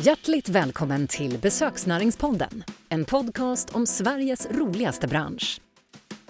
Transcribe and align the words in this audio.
Hjärtligt 0.00 0.48
välkommen 0.48 1.06
till 1.06 1.38
Besöksnäringspodden. 1.38 2.64
En 2.88 3.04
podcast 3.04 3.74
om 3.74 3.86
Sveriges 3.86 4.48
roligaste 4.50 5.08
bransch. 5.08 5.60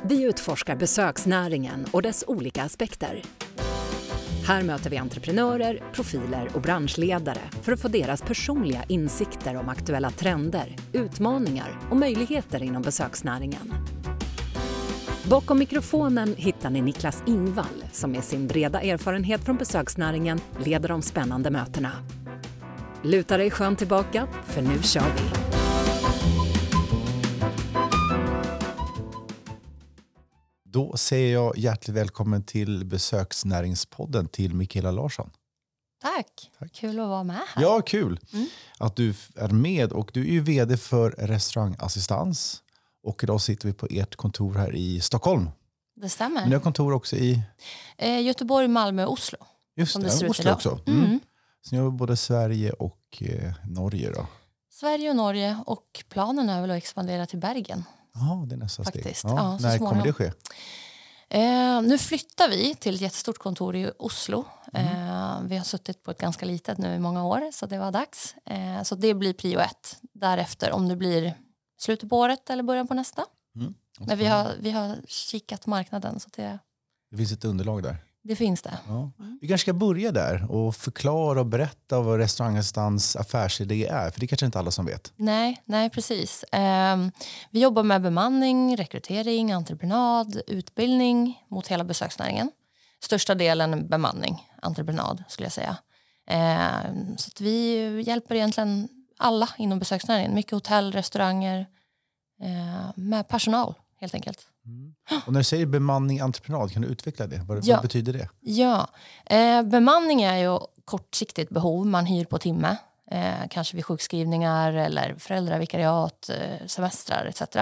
Vi 0.02 0.22
utforskar 0.22 0.76
besöksnäringen 0.76 1.86
och 1.90 2.02
dess 2.02 2.24
olika 2.26 2.62
aspekter. 2.62 3.22
Här 4.46 4.62
möter 4.62 4.90
vi 4.90 4.96
entreprenörer, 4.96 5.82
profiler 5.92 6.50
och 6.54 6.60
branschledare 6.60 7.40
för 7.62 7.72
att 7.72 7.80
få 7.80 7.88
deras 7.88 8.22
personliga 8.22 8.84
insikter 8.88 9.56
om 9.56 9.68
aktuella 9.68 10.10
trender, 10.10 10.76
utmaningar 10.92 11.78
och 11.90 11.96
möjligheter 11.96 12.62
inom 12.62 12.82
besöksnäringen. 12.82 13.74
Bakom 15.30 15.58
mikrofonen 15.58 16.34
hittar 16.36 16.70
ni 16.70 16.82
Niklas 16.82 17.22
Ingvall 17.26 17.84
som 17.92 18.12
med 18.12 18.24
sin 18.24 18.46
breda 18.46 18.80
erfarenhet 18.80 19.44
från 19.44 19.56
besöksnäringen 19.56 20.40
leder 20.64 20.88
de 20.88 21.02
spännande 21.02 21.50
mötena. 21.50 21.92
Luta 23.08 23.36
dig 23.36 23.50
skönt 23.50 23.78
tillbaka, 23.78 24.28
för 24.46 24.62
nu 24.62 24.82
kör 24.82 25.14
vi! 25.16 25.22
Då 30.64 30.96
säger 30.96 31.32
jag 31.32 31.58
hjärtligt 31.58 31.96
välkommen 31.96 32.42
till 32.42 32.84
Besöksnäringspodden 32.84 34.28
till 34.28 34.54
Mikaela 34.54 34.90
Larsson. 34.90 35.30
Tack. 36.02 36.50
Tack. 36.58 36.72
Kul 36.72 37.00
att 37.00 37.08
vara 37.08 37.24
med 37.24 37.36
här. 37.36 37.62
Ja, 37.62 37.80
kul 37.80 38.20
att 38.78 38.96
du 38.96 39.14
är 39.36 39.48
med. 39.48 39.92
Och 39.92 40.10
du 40.14 40.20
är 40.20 40.32
ju 40.32 40.40
vd 40.40 40.76
för 40.76 41.10
Restaurangassistans. 41.10 42.62
Och 43.02 43.24
idag 43.24 43.40
sitter 43.40 43.68
vi 43.68 43.74
på 43.74 43.86
ert 43.90 44.16
kontor 44.16 44.54
här 44.54 44.74
i 44.76 45.00
Stockholm. 45.00 45.50
Det 45.96 46.08
stämmer. 46.08 46.40
Men 46.40 46.48
ni 46.48 46.54
har 46.54 46.62
kontor 46.62 46.92
också 46.92 47.16
i 47.16 47.42
Eh, 47.98 48.20
Göteborg, 48.20 48.68
Malmö, 48.68 49.06
Oslo. 49.06 49.38
just 49.76 49.92
Som 49.92 50.02
det, 50.02 50.08
det 50.08 50.12
ser 50.12 50.30
Oslo 50.30 50.42
idag. 50.42 50.54
också. 50.54 50.80
Mm. 50.86 51.04
Mm. 51.04 51.20
Så 51.62 51.74
ni 51.74 51.80
har 51.80 51.90
både 51.90 52.16
Sverige 52.16 52.72
och 52.72 52.97
eh, 53.20 53.52
Norge. 53.68 54.10
Då. 54.10 54.26
Sverige 54.70 55.10
och 55.10 55.16
Norge 55.16 55.58
och 55.66 56.04
planen 56.08 56.48
är 56.48 56.60
väl 56.60 56.70
att 56.70 56.76
expandera 56.76 57.26
till 57.26 57.38
Bergen. 57.38 57.84
Ja, 58.14 58.44
det 58.48 58.54
är 58.54 58.58
nästa 58.58 58.84
Faktiskt. 58.84 59.18
steg. 59.18 59.30
Ja, 59.30 59.58
så 59.58 59.66
när 59.66 59.78
kommer 59.78 60.04
det 60.04 60.12
ske? 60.12 60.32
Eh, 61.30 61.82
nu 61.82 61.98
flyttar 61.98 62.48
vi 62.48 62.74
till 62.74 62.94
ett 62.94 63.00
jättestort 63.00 63.38
kontor 63.38 63.76
i 63.76 63.90
Oslo. 63.98 64.44
Mm. 64.72 64.86
Eh, 64.86 65.42
vi 65.42 65.56
har 65.56 65.64
suttit 65.64 66.02
på 66.02 66.10
ett 66.10 66.18
ganska 66.18 66.46
litet 66.46 66.78
nu 66.78 66.94
i 66.94 66.98
många 66.98 67.24
år 67.24 67.50
så 67.52 67.66
det 67.66 67.78
var 67.78 67.92
dags. 67.92 68.34
Eh, 68.46 68.82
så 68.82 68.94
det 68.94 69.14
blir 69.14 69.32
prio 69.32 69.60
ett. 69.60 69.96
Därefter 70.14 70.72
om 70.72 70.88
det 70.88 70.96
blir 70.96 71.34
slutet 71.78 72.10
på 72.10 72.18
året 72.18 72.50
eller 72.50 72.62
början 72.62 72.88
på 72.88 72.94
nästa. 72.94 73.24
Mm. 73.56 73.74
Men 73.98 74.18
vi 74.18 74.26
har, 74.26 74.52
vi 74.60 74.70
har 74.70 74.96
kikat 75.06 75.66
marknaden 75.66 76.20
så 76.20 76.28
det, 76.36 76.58
Det 77.10 77.16
finns 77.16 77.32
ett 77.32 77.44
underlag 77.44 77.82
där. 77.82 77.96
Det 78.24 78.36
finns 78.36 78.62
det. 78.62 78.78
Ja. 78.88 79.10
Vi 79.40 79.48
kanske 79.48 79.64
ska 79.64 79.72
börja 79.72 80.12
där 80.12 80.50
och 80.50 80.76
förklara 80.76 81.40
och 81.40 81.46
berätta 81.46 82.00
vad 82.00 82.18
restaurangassistans 82.18 83.16
affärsidé 83.16 83.86
är. 83.86 84.10
För 84.10 84.20
det 84.20 84.26
är 84.26 84.28
kanske 84.28 84.46
inte 84.46 84.58
alla 84.58 84.70
som 84.70 84.86
vet. 84.86 85.12
Nej, 85.16 85.62
nej 85.64 85.90
precis. 85.90 86.44
Ehm, 86.52 87.12
vi 87.50 87.60
jobbar 87.60 87.82
med 87.82 88.02
bemanning, 88.02 88.76
rekrytering, 88.76 89.52
entreprenad, 89.52 90.40
utbildning 90.46 91.44
mot 91.48 91.68
hela 91.68 91.84
besöksnäringen. 91.84 92.50
Största 93.00 93.34
delen 93.34 93.88
bemanning, 93.88 94.48
entreprenad 94.62 95.24
skulle 95.28 95.46
jag 95.46 95.52
säga. 95.52 95.76
Ehm, 96.26 97.16
så 97.16 97.30
vi 97.40 98.02
hjälper 98.06 98.34
egentligen 98.34 98.88
alla 99.18 99.48
inom 99.58 99.78
besöksnäringen. 99.78 100.34
Mycket 100.34 100.52
hotell, 100.52 100.92
restauranger, 100.92 101.66
eh, 102.42 102.90
med 102.94 103.28
personal 103.28 103.74
helt 104.00 104.14
enkelt. 104.14 104.46
Och 105.26 105.32
när 105.32 105.40
du 105.40 105.44
säger 105.44 105.66
bemanning 105.66 106.20
entreprenad, 106.20 106.72
kan 106.72 106.82
du 106.82 106.88
utveckla 106.88 107.26
det? 107.26 107.38
Vad, 107.48 107.64
Ja. 107.64 107.76
vad 107.76 107.82
betyder 107.82 108.12
det? 108.12 108.28
Ja, 108.40 108.88
eh, 109.26 109.62
bemanning 109.62 110.22
är 110.22 110.36
ju 110.36 110.58
kortsiktigt 110.84 111.50
behov. 111.50 111.86
Man 111.86 112.06
hyr 112.06 112.24
på 112.24 112.38
timme. 112.38 112.76
Eh, 113.10 113.34
kanske 113.50 113.76
vid 113.76 113.84
sjukskrivningar 113.84 114.72
eller 114.72 115.14
föräldravikariat, 115.18 116.30
eh, 116.30 116.66
semestrar 116.66 117.24
etc. 117.26 117.56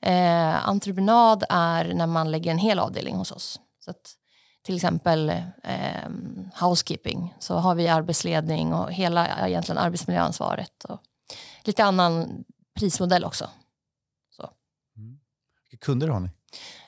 Eh, 0.00 0.68
entreprenad 0.68 1.44
är 1.48 1.94
när 1.94 2.06
man 2.06 2.30
lägger 2.30 2.50
en 2.50 2.58
hel 2.58 2.78
avdelning 2.78 3.16
hos 3.16 3.32
oss. 3.32 3.60
Så 3.84 3.90
att, 3.90 4.14
till 4.62 4.74
exempel 4.76 5.28
eh, 5.62 6.08
housekeeping 6.60 7.34
så 7.38 7.54
har 7.54 7.74
vi 7.74 7.88
arbetsledning 7.88 8.74
och 8.74 8.92
hela 8.92 9.48
egentligen 9.48 9.78
arbetsmiljöansvaret. 9.78 10.84
Och 10.84 11.00
lite 11.64 11.84
annan 11.84 12.44
prismodell 12.78 13.24
också. 13.24 13.48
Kunder 15.82 16.08
har 16.08 16.20
ni? 16.20 16.28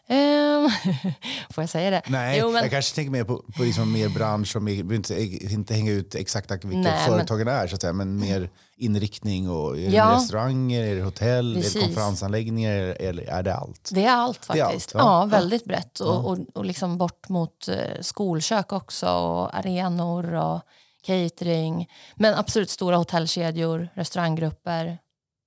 Eh, 0.07 0.71
får 1.51 1.63
jag 1.63 1.69
säga 1.71 1.91
det? 1.91 2.03
Nej, 2.07 2.39
Jo, 2.41 2.47
men- 2.53 2.63
jag 2.63 2.71
kanske 2.71 2.95
tänker 2.95 3.11
mer 3.11 3.25
på, 3.25 3.45
på 3.57 3.63
liksom 3.63 3.93
mer 3.93 4.09
bransch 4.09 4.57
och 4.57 4.63
mer, 4.63 4.93
inte, 4.95 5.23
inte 5.53 5.75
hänga 5.75 5.93
ut 5.93 6.15
exakt 6.15 6.51
vilka 6.51 6.67
Nej, 6.69 6.83
men- 6.83 7.07
företagen 7.07 7.49
är, 7.49 7.67
så 7.67 7.75
att 7.75 7.81
säga, 7.81 7.93
men 7.93 8.17
mer 8.17 8.51
inriktning. 8.77 9.51
Och, 9.51 9.79
är 9.79 9.91
det 9.91 9.97
Ja. 9.97 10.15
restauranger, 10.17 10.83
är 10.85 10.97
det 10.97 11.03
hotell, 11.03 11.51
är 11.53 11.57
det 11.57 11.63
Precis. 11.63 11.83
konferensanläggningar 11.85 12.77
eller 13.01 13.23
är 13.23 13.43
det 13.43 13.55
allt? 13.55 13.91
Det 13.95 14.05
är 14.05 14.11
allt 14.13 14.49
Det 14.53 14.59
är 14.61 14.65
faktiskt. 14.65 14.95
allt, 14.95 15.05
ja, 15.05 15.25
väldigt 15.39 15.65
brett. 15.65 16.01
Och, 16.01 16.27
och, 16.31 16.39
och 16.55 16.65
liksom 16.65 16.99
bort 16.99 17.29
mot 17.29 17.69
eh, 17.69 17.77
skolkök 18.01 18.73
också 18.73 19.07
och 19.09 19.57
arenor 19.57 20.35
och 20.35 20.61
catering. 21.07 21.89
Men 22.17 22.35
absolut 22.35 22.71
stora 22.71 22.97
hotellkedjor, 22.97 23.89
restauranggrupper, 23.95 24.99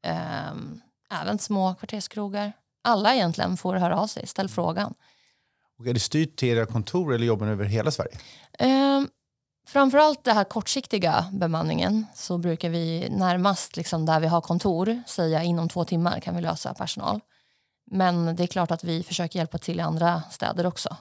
ehm, 0.05 0.79
även 1.21 1.39
små 1.39 1.75
kvarterskrogar. 1.75 2.53
Alla 2.87 3.15
egentligen 3.15 3.57
får 3.57 3.75
höra 3.75 3.99
av 3.99 4.07
sig, 4.07 4.27
ställ 4.27 4.49
frågan. 4.49 4.93
Och 5.79 5.87
är 5.87 5.93
det 5.93 5.99
styrt 5.99 6.35
till 6.35 6.49
era 6.49 6.65
kontor 6.65 7.13
eller 7.13 7.25
jobbar 7.25 7.45
ni 7.45 7.51
över 7.51 7.65
hela 7.65 7.91
Sverige? 7.91 8.17
Ehm, 8.59 9.07
framförallt 9.67 10.23
det 10.23 10.33
här 10.33 10.43
kortsiktiga 10.43 11.25
bemanningen 11.31 12.05
så 12.15 12.37
brukar 12.37 12.69
vi 12.69 13.09
närmast 13.09 13.77
liksom 13.77 14.05
där 14.05 14.19
vi 14.19 14.27
har 14.27 14.41
kontor 14.41 15.03
säga 15.07 15.43
inom 15.43 15.69
två 15.69 15.85
timmar 15.85 16.19
kan 16.19 16.35
vi 16.35 16.41
lösa 16.41 16.73
personal. 16.73 17.19
Men 17.91 18.35
det 18.35 18.43
är 18.43 18.47
klart 18.47 18.71
att 18.71 18.83
vi 18.83 19.03
försöker 19.03 19.39
hjälpa 19.39 19.57
till 19.57 19.79
i 19.79 19.81
andra 19.81 20.23
städer 20.31 20.65
också. 20.65 20.97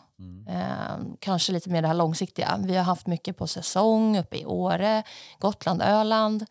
Ehm, 0.48 1.16
kanske 1.20 1.52
lite 1.52 1.70
mer 1.70 1.82
det 1.82 1.88
här 1.88 1.94
långsiktiga. 1.94 2.60
Vi 2.64 2.76
har 2.76 2.84
haft 2.84 3.06
mycket 3.06 3.36
på 3.36 3.46
säsong 3.46 4.18
uppe 4.18 4.36
i 4.36 4.44
Åre, 4.44 5.02
Gotland, 5.38 5.82
Öland. 5.82 6.46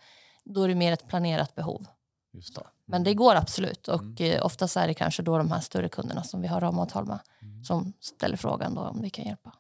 Då 0.46 0.64
är 0.64 0.68
det 0.68 0.76
mer 0.76 0.92
ett 0.92 1.08
planerat 1.08 1.56
behov. 1.56 1.86
Just 2.34 2.56
det. 2.56 2.62
Men 2.88 3.04
det 3.04 3.14
går 3.14 3.36
absolut 3.36 3.88
och 3.88 4.22
eh, 4.22 4.46
oftast 4.46 4.78
är 4.78 4.88
det 4.88 4.94
kanske 4.94 5.24
då 5.24 5.38
de 5.38 5.52
här 5.52 5.60
större 5.60 5.90
kunderna 5.90 6.24
som 6.24 6.42
vi 6.42 6.48
har 6.48 6.62
ramavtal 6.62 7.06
med 7.06 7.20
som 7.68 7.94
ställer 8.00 8.38
frågan 8.38 8.76
då 8.76 8.82
om 8.82 9.02
vi 9.02 9.10
kan 9.10 9.26
hjälpa. 9.26 9.54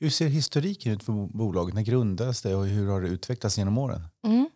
Hur 0.00 0.10
ser 0.10 0.28
historiken 0.28 0.92
ut 0.92 1.02
för 1.04 1.12
bo- 1.12 1.26
bolaget? 1.38 1.74
När 1.74 1.82
grundades 1.82 2.42
det 2.42 2.54
och 2.54 2.66
hur 2.66 2.90
har 2.90 3.00
det 3.00 3.08
utvecklats 3.08 3.58
genom 3.58 3.78
åren? 3.78 4.08
Mm. 4.26 4.48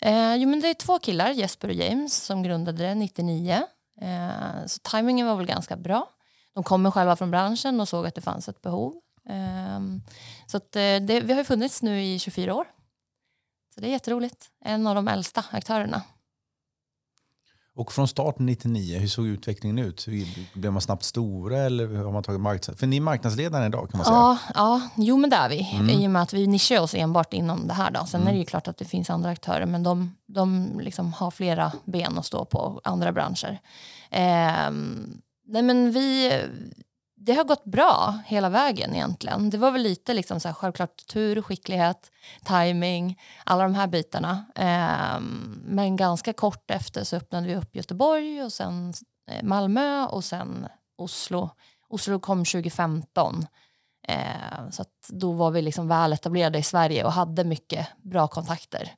Eh, 0.00 0.34
jo, 0.36 0.48
men 0.48 0.60
det 0.60 0.68
är 0.68 0.74
två 0.74 0.98
killar, 0.98 1.30
Jesper 1.30 1.68
och 1.68 1.74
James, 1.74 2.24
som 2.24 2.42
grundade 2.42 2.82
det 2.82 2.94
99. 2.94 3.62
Eh, 4.00 4.66
så 4.66 4.78
tajmingen 4.82 5.26
var 5.26 5.36
väl 5.36 5.46
ganska 5.46 5.76
bra. 5.76 6.08
De 6.54 6.64
kommer 6.64 6.90
själva 6.90 7.16
från 7.16 7.30
branschen 7.30 7.80
och 7.80 7.88
såg 7.88 8.06
att 8.06 8.14
det 8.14 8.20
fanns 8.20 8.48
ett 8.48 8.62
behov. 8.62 8.94
Eh, 9.28 9.80
så 10.46 10.56
att, 10.56 10.76
eh, 10.76 10.80
det, 10.80 11.20
vi 11.24 11.32
har 11.32 11.44
funnits 11.44 11.82
nu 11.82 12.02
i 12.04 12.18
24 12.18 12.54
år. 12.54 12.66
Så 13.74 13.80
det 13.80 13.86
är 13.86 13.90
jätteroligt. 13.90 14.46
En 14.64 14.86
av 14.86 14.94
de 14.94 15.08
äldsta 15.08 15.44
aktörerna. 15.50 16.02
Och 17.78 17.92
från 17.92 18.08
starten 18.08 18.46
99, 18.46 18.98
hur 18.98 19.08
såg 19.08 19.26
utvecklingen 19.26 19.78
ut? 19.78 20.06
Blev 20.54 20.72
man 20.72 20.82
snabbt 20.82 21.04
stora 21.04 21.58
eller 21.58 21.96
har 22.04 22.12
man 22.12 22.22
tagit 22.22 22.40
marknads... 22.40 22.80
För 22.80 22.86
ni 22.86 22.96
är 22.96 23.00
marknadsledare 23.00 23.66
idag 23.66 23.90
kan 23.90 23.98
man 23.98 24.04
säga. 24.04 24.16
Ja, 24.16 24.38
ja, 24.54 24.80
jo 24.96 25.16
men 25.16 25.30
det 25.30 25.36
är 25.36 25.48
vi. 25.48 25.92
I 26.02 26.06
och 26.06 26.10
med 26.10 26.22
att 26.22 26.32
vi 26.32 26.46
nischar 26.46 26.80
oss 26.80 26.94
enbart 26.94 27.32
inom 27.32 27.68
det 27.68 27.74
här. 27.74 27.90
Då. 27.90 28.06
Sen 28.06 28.26
är 28.26 28.32
det 28.32 28.38
ju 28.38 28.44
klart 28.44 28.68
att 28.68 28.76
det 28.76 28.84
finns 28.84 29.10
andra 29.10 29.30
aktörer 29.30 29.66
men 29.66 29.82
de, 29.82 30.16
de 30.26 30.70
liksom 30.80 31.12
har 31.12 31.30
flera 31.30 31.72
ben 31.84 32.18
att 32.18 32.26
stå 32.26 32.44
på, 32.44 32.80
andra 32.84 33.12
branscher. 33.12 33.60
Ehm, 34.10 35.20
nej 35.46 35.62
men 35.62 35.92
vi, 35.92 36.32
det 37.20 37.32
har 37.32 37.44
gått 37.44 37.64
bra 37.64 38.18
hela 38.26 38.48
vägen 38.48 38.94
egentligen. 38.94 39.50
Det 39.50 39.58
var 39.58 39.70
väl 39.70 39.82
lite 39.82 40.14
liksom 40.14 40.40
så 40.40 40.48
här, 40.48 40.54
självklart 40.54 41.06
tur, 41.06 41.42
skicklighet, 41.42 42.10
timing, 42.44 43.20
alla 43.44 43.62
de 43.62 43.74
här 43.74 43.86
bitarna. 43.86 44.44
Ehm, 44.54 45.62
men 45.64 45.96
ganska 45.96 46.32
kort 46.32 46.70
efter 46.70 47.04
så 47.04 47.16
öppnade 47.16 47.46
vi 47.46 47.56
upp 47.56 47.76
Göteborg 47.76 48.42
och 48.42 48.52
sen 48.52 48.94
eh, 49.30 49.42
Malmö 49.42 50.06
och 50.06 50.24
sen 50.24 50.66
Oslo. 50.96 51.50
Oslo 51.88 52.20
kom 52.20 52.44
2015. 52.44 53.46
Eh, 54.08 54.70
så 54.70 54.82
att 54.82 55.08
då 55.08 55.32
var 55.32 55.50
vi 55.50 55.62
liksom 55.62 55.88
väl 55.88 56.12
etablerade 56.12 56.58
i 56.58 56.62
Sverige 56.62 57.04
och 57.04 57.12
hade 57.12 57.44
mycket 57.44 57.88
bra 58.02 58.28
kontakter. 58.28 58.92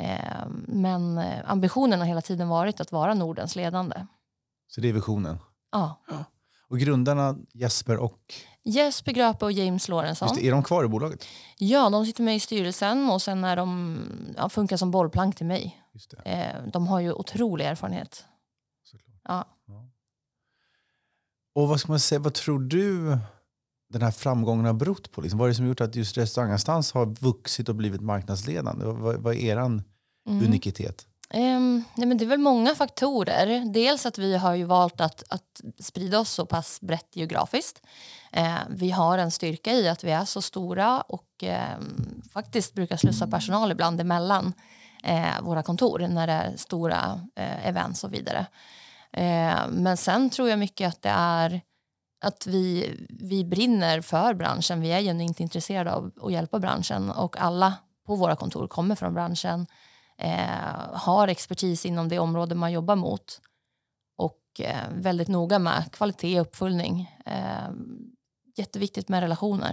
Eh, 0.00 0.46
men 0.66 1.18
eh, 1.18 1.50
ambitionen 1.50 1.98
har 1.98 2.06
hela 2.06 2.22
tiden 2.22 2.48
varit 2.48 2.80
att 2.80 2.92
vara 2.92 3.14
Nordens 3.14 3.56
ledande. 3.56 4.06
Så 4.68 4.80
det 4.80 4.88
är 4.88 4.92
visionen. 4.92 5.38
Ja. 5.72 5.96
Och 6.70 6.78
grundarna 6.78 7.36
Jesper 7.52 7.96
och... 7.96 8.34
Jesper 8.64 9.12
Gröpe 9.12 9.44
och 9.44 9.52
James 9.52 9.88
Lorentzon. 9.88 10.38
Är 10.38 10.50
de 10.50 10.62
kvar 10.62 10.84
i 10.84 10.88
bolaget? 10.88 11.26
Ja, 11.58 11.90
de 11.90 12.06
sitter 12.06 12.22
med 12.22 12.36
i 12.36 12.40
styrelsen 12.40 13.10
och 13.10 13.22
sen 13.22 13.44
är 13.44 13.56
de, 13.56 13.98
ja, 14.36 14.48
funkar 14.48 14.76
som 14.76 14.90
bollplank 14.90 15.36
till 15.36 15.46
mig. 15.46 15.82
Just 15.94 16.10
det. 16.10 16.30
Eh, 16.30 16.70
de 16.72 16.86
har 16.86 17.00
ju 17.00 17.12
otrolig 17.12 17.64
erfarenhet. 17.64 18.24
Såklart. 18.84 19.20
Ja. 19.24 19.46
Och 21.54 21.68
vad 21.68 21.80
ska 21.80 21.92
man 21.92 22.00
säga, 22.00 22.18
vad 22.18 22.34
tror 22.34 22.60
du 22.60 23.18
den 23.88 24.02
här 24.02 24.10
framgången 24.10 24.64
har 24.64 24.72
berott 24.72 25.12
på? 25.12 25.20
Liksom, 25.20 25.38
vad 25.38 25.46
är 25.46 25.50
det 25.50 25.54
som 25.54 25.66
gjort 25.66 25.80
att 25.80 25.94
just 25.94 26.18
restaurangassistans 26.18 26.92
har 26.92 27.06
vuxit 27.06 27.68
och 27.68 27.74
blivit 27.74 28.00
marknadsledande? 28.00 28.84
Vad, 28.84 29.16
vad 29.16 29.34
är 29.34 29.38
eran 29.38 29.82
unikitet? 30.28 31.06
Um, 31.34 31.84
nej 31.94 32.08
men 32.08 32.16
det 32.16 32.24
är 32.24 32.28
väl 32.28 32.38
många 32.38 32.74
faktorer. 32.74 33.64
Dels 33.72 34.06
att 34.06 34.18
vi 34.18 34.36
har 34.36 34.54
ju 34.54 34.64
valt 34.64 35.00
att, 35.00 35.24
att 35.28 35.60
sprida 35.78 36.18
oss 36.18 36.30
så 36.30 36.46
pass 36.46 36.80
brett 36.80 37.16
geografiskt. 37.16 37.82
Uh, 38.36 38.58
vi 38.68 38.90
har 38.90 39.18
en 39.18 39.30
styrka 39.30 39.72
i 39.72 39.88
att 39.88 40.04
vi 40.04 40.10
är 40.10 40.24
så 40.24 40.42
stora 40.42 41.00
och 41.00 41.44
um, 41.78 42.22
faktiskt 42.32 42.74
brukar 42.74 42.96
slussa 42.96 43.26
personal 43.26 43.72
ibland 43.72 44.00
emellan 44.00 44.52
uh, 45.08 45.42
våra 45.42 45.62
kontor 45.62 45.98
när 45.98 46.26
det 46.26 46.32
är 46.32 46.56
stora 46.56 47.20
uh, 47.38 47.66
events 47.66 48.04
och 48.04 48.14
vidare. 48.14 48.46
men 49.68 49.96
sen 49.96 50.30
tror 50.30 50.48
jag 50.48 50.58
mycket 50.58 50.88
att 50.88 51.02
det 51.02 51.08
är 51.08 51.60
att 52.24 52.46
vi, 52.46 52.96
vi 53.08 53.44
brinner 53.44 54.00
för 54.00 54.34
branschen. 54.34 54.80
Vi 54.80 54.92
är 54.92 55.00
genuint 55.00 55.40
intresserade 55.40 55.92
av 55.92 56.12
att 56.22 56.32
hjälpa 56.32 56.58
branschen 56.58 57.10
och 57.10 57.40
alla 57.40 57.74
på 58.06 58.14
våra 58.14 58.36
kontor 58.36 58.68
kommer 58.68 58.94
från 58.94 59.14
branschen 59.14 59.66
eh, 60.20 60.92
har 60.92 61.28
expertis 61.28 61.86
inom 61.86 62.08
det 62.08 62.18
område 62.18 62.54
man 62.54 62.72
jobbar 62.72 62.96
mot 62.96 63.40
och 64.18 64.60
eh, 64.60 64.88
väldigt 64.94 65.28
noga 65.28 65.58
med 65.58 65.92
kvalitet 65.92 66.40
och 66.40 66.46
uppföljning. 66.46 67.16
Eh, 67.26 67.70
jätteviktigt 68.56 69.08
med 69.08 69.20
relationer. 69.20 69.70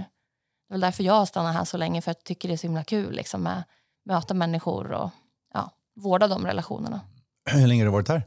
Det 0.68 0.72
är 0.72 0.74
väl 0.74 0.82
därför 0.82 1.04
jag 1.04 1.14
har 1.14 1.26
stannat 1.26 1.56
här 1.56 1.66
så 1.66 1.78
länge 1.78 2.02
för 2.02 2.10
jag 2.10 2.24
tycker 2.24 2.48
det 2.48 2.54
är 2.54 2.58
så 2.58 2.68
himla 2.68 2.84
kul 2.84 3.16
liksom, 3.16 3.44
med 3.44 3.64
möta 4.06 4.34
människor 4.34 4.92
och 4.92 5.10
ja, 5.54 5.72
vårda 5.96 6.28
de 6.28 6.46
relationerna. 6.46 7.02
Hur 7.50 7.68
länge 7.68 7.82
har 7.82 7.86
du 7.86 7.92
varit 7.92 8.10
här? 8.10 8.24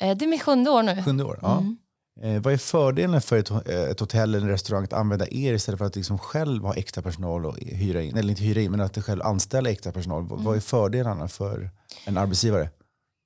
Eh, 0.00 0.16
det 0.16 0.24
är 0.24 0.28
mitt 0.28 0.42
sjunde 0.42 0.70
år 0.70 0.82
nu. 0.82 1.02
Sjunde 1.02 1.24
år, 1.24 1.38
ja. 1.42 1.58
Mm. 1.58 1.78
Eh, 2.22 2.40
vad 2.40 2.52
är 2.52 2.56
fördelen 2.56 3.20
för 3.20 3.38
ett, 3.38 3.50
eh, 3.50 3.82
ett 3.90 4.00
hotell 4.00 4.34
eller 4.34 4.46
en 4.46 4.52
restaurang 4.52 4.84
att 4.84 4.92
använda 4.92 5.26
er 5.30 5.52
istället 5.52 5.78
för 5.78 5.84
att 5.84 5.96
liksom 5.96 6.18
själv 6.18 6.64
ha 6.64 6.74
extra 6.74 7.02
personal 7.02 7.46
och 7.46 7.58
hyra 7.58 8.02
in? 8.02 8.16
Eller 8.16 8.30
inte 8.30 8.42
hyra 8.42 8.60
in, 8.60 8.70
men 8.70 8.80
att 8.80 9.04
själv 9.04 9.22
anställa 9.22 9.70
extra 9.70 9.92
personal. 9.92 10.22
Mm. 10.22 10.44
Vad 10.44 10.56
är 10.56 10.60
fördelarna 10.60 11.28
för 11.28 11.70
en 12.04 12.18
arbetsgivare? 12.18 12.70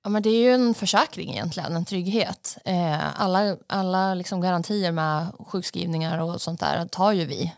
Ja, 0.05 0.11
men 0.11 0.23
det 0.23 0.31
är 0.31 0.43
ju 0.43 0.51
en 0.51 0.75
försäkring 0.75 1.31
egentligen, 1.31 1.77
en 1.77 1.85
trygghet. 1.85 2.59
Eh, 2.65 3.23
alla 3.23 3.57
alla 3.67 4.15
liksom 4.15 4.41
garantier 4.41 4.93
med 4.93 5.27
sjukskrivningar 5.47 6.19
och 6.19 6.41
sånt 6.41 6.61
där 6.61 6.87
tar 6.87 7.13
ju 7.13 7.25
vi. 7.25 7.53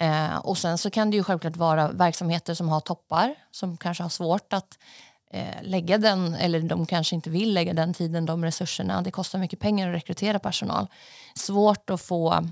Eh, 0.00 0.36
och 0.36 0.58
sen 0.58 0.78
så 0.78 0.90
kan 0.90 1.10
det 1.10 1.16
ju 1.16 1.24
självklart 1.24 1.56
vara 1.56 1.92
verksamheter 1.92 2.54
som 2.54 2.68
har 2.68 2.80
toppar 2.80 3.34
som 3.50 3.76
kanske 3.76 4.02
har 4.02 4.10
svårt 4.10 4.52
att 4.52 4.78
eh, 5.32 5.62
lägga 5.62 5.98
den, 5.98 6.34
eller 6.34 6.60
de 6.60 6.86
kanske 6.86 7.14
inte 7.14 7.30
vill 7.30 7.54
lägga 7.54 7.72
den 7.72 7.94
tiden, 7.94 8.26
de 8.26 8.44
resurserna. 8.44 9.02
Det 9.02 9.10
kostar 9.10 9.38
mycket 9.38 9.60
pengar 9.60 9.88
att 9.88 9.94
rekrytera 9.94 10.38
personal. 10.38 10.86
Svårt 11.34 11.90
att 11.90 12.00
få, 12.00 12.48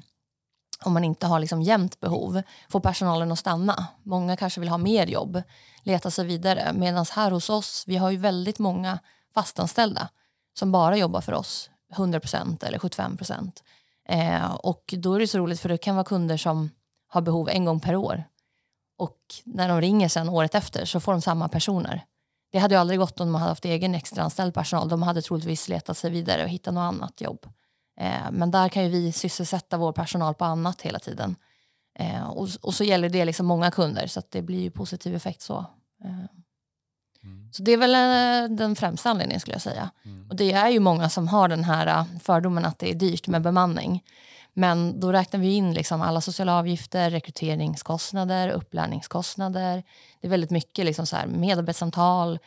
om 0.85 0.93
man 0.93 1.05
inte 1.05 1.27
har 1.27 1.41
liksom 1.41 1.63
jämnt 1.63 2.01
behov, 2.01 2.43
få 2.69 2.81
personalen 2.81 3.33
att 3.33 3.39
stanna. 3.39 3.87
Många 4.03 4.37
kanske 4.37 4.61
vill 4.61 4.69
ha 4.69 4.79
mer 4.79 5.07
jobb, 5.07 5.43
leta 5.83 6.11
sig 6.11 6.27
vidare. 6.27 6.73
Medan 6.75 7.07
här 7.13 7.31
hos 7.31 7.51
oss, 7.51 7.85
vi 7.87 7.97
har 7.97 8.11
ju 8.11 8.17
väldigt 8.17 8.59
många 8.59 8.99
fastanställda 9.35 10.09
som 10.59 10.73
bara 10.73 10.97
jobbar 10.97 11.21
för 11.21 11.33
oss, 11.33 11.71
100% 11.95 12.65
eller 12.65 12.79
75%. 12.79 13.53
Eh, 14.09 14.55
och 14.55 14.95
då 14.99 15.15
är 15.15 15.21
det 15.21 15.27
så 15.27 15.39
roligt 15.39 15.61
för 15.61 15.69
det 15.69 15.79
kan 15.79 15.97
vara 15.97 16.05
kunder 16.05 16.37
som 16.37 16.71
har 17.09 17.21
behov 17.21 17.49
en 17.49 17.65
gång 17.65 17.81
per 17.81 17.97
år. 17.97 18.25
Och 18.99 19.19
när 19.45 19.69
de 19.69 19.81
ringer 19.81 20.09
sen 20.09 20.29
året 20.29 20.55
efter 20.55 20.85
så 20.85 21.01
får 21.01 21.13
de 21.13 21.23
samma 21.23 21.49
personer. 21.49 22.05
Det 22.51 22.59
hade 22.59 22.75
ju 22.75 22.81
aldrig 22.81 23.01
gått 23.01 23.21
om 23.21 23.27
de 23.27 23.35
hade 23.35 23.51
haft 23.51 23.65
egen 23.65 23.95
extraanställd 23.95 24.55
personal. 24.55 24.89
De 24.89 25.03
hade 25.03 25.23
troligtvis 25.23 25.69
letat 25.69 25.97
sig 25.97 26.11
vidare 26.11 26.43
och 26.43 26.49
hittat 26.49 26.75
något 26.75 26.95
annat 26.95 27.21
jobb. 27.21 27.47
Eh, 28.01 28.31
men 28.33 28.51
där 28.51 28.69
kan 28.69 28.85
ju 28.85 28.89
vi 28.89 29.13
sysselsätta 29.13 29.77
vår 29.77 29.93
personal 29.93 30.35
på 30.35 30.45
annat 30.45 30.83
hela 30.83 30.99
tiden. 30.99 31.37
Eh, 31.99 32.31
och, 32.31 32.49
och, 32.63 32.75
så 32.75 32.85
gäller 32.85 33.09
det 33.09 33.25
liksom 33.25 33.47
många 33.47 33.71
kunder 33.71 34.07
så 34.07 34.19
att 34.19 34.31
det 34.31 34.43
blir 34.43 34.61
ju 34.61 34.71
positiv 34.71 35.15
effekt 35.15 35.43
så. 35.43 35.59
Eh. 36.05 36.25
Mm. 37.25 37.53
Så 37.53 37.63
det 37.63 37.73
är 37.73 37.77
väl 37.77 37.95
eh, 37.95 38.57
den 38.57 38.77
främsta 38.77 39.11
anledningen 39.11 39.41
skulle 39.41 39.55
jag 39.55 39.63
säga. 39.63 39.91
Mm. 40.05 40.31
Och 40.31 40.37
det 40.37 40.53
är 40.53 40.69
ju 40.69 40.81
många 40.81 41.09
som 41.09 41.29
har 41.29 41.49
den 41.49 41.65
här 41.65 41.87
eh, 41.87 42.05
fördomen 42.23 42.65
att 42.65 42.79
det 42.79 42.91
är 42.91 42.95
dyrt 42.95 43.27
med 43.27 43.43
bemanning. 43.43 44.05
Men 44.53 45.01
då 45.01 45.13
räknar 45.13 45.41
vi 45.41 45.55
in 45.55 45.75
liksom 45.75 46.03
alla 46.03 46.21
sociala 46.21 46.59
avgifter, 46.59 47.11
rekryteringskostnader, 47.11 48.49
upplärningskostnader. 48.49 49.83
Det 50.21 50.27
är 50.27 50.31
väldigt 50.31 50.51
mycket 50.51 50.85
liksom 50.85 51.07
så 51.07 51.17
här 51.17 51.27
medarbetssamtal, 51.27 52.39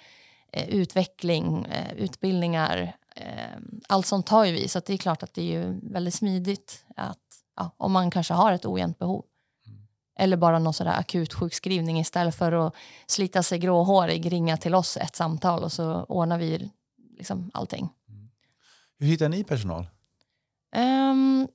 eh, 0.52 0.70
utveckling, 0.70 1.68
utbildningar. 1.98 2.96
Allt 3.88 4.06
sånt 4.06 4.28
tar 4.28 4.46
ju 4.46 4.52
vi, 4.52 4.68
så 4.68 4.82
det 4.86 4.94
är 4.94 4.98
klart 4.98 5.24
att 5.24 5.34
det 5.34 5.42
är 5.42 5.46
ju 5.46 5.80
väldigt 5.84 6.14
smidigt 6.14 6.86
att, 6.96 7.18
ja, 7.58 7.72
om 7.78 7.92
man 7.92 8.12
kanske 8.12 8.34
har 8.34 8.52
ett 8.52 8.66
ojämnt 8.66 9.00
behov. 9.00 9.24
Eller 10.16 10.38
bara 10.38 10.60
någon 10.60 10.74
sådär 10.74 11.00
akut 11.00 11.34
sjukskrivning 11.34 12.00
istället 12.00 12.36
för 12.36 12.52
att 12.52 12.76
slita 13.08 13.44
sig 13.44 13.60
gråhårig, 13.60 14.32
ringa 14.32 14.58
till 14.58 14.76
oss 14.76 14.98
ett 14.98 15.16
samtal 15.16 15.64
och 15.64 15.72
så 15.72 16.04
ordnar 16.04 16.38
vi 16.38 16.72
liksom 17.18 17.52
allting. 17.54 17.90
Hur 19.00 19.08
hittar 19.08 19.30
ni 19.30 19.44
personal? 19.44 19.88
Um, 20.76 21.48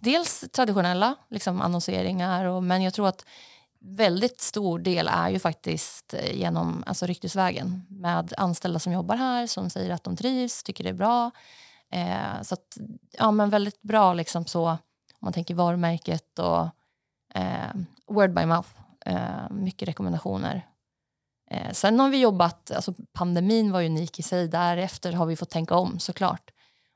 dels 0.00 0.44
traditionella 0.52 1.14
liksom 1.30 1.60
annonseringar, 1.60 2.44
och, 2.44 2.62
men 2.62 2.82
jag 2.82 2.94
tror 2.94 3.08
att 3.08 3.24
väldigt 3.80 4.40
stor 4.40 4.78
del 4.78 5.08
är 5.08 5.28
ju 5.30 5.38
faktiskt 5.38 6.14
genom 6.32 6.84
alltså 6.86 7.06
ryktesvägen 7.06 7.86
med 7.88 8.32
anställda 8.36 8.78
som 8.78 8.92
jobbar 8.92 9.16
här 9.16 9.46
som 9.46 9.70
säger 9.70 9.90
att 9.90 10.04
de 10.04 10.16
trivs, 10.16 10.62
tycker 10.62 10.84
det 10.84 10.90
är 10.90 10.94
bra. 10.94 11.30
Eh, 11.92 12.42
så 12.42 12.54
att, 12.54 12.78
ja, 13.12 13.30
men 13.30 13.50
väldigt 13.50 13.82
bra 13.82 14.14
liksom 14.14 14.46
så, 14.46 14.68
om 14.68 14.78
man 15.20 15.32
tänker 15.32 15.54
varumärket 15.54 16.38
och 16.38 16.68
Eh, 17.36 17.70
word 18.06 18.34
by 18.34 18.46
mouth. 18.46 18.68
Eh, 19.06 19.50
mycket 19.50 19.88
rekommendationer. 19.88 20.66
Eh, 21.50 21.72
sen 21.72 22.00
har 22.00 22.10
vi 22.10 22.20
jobbat, 22.20 22.70
alltså 22.70 22.94
pandemin 23.12 23.72
var 23.72 23.80
ju 23.80 23.86
unik 23.86 24.18
i 24.18 24.22
sig, 24.22 24.48
därefter 24.48 25.12
har 25.12 25.26
vi 25.26 25.36
fått 25.36 25.50
tänka 25.50 25.74
om 25.74 25.98
såklart. 25.98 26.50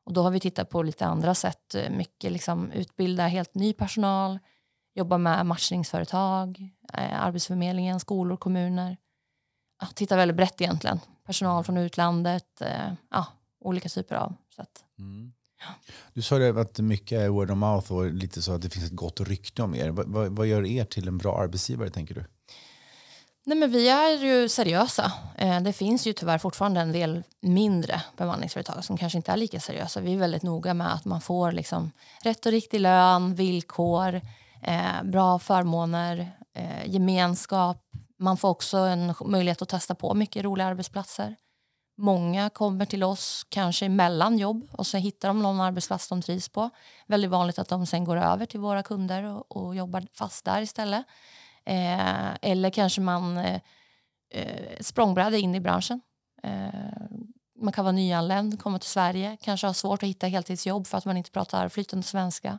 Och 0.04 0.12
då 0.12 0.22
har 0.22 0.30
vi 0.30 0.40
tittat 0.40 0.70
på 0.70 0.82
lite 0.82 1.06
andra 1.06 1.34
sätt. 1.34 1.74
Eh, 1.74 1.90
mycket 1.90 2.32
liksom 2.32 2.72
utbilda 2.72 3.26
helt 3.26 3.54
ny 3.54 3.72
personal, 3.72 4.38
jobba 4.94 5.18
med 5.18 5.46
matchningsföretag, 5.46 6.70
eh, 6.92 7.24
Arbetsförmedlingen, 7.24 8.00
skolor, 8.00 8.36
kommuner. 8.36 8.96
Ja, 9.80 9.86
titta 9.94 10.16
väldigt 10.16 10.36
brett 10.36 10.60
egentligen. 10.60 11.00
Personal 11.26 11.64
från 11.64 11.76
utlandet, 11.76 12.60
eh, 12.60 12.92
ja, 13.10 13.26
olika 13.60 13.88
typer 13.88 14.14
av 14.14 14.34
sätt. 14.56 14.84
Mm. 14.98 15.32
Du 16.14 16.22
sa 16.22 16.38
det 16.38 16.60
att 16.60 16.78
mycket 16.78 17.18
är 17.18 17.28
word 17.28 17.50
of 17.50 17.56
mouth 17.56 17.92
och 17.92 18.12
lite 18.12 18.42
så 18.42 18.52
att 18.52 18.62
det 18.62 18.70
finns 18.70 18.86
ett 18.86 18.96
gott 18.96 19.20
rykte 19.20 19.62
om 19.62 19.74
er. 19.74 19.90
Vad, 19.90 20.06
vad, 20.06 20.36
vad 20.36 20.46
gör 20.46 20.66
er 20.66 20.84
till 20.84 21.08
en 21.08 21.18
bra 21.18 21.38
arbetsgivare 21.38 21.90
tänker 21.90 22.14
du? 22.14 22.24
Nej, 23.44 23.58
men 23.58 23.70
vi 23.70 23.88
är 23.88 24.24
ju 24.24 24.48
seriösa. 24.48 25.12
Eh, 25.36 25.60
det 25.60 25.72
finns 25.72 26.06
ju 26.06 26.12
tyvärr 26.12 26.38
fortfarande 26.38 26.80
en 26.80 26.92
del 26.92 27.22
mindre 27.40 28.02
bemanningsföretag 28.16 28.84
som 28.84 28.96
kanske 28.96 29.18
inte 29.18 29.32
är 29.32 29.36
lika 29.36 29.60
seriösa. 29.60 30.00
Vi 30.00 30.14
är 30.14 30.18
väldigt 30.18 30.42
noga 30.42 30.74
med 30.74 30.94
att 30.94 31.04
man 31.04 31.20
får 31.20 31.52
liksom 31.52 31.90
rätt 32.22 32.46
och 32.46 32.52
riktig 32.52 32.80
lön, 32.80 33.34
villkor, 33.34 34.20
eh, 34.62 35.02
bra 35.04 35.38
förmåner, 35.38 36.30
eh, 36.54 36.86
gemenskap. 36.86 37.86
Man 38.18 38.36
får 38.36 38.48
också 38.48 38.76
en 38.76 39.14
möjlighet 39.24 39.62
att 39.62 39.68
testa 39.68 39.94
på 39.94 40.14
mycket 40.14 40.44
roliga 40.44 40.66
arbetsplatser. 40.66 41.36
Många 42.00 42.50
kommer 42.50 42.84
till 42.84 43.02
oss 43.02 43.46
kanske 43.48 43.88
mellan 43.88 44.38
jobb 44.38 44.68
och 44.72 44.86
så 44.86 44.96
hittar 44.96 45.28
de 45.28 45.42
någon 45.42 45.60
arbetsplats 45.60 46.08
de 46.08 46.22
trivs 46.22 46.48
på. 46.48 46.70
Väldigt 47.06 47.30
vanligt 47.30 47.58
att 47.58 47.68
de 47.68 47.86
sen 47.86 48.04
går 48.04 48.16
över 48.16 48.46
till 48.46 48.60
våra 48.60 48.82
kunder 48.82 49.24
och, 49.24 49.56
och 49.56 49.76
jobbar 49.76 50.06
fast 50.12 50.44
där 50.44 50.62
istället. 50.62 51.06
Eh, 51.64 52.34
eller 52.42 52.70
kanske 52.70 53.00
man 53.00 53.38
eh, 53.38 53.60
eh, 54.30 54.80
språngbräda 54.80 55.36
in 55.36 55.54
i 55.54 55.60
branschen. 55.60 56.00
Eh, 56.42 56.68
man 57.60 57.72
kan 57.72 57.84
vara 57.84 57.92
nyanländ, 57.92 58.60
komma 58.60 58.78
till 58.78 58.90
Sverige, 58.90 59.36
kanske 59.40 59.66
ha 59.66 59.74
svårt 59.74 60.02
att 60.02 60.08
hitta 60.08 60.26
heltidsjobb 60.26 60.86
för 60.86 60.98
att 60.98 61.04
man 61.04 61.16
inte 61.16 61.30
pratar 61.30 61.68
flytande 61.68 62.06
svenska. 62.06 62.58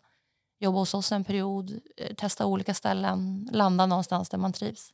Jobba 0.60 0.80
hos 0.80 0.94
oss 0.94 1.12
en 1.12 1.24
period, 1.24 1.80
eh, 1.98 2.16
testa 2.16 2.46
olika 2.46 2.74
ställen, 2.74 3.50
landa 3.52 3.86
någonstans 3.86 4.30
där 4.30 4.38
man 4.38 4.54
trivs. 4.54 4.94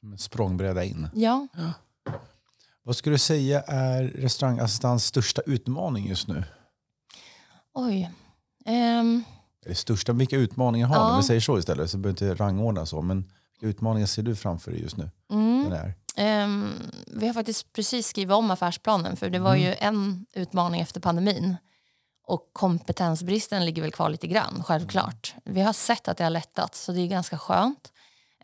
Som 0.00 0.12
en 0.12 0.18
språngbräda 0.18 0.84
in. 0.84 1.08
Ja. 1.14 1.48
ja. 1.56 1.72
Vad 2.84 2.96
skulle 2.96 3.14
du 3.14 3.18
säga 3.18 3.60
är 3.60 4.04
restaurangassistans 4.04 5.04
största 5.06 5.42
utmaning 5.46 6.08
just 6.08 6.28
nu? 6.28 6.44
Oj. 7.74 8.10
Um, 8.66 9.24
det 9.64 9.74
största, 9.74 10.12
vilka 10.12 10.36
utmaningar 10.36 10.86
har 10.86 10.96
ja. 10.96 11.10
ni? 11.10 11.16
Vi 11.16 11.22
säger 11.22 11.40
så 11.40 11.58
istället, 11.58 11.90
så 11.90 11.98
behöver 11.98 12.24
inte 12.24 12.44
rangordna 12.44 12.86
så. 12.86 13.02
Men 13.02 13.30
vilka 13.60 13.66
utmaningar 13.66 14.06
ser 14.06 14.22
du 14.22 14.36
framför 14.36 14.70
dig 14.70 14.82
just 14.82 14.96
nu? 14.96 15.10
Mm. 15.30 15.72
Um, 16.16 16.74
vi 17.06 17.26
har 17.26 17.34
faktiskt 17.34 17.72
precis 17.72 18.06
skrivit 18.06 18.34
om 18.34 18.50
affärsplanen 18.50 19.16
för 19.16 19.30
det 19.30 19.38
var 19.38 19.54
mm. 19.54 19.62
ju 19.62 19.74
en 19.78 20.26
utmaning 20.34 20.80
efter 20.80 21.00
pandemin. 21.00 21.56
Och 22.26 22.50
kompetensbristen 22.52 23.64
ligger 23.64 23.82
väl 23.82 23.92
kvar 23.92 24.08
lite 24.08 24.26
grann, 24.26 24.62
självklart. 24.64 25.34
Vi 25.44 25.60
har 25.60 25.72
sett 25.72 26.08
att 26.08 26.16
det 26.16 26.24
har 26.24 26.30
lättat, 26.30 26.74
så 26.74 26.92
det 26.92 27.00
är 27.00 27.06
ganska 27.06 27.38
skönt. 27.38 27.92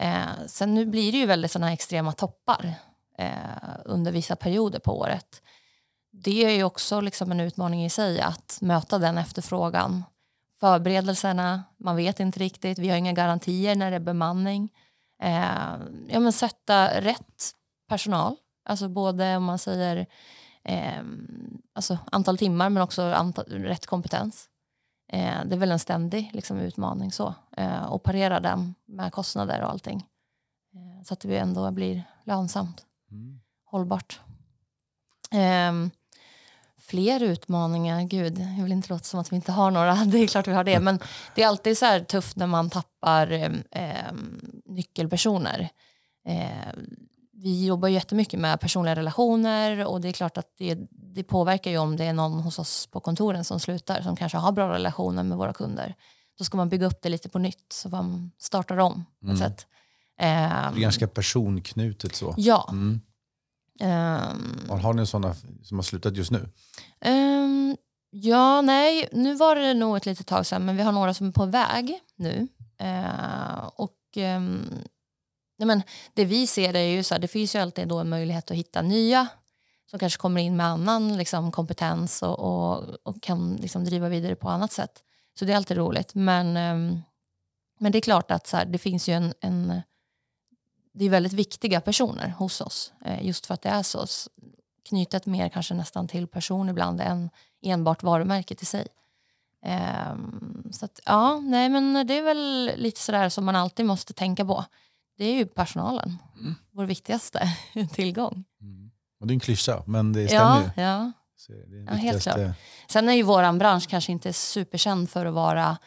Eh, 0.00 0.47
sen 0.47 0.75
nu 0.75 0.87
blir 0.87 1.12
det 1.12 1.18
ju 1.18 1.26
väldigt 1.26 1.50
sådana 1.50 1.73
extrema 1.73 2.12
toppar 2.12 2.75
eh, 3.18 3.30
under 3.84 4.12
vissa 4.12 4.37
perioder 4.37 4.78
på 4.78 4.98
året. 4.98 5.42
Det 6.12 6.44
är 6.44 6.50
ju 6.50 6.64
också 6.64 7.00
liksom 7.00 7.32
en 7.32 7.40
utmaning 7.40 7.84
i 7.84 7.90
sig 7.90 8.20
att 8.20 8.58
möta 8.60 8.98
den 8.98 9.18
efterfrågan 9.18 10.04
förberedelserna, 10.60 11.64
man 11.76 11.96
vet 11.96 12.20
inte 12.20 12.40
riktigt, 12.40 12.78
vi 12.78 12.88
har 12.88 12.96
inga 12.96 13.12
garantier 13.12 13.76
när 13.76 13.90
det 13.90 13.96
är 13.96 14.00
bemanning. 14.00 14.68
Eh, 15.22 15.76
ja, 16.08 16.20
men 16.20 16.32
sätta 16.32 17.00
rätt 17.00 17.52
personal 17.88 18.37
Alltså 18.68 18.88
både 18.88 19.37
om 19.37 19.44
man 19.44 19.58
säger 19.58 20.06
eh, 20.64 21.02
alltså 21.72 21.98
antal 22.12 22.38
timmar 22.38 22.70
men 22.70 22.82
också 22.82 23.02
antal, 23.02 23.44
rätt 23.44 23.87
kompetens. 23.87 24.48
Eh, 25.12 25.44
det 25.44 25.54
är 25.54 25.58
väl 25.58 25.70
en 25.70 25.78
ständig 25.78 26.30
liksom, 26.32 26.58
utmaning 26.58 27.12
så. 27.12 27.34
Eh, 27.56 27.84
och 27.84 28.02
parera 28.02 28.40
den 28.40 28.75
med 28.87 29.12
kostnader 29.12 29.62
och 29.62 29.70
allting. 29.70 30.06
Eh, 30.75 31.04
så 31.04 31.14
att 31.14 31.20
det 31.20 31.38
ändå 31.38 31.70
blir 31.70 32.04
lönsamt, 32.25 32.87
mm. 33.10 33.40
hållbart. 33.64 34.20
Um, 35.70 35.90
fler 36.88 37.22
utmaningar, 37.22 38.02
gud, 38.02 38.38
jag 38.38 38.62
vill 38.62 38.72
inte 38.72 38.88
låta 38.92 39.04
som 39.04 39.20
att 39.20 39.32
vi 39.32 39.36
inte 39.36 39.52
har 39.52 39.70
några, 39.70 39.94
det 40.06 40.18
är 40.18 40.26
klart 40.26 40.48
vi 40.48 40.52
har 40.52 40.64
det, 40.64 40.80
men 40.80 40.98
det 41.34 41.42
är 41.42 41.46
alltid 41.46 41.78
så 41.78 41.84
här 41.84 42.00
tufft 42.00 42.36
när 42.36 42.46
man 42.46 42.70
tappar 42.70 43.32
eh, 43.70 44.12
nyckelpersoner. 44.64 45.68
Eh, 46.28 46.72
vi 47.42 47.66
jobbar 47.66 47.88
jättemycket 47.88 48.40
med 48.40 48.60
personliga 48.60 48.96
relationer 48.96 49.86
och 49.86 50.00
det 50.00 50.08
är 50.08 50.12
klart 50.12 50.38
att 50.38 50.54
det, 50.58 50.78
det, 50.90 51.24
påverkar 51.24 51.70
ju 51.70 51.78
om 51.78 51.96
det 51.96 52.04
är 52.04 52.12
någon 52.12 52.40
hos 52.40 52.58
oss 52.58 52.86
på 52.86 53.00
kontoren 53.00 53.44
som 53.44 53.60
slutar 53.60 54.02
som 54.02 54.16
kanske 54.16 54.38
har 54.38 54.52
bra 54.52 54.72
relationer 54.72 55.22
med 55.22 55.38
våra 55.38 55.52
kunder. 55.52 55.94
Då 56.38 56.44
ska 56.44 56.56
man 56.56 56.68
bygga 56.68 56.86
upp 56.86 57.02
det 57.02 57.08
lite 57.08 57.28
på 57.28 57.38
nytt 57.38 57.72
så 57.72 57.88
man 57.88 58.30
startar 58.38 58.76
om. 58.76 59.04
Mm. 59.22 59.36
Sätt. 59.36 59.66
Eh, 60.18 60.72
det 60.72 60.78
är 60.78 60.80
ganska 60.80 61.08
personknutet 61.08 62.14
så. 62.14 62.34
Ja. 62.37 62.68
Mm. 62.72 63.00
Um, 63.80 64.80
har 64.80 64.92
ni 64.92 65.06
sådana 65.06 65.34
som 65.62 65.78
har 65.78 65.82
slutat 65.82 66.16
just 66.16 66.30
nu? 66.30 66.48
Um, 67.04 67.76
ja, 68.10 68.60
nej, 68.60 69.08
nu 69.12 69.34
var 69.34 69.56
det 69.56 69.75
nog 69.75 69.96
ett 69.96 70.06
litet 70.06 70.26
tag 70.26 70.46
sedan 70.46 70.64
men 70.64 70.76
vi 70.76 70.82
har 70.82 70.92
några 70.92 71.14
som 71.14 71.28
är 71.28 71.32
på 71.32 71.46
väg 71.46 71.98
nu. 72.16 72.48
Uh, 72.82 73.66
och 73.66 73.96
um, 74.16 74.68
nej 75.58 75.66
men, 75.66 75.82
Det 76.14 76.25
vi 76.25 76.46
ser 76.46 76.75
är 76.75 76.82
ju 76.82 77.02
så 77.02 77.14
här, 77.14 77.20
det 77.20 77.28
finns 77.28 77.54
ju 77.54 77.58
alltid 77.58 77.88
då 77.88 77.98
en 77.98 78.08
möjlighet 78.08 78.50
att 78.50 78.56
hitta 78.56 78.82
nya 78.82 79.28
som 79.90 79.98
kanske 79.98 80.20
kommer 80.20 80.40
in 80.40 80.56
med 80.56 80.66
annan 80.66 81.16
liksom, 81.16 81.52
kompetens 81.52 82.22
och, 82.22 82.38
och, 82.38 82.96
och 83.02 83.22
kan 83.22 83.56
liksom, 83.56 83.84
driva 83.84 84.08
vidare 84.08 84.37
på 84.37 84.48
annat 84.48 84.72
sätt. 84.72 85.02
Så 85.38 85.44
det 85.44 85.52
är 85.52 85.56
alltid 85.56 85.76
roligt. 85.76 86.14
Men, 86.14 86.52
men 87.80 87.92
det 87.92 87.98
är 87.98 88.00
klart 88.00 88.30
att 88.30 88.46
så 88.46 88.56
här, 88.56 88.64
det 88.64 88.78
finns 88.78 89.08
ju 89.08 89.12
en, 89.12 89.34
en 89.40 89.82
det 90.98 91.04
är 91.04 91.10
väldigt 91.10 91.32
viktiga 91.32 91.80
personer 91.80 92.28
hos 92.28 92.60
oss. 92.60 92.92
Eh, 93.04 93.26
just 93.26 93.46
för 93.46 93.54
att 93.54 93.62
det 93.62 93.68
är 93.68 93.82
så 93.82 94.06
knutet 94.88 95.26
mer 95.26 95.48
kanske 95.48 95.74
nästan 95.74 96.08
till 96.08 96.26
person 96.26 96.68
ibland 96.68 97.00
än 97.00 97.30
enbart 97.62 98.02
varumärket 98.02 98.62
i 98.62 98.66
sig. 98.66 98.86
Ehm, 99.64 100.68
så 100.72 100.84
att, 100.84 101.00
ja, 101.04 101.40
nej 101.40 101.68
men 101.68 102.06
det 102.06 102.18
är 102.18 102.22
väl 102.22 102.72
lite 102.76 103.00
sådär 103.00 103.28
som 103.28 103.44
man 103.44 103.56
alltid 103.56 103.86
måste 103.86 104.12
tänka 104.12 104.44
på. 104.44 104.64
Det 105.18 105.24
är 105.24 105.34
ju 105.34 105.46
personalen, 105.46 106.18
mm. 106.40 106.54
vår 106.72 106.84
viktigaste 106.84 107.48
tillgång. 107.92 108.44
Mm. 108.60 108.90
Och 109.20 109.26
det 109.26 109.32
är 109.32 109.34
en 109.34 109.40
klyscha, 109.40 109.82
men 109.86 110.12
det 110.12 110.28
stämmer 110.28 110.60
ju. 110.60 110.82
Ja, 110.82 111.12
ja. 111.86 111.94
helt 111.94 112.22
klart. 112.22 112.38
Sen 112.88 113.08
är 113.08 113.12
ju 113.12 113.22
vår 113.22 113.58
bransch 113.58 113.88
kanske 113.88 114.12
inte 114.12 114.32
superkänd 114.32 115.10
för 115.10 115.26
att 115.26 115.34
vara, 115.34 115.78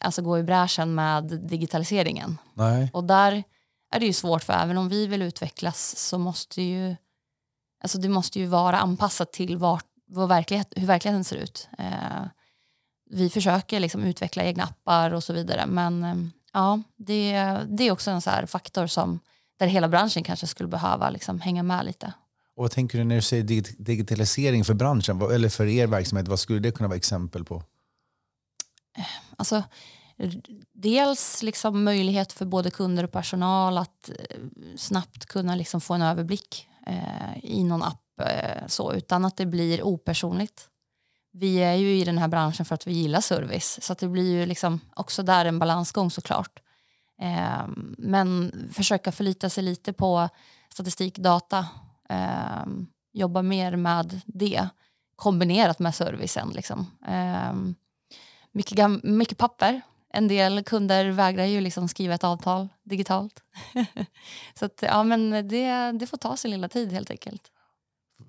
alltså 0.00 0.22
gå 0.22 0.38
i 0.38 0.42
bräschen 0.42 0.94
med 0.94 1.24
digitaliseringen. 1.24 2.38
Nej. 2.54 2.90
Och 2.92 3.04
där 3.04 3.44
är 3.90 4.00
det 4.00 4.06
ju 4.06 4.12
svårt 4.12 4.44
för 4.44 4.52
även 4.52 4.78
om 4.78 4.88
vi 4.88 5.06
vill 5.06 5.22
utvecklas 5.22 5.96
så 5.96 6.18
måste 6.18 6.62
ju 6.62 6.96
alltså 7.82 7.98
det 7.98 8.08
måste 8.08 8.38
ju 8.38 8.46
vara 8.46 8.78
anpassat 8.78 9.32
till 9.32 9.56
vart, 9.56 9.84
verklighet, 10.28 10.72
hur 10.76 10.86
verkligheten 10.86 11.24
ser 11.24 11.36
ut. 11.36 11.68
Eh, 11.78 12.26
vi 13.10 13.30
försöker 13.30 13.80
liksom 13.80 14.04
utveckla 14.04 14.44
egna 14.44 14.64
appar 14.64 15.10
och 15.10 15.24
så 15.24 15.32
vidare 15.32 15.66
men 15.66 16.04
eh, 16.04 16.14
ja, 16.52 16.82
det, 16.96 17.32
det 17.68 17.84
är 17.84 17.90
också 17.90 18.10
en 18.10 18.20
så 18.20 18.30
faktor 18.46 18.86
som 18.86 19.20
där 19.58 19.66
hela 19.66 19.88
branschen 19.88 20.22
kanske 20.22 20.46
skulle 20.46 20.68
behöva 20.68 21.10
liksom 21.10 21.40
hänga 21.40 21.62
med 21.62 21.84
lite. 21.84 22.12
Och 22.56 22.62
vad 22.62 22.70
tänker 22.70 22.98
du 22.98 23.04
när 23.04 23.16
du 23.16 23.22
säger 23.22 23.44
digitalisering 23.82 24.64
för 24.64 24.74
branschen 24.74 25.22
eller 25.22 25.48
för 25.48 25.66
er 25.66 25.86
verksamhet? 25.86 26.28
Vad 26.28 26.40
skulle 26.40 26.58
det 26.58 26.70
kunna 26.70 26.88
vara 26.88 26.96
exempel 26.96 27.44
på? 27.44 27.62
Alltså, 29.36 29.62
dels 30.72 31.42
liksom 31.42 31.84
möjlighet 31.84 32.32
för 32.32 32.46
både 32.46 32.70
kunder 32.70 33.04
och 33.04 33.12
personal 33.12 33.78
att 33.78 34.10
eh, 34.10 34.36
snabbt 34.76 35.26
kunna 35.26 35.54
liksom 35.54 35.80
få 35.80 35.94
en 35.94 36.02
överblick 36.02 36.68
eh, 36.86 37.38
i 37.42 37.64
någon 37.64 37.82
app 37.82 38.20
eh, 38.20 38.66
så, 38.66 38.92
utan 38.92 39.24
att 39.24 39.36
det 39.36 39.46
blir 39.46 39.82
opersonligt. 39.82 40.68
Vi 41.32 41.56
är 41.56 41.74
ju 41.74 41.98
i 41.98 42.04
den 42.04 42.18
här 42.18 42.28
branschen 42.28 42.66
för 42.66 42.74
att 42.74 42.86
vi 42.86 42.92
gillar 42.92 43.20
service 43.20 43.78
så 43.82 43.92
att 43.92 43.98
det 43.98 44.08
blir 44.08 44.32
ju 44.32 44.46
liksom 44.46 44.80
också 44.94 45.22
där 45.22 45.44
en 45.44 45.58
balansgång 45.58 46.10
såklart. 46.10 46.60
Eh, 47.20 47.66
men 47.98 48.52
försöka 48.72 49.12
förlita 49.12 49.50
sig 49.50 49.64
lite 49.64 49.92
på 49.92 50.28
statistik, 50.72 51.18
data, 51.18 51.66
eh, 52.08 52.66
jobba 53.12 53.42
mer 53.42 53.76
med 53.76 54.20
det 54.26 54.68
kombinerat 55.16 55.78
med 55.78 55.94
servicen. 55.94 56.50
Liksom. 56.54 56.86
Eh, 57.08 57.52
mycket, 58.52 59.04
mycket 59.04 59.38
papper 59.38 59.82
en 60.12 60.28
del 60.28 60.64
kunder 60.64 61.10
vägrar 61.10 61.44
ju 61.44 61.60
liksom 61.60 61.88
skriva 61.88 62.14
ett 62.14 62.24
avtal 62.24 62.68
digitalt. 62.84 63.42
så 64.58 64.64
att, 64.64 64.78
ja, 64.82 65.02
men 65.02 65.48
det, 65.48 65.92
det 65.92 66.06
får 66.06 66.16
ta 66.16 66.36
sin 66.36 66.50
lilla 66.50 66.68
tid 66.68 66.92
helt 66.92 67.10
enkelt. 67.10 67.50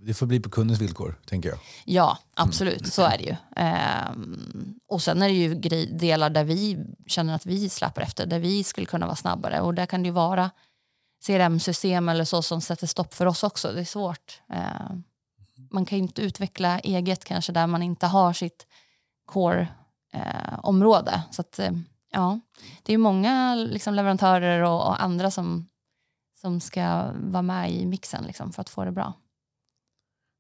Det 0.02 0.14
får 0.14 0.26
bli 0.26 0.40
på 0.40 0.50
kundens 0.50 0.82
villkor, 0.82 1.20
tänker 1.26 1.50
jag. 1.50 1.60
Ja, 1.86 2.18
absolut. 2.34 2.80
Mm. 2.80 2.92
Så 2.92 3.02
är 3.02 3.18
det 3.18 3.24
ju. 3.24 3.36
Ehm, 3.56 4.80
och 4.88 5.02
sen 5.02 5.22
är 5.22 5.28
det 5.28 5.36
ju 5.36 5.56
delar 5.86 6.30
där 6.30 6.44
vi 6.44 6.86
känner 7.08 7.36
att 7.36 7.46
vi 7.46 7.70
släpper 7.70 8.02
efter, 8.02 8.26
där 8.26 8.40
vi 8.40 8.64
skulle 8.64 8.86
kunna 8.86 9.06
vara 9.06 9.16
snabbare. 9.16 9.62
Och 9.62 9.74
där 9.74 9.86
kan 9.86 10.04
det 10.04 10.08
ju 10.08 10.14
vara 10.14 10.52
CRM-system 11.26 12.10
eller 12.10 12.26
så 12.26 12.42
som 12.42 12.62
sätter 12.62 12.88
stopp 12.88 13.14
för 13.14 13.26
oss 13.26 13.44
också. 13.44 13.72
Det 13.72 13.80
är 13.80 13.86
svårt. 13.86 14.42
Ehm, 14.50 15.04
man 15.72 15.86
kan 15.86 15.98
ju 15.98 16.04
inte 16.04 16.22
utveckla 16.22 16.80
eget 16.80 17.26
kanske 17.26 17.52
där 17.52 17.68
man 17.68 17.84
inte 17.84 18.08
har 18.08 18.34
sitt 18.34 18.68
core 19.26 19.68
eh, 20.14 20.60
område. 20.64 21.22
Så 21.32 21.42
att, 21.42 21.60
eh, 21.60 21.72
ja, 22.12 22.40
det 22.84 22.94
är 22.94 22.98
många 22.98 23.56
liksom, 23.56 23.94
leverantörer 23.94 24.64
och, 24.64 24.88
och, 24.88 25.04
andra 25.04 25.32
som, 25.32 25.68
som 26.42 26.60
ska 26.60 27.12
vara 27.16 27.42
med 27.42 27.72
i 27.72 27.86
mixen 27.86 28.24
liksom, 28.24 28.52
för 28.52 28.62
att 28.62 28.70
få 28.70 28.86
det 28.86 28.92
bra. 28.92 29.14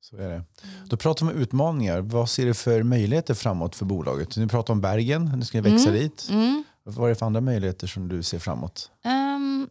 Så 0.01 0.17
är 0.17 0.29
det. 0.29 0.43
Då 0.85 0.97
pratar 0.97 1.25
vi 1.25 1.31
om 1.31 1.39
utmaningar. 1.39 2.01
Vad 2.01 2.29
ser 2.29 2.45
du 2.45 2.53
för 2.53 2.83
möjligheter 2.83 3.33
framåt 3.33 3.75
för 3.75 3.85
bolaget? 3.85 4.37
Nu 4.37 4.47
pratar 4.47 4.73
om 4.73 4.81
Bergen, 4.81 5.31
nu 5.35 5.45
ska 5.45 5.61
ni 5.61 5.71
växa 5.71 5.89
mm. 5.89 6.01
dit. 6.01 6.27
Mm. 6.29 6.63
Vad 6.83 7.05
är 7.05 7.09
det 7.09 7.15
för 7.15 7.25
andra 7.25 7.41
möjligheter 7.41 7.87
som 7.87 8.07
du 8.07 8.23
ser 8.23 8.39
framåt? 8.39 8.91
Um, 9.05 9.69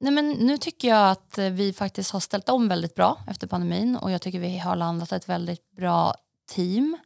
nej 0.00 0.12
men 0.12 0.30
nu 0.30 0.58
tycker 0.58 0.88
jag 0.88 1.10
att 1.10 1.38
vi 1.38 1.72
faktiskt 1.72 2.10
har 2.10 2.20
ställt 2.20 2.48
om 2.48 2.68
väldigt 2.68 2.94
bra 2.94 3.18
efter 3.26 3.46
pandemin 3.46 3.96
och 3.96 4.10
jag 4.10 4.22
tycker 4.22 4.40
vi 4.40 4.58
har 4.58 4.76
landat 4.76 5.12
ett 5.12 5.28
väldigt 5.28 5.70
bra 5.76 6.14
team. 6.54 6.96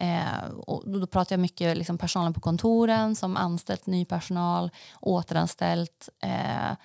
Eh, 0.00 0.50
och 0.66 1.00
då 1.00 1.06
pratar 1.06 1.36
jag 1.36 1.40
mycket 1.40 1.76
liksom 1.76 1.98
personalen 1.98 2.34
på 2.34 2.40
kontoren 2.40 3.16
som 3.16 3.36
anställt 3.36 3.86
ny 3.86 4.04
personal, 4.04 4.70
återanställt. 5.00 6.08
Eh, 6.22 6.76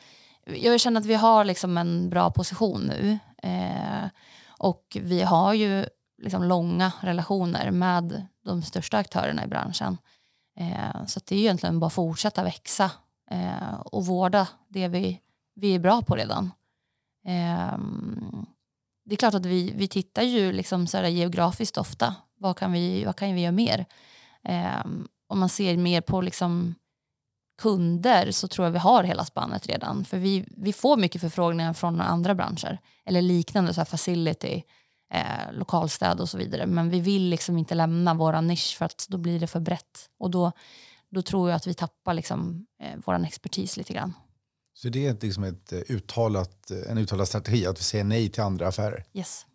jag 0.45 0.79
känner 0.79 0.99
att 0.99 1.05
vi 1.05 1.13
har 1.13 1.45
liksom 1.45 1.77
en 1.77 2.09
bra 2.09 2.31
position 2.31 2.81
nu. 2.81 3.17
Eh, 3.43 4.09
och 4.47 4.97
vi 5.01 5.21
har 5.21 5.53
ju 5.53 5.85
liksom 6.23 6.43
långa 6.43 6.91
relationer 7.01 7.71
med 7.71 8.27
de 8.45 8.61
största 8.61 8.97
aktörerna 8.97 9.43
i 9.43 9.47
branschen. 9.47 9.97
Eh, 10.59 11.05
så 11.05 11.19
det 11.25 11.35
är 11.35 11.39
egentligen 11.39 11.79
bara 11.79 11.87
att 11.87 11.93
fortsätta 11.93 12.43
växa 12.43 12.91
eh, 13.31 13.79
och 13.85 14.05
vårda 14.05 14.47
det 14.67 14.87
vi, 14.87 15.21
vi 15.55 15.75
är 15.75 15.79
bra 15.79 16.01
på 16.01 16.15
redan. 16.15 16.51
Eh, 17.27 17.77
det 19.05 19.15
är 19.15 19.17
klart 19.17 19.33
att 19.33 19.45
vi, 19.45 19.73
vi 19.75 19.87
tittar 19.87 20.21
ju 20.21 20.51
liksom 20.51 20.87
så 20.87 20.97
geografiskt 20.97 21.77
ofta 21.77 22.15
vad 22.37 22.57
kan 22.57 22.71
vi, 22.71 23.05
vad 23.05 23.15
kan 23.15 23.35
vi 23.35 23.41
göra 23.41 23.51
mer? 23.51 23.85
Eh, 24.43 24.85
om 25.27 25.39
man 25.39 25.49
ser 25.49 25.77
mer 25.77 26.01
på 26.01 26.21
liksom 26.21 26.75
kunder 27.57 28.31
så 28.31 28.47
tror 28.47 28.67
jag 28.67 28.71
vi 28.71 28.79
har 28.79 29.03
hela 29.03 29.25
spannet 29.25 29.67
redan. 29.67 30.05
För 30.05 30.17
vi, 30.17 30.45
vi 30.57 30.73
får 30.73 30.97
mycket 30.97 31.21
förfrågningar 31.21 31.73
från 31.73 32.01
andra 32.01 32.35
branscher 32.35 32.79
eller 33.05 33.21
liknande, 33.21 33.73
så 33.73 33.79
här 33.79 33.85
facility, 33.85 34.63
eh, 35.13 35.53
lokalstäd 35.53 36.19
och 36.19 36.29
så 36.29 36.37
vidare. 36.37 36.65
Men 36.65 36.89
vi 36.89 36.99
vill 36.99 37.29
liksom 37.29 37.57
inte 37.57 37.75
lämna 37.75 38.13
vår 38.13 38.41
nisch 38.41 38.77
för 38.77 38.85
att 38.85 39.05
då 39.09 39.17
blir 39.17 39.39
det 39.39 39.47
för 39.47 39.59
brett. 39.59 40.09
Och 40.19 40.31
då, 40.31 40.51
då 41.09 41.21
tror 41.21 41.49
jag 41.49 41.57
att 41.57 41.67
vi 41.67 41.73
tappar 41.73 42.13
liksom, 42.13 42.65
eh, 42.81 42.99
vår 43.05 43.23
expertis 43.25 43.77
lite 43.77 43.93
grann. 43.93 44.13
Så 44.73 44.89
det 44.89 45.07
är 45.07 45.17
liksom 45.21 45.43
ett 45.43 45.73
eh, 45.73 45.79
uttalat, 45.79 46.71
en 46.71 46.97
uttalad 46.97 47.27
strategi 47.27 47.65
att 47.65 47.79
vi 47.79 47.83
säger 47.83 48.03
nej 48.03 48.29
till 48.29 48.43
andra 48.43 48.67
affärer? 48.67 49.05
Yes. 49.13 49.45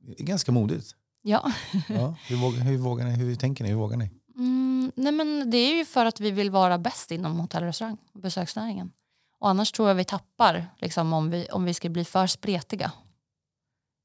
Det 0.00 0.22
är 0.22 0.26
ganska 0.26 0.52
modigt. 0.52 0.94
Ja. 1.22 1.52
ja 1.88 2.14
hur, 2.26 2.36
vågar, 2.36 2.60
hur, 2.60 2.78
vågar 2.78 3.04
ni, 3.04 3.10
hur 3.10 3.36
tänker 3.36 3.64
ni? 3.64 3.70
Hur 3.70 3.76
vågar 3.76 3.96
ni? 3.96 4.10
Mm, 4.36 4.92
nej 4.94 5.12
men 5.12 5.50
det 5.50 5.56
är 5.56 5.76
ju 5.76 5.84
för 5.84 6.06
att 6.06 6.20
vi 6.20 6.30
vill 6.30 6.50
vara 6.50 6.78
bäst 6.78 7.10
inom 7.10 7.40
hotell 7.40 7.62
och 7.62 7.66
restaurang 7.66 7.96
och 8.12 8.20
besöksnäringen. 8.20 8.92
Och 9.38 9.48
annars 9.48 9.72
tror 9.72 9.88
jag 9.88 9.94
vi 9.94 10.04
tappar 10.04 10.66
liksom, 10.78 11.12
om, 11.12 11.30
vi, 11.30 11.46
om 11.46 11.64
vi 11.64 11.74
ska 11.74 11.88
bli 11.88 12.04
för 12.04 12.26
spretiga. 12.26 12.92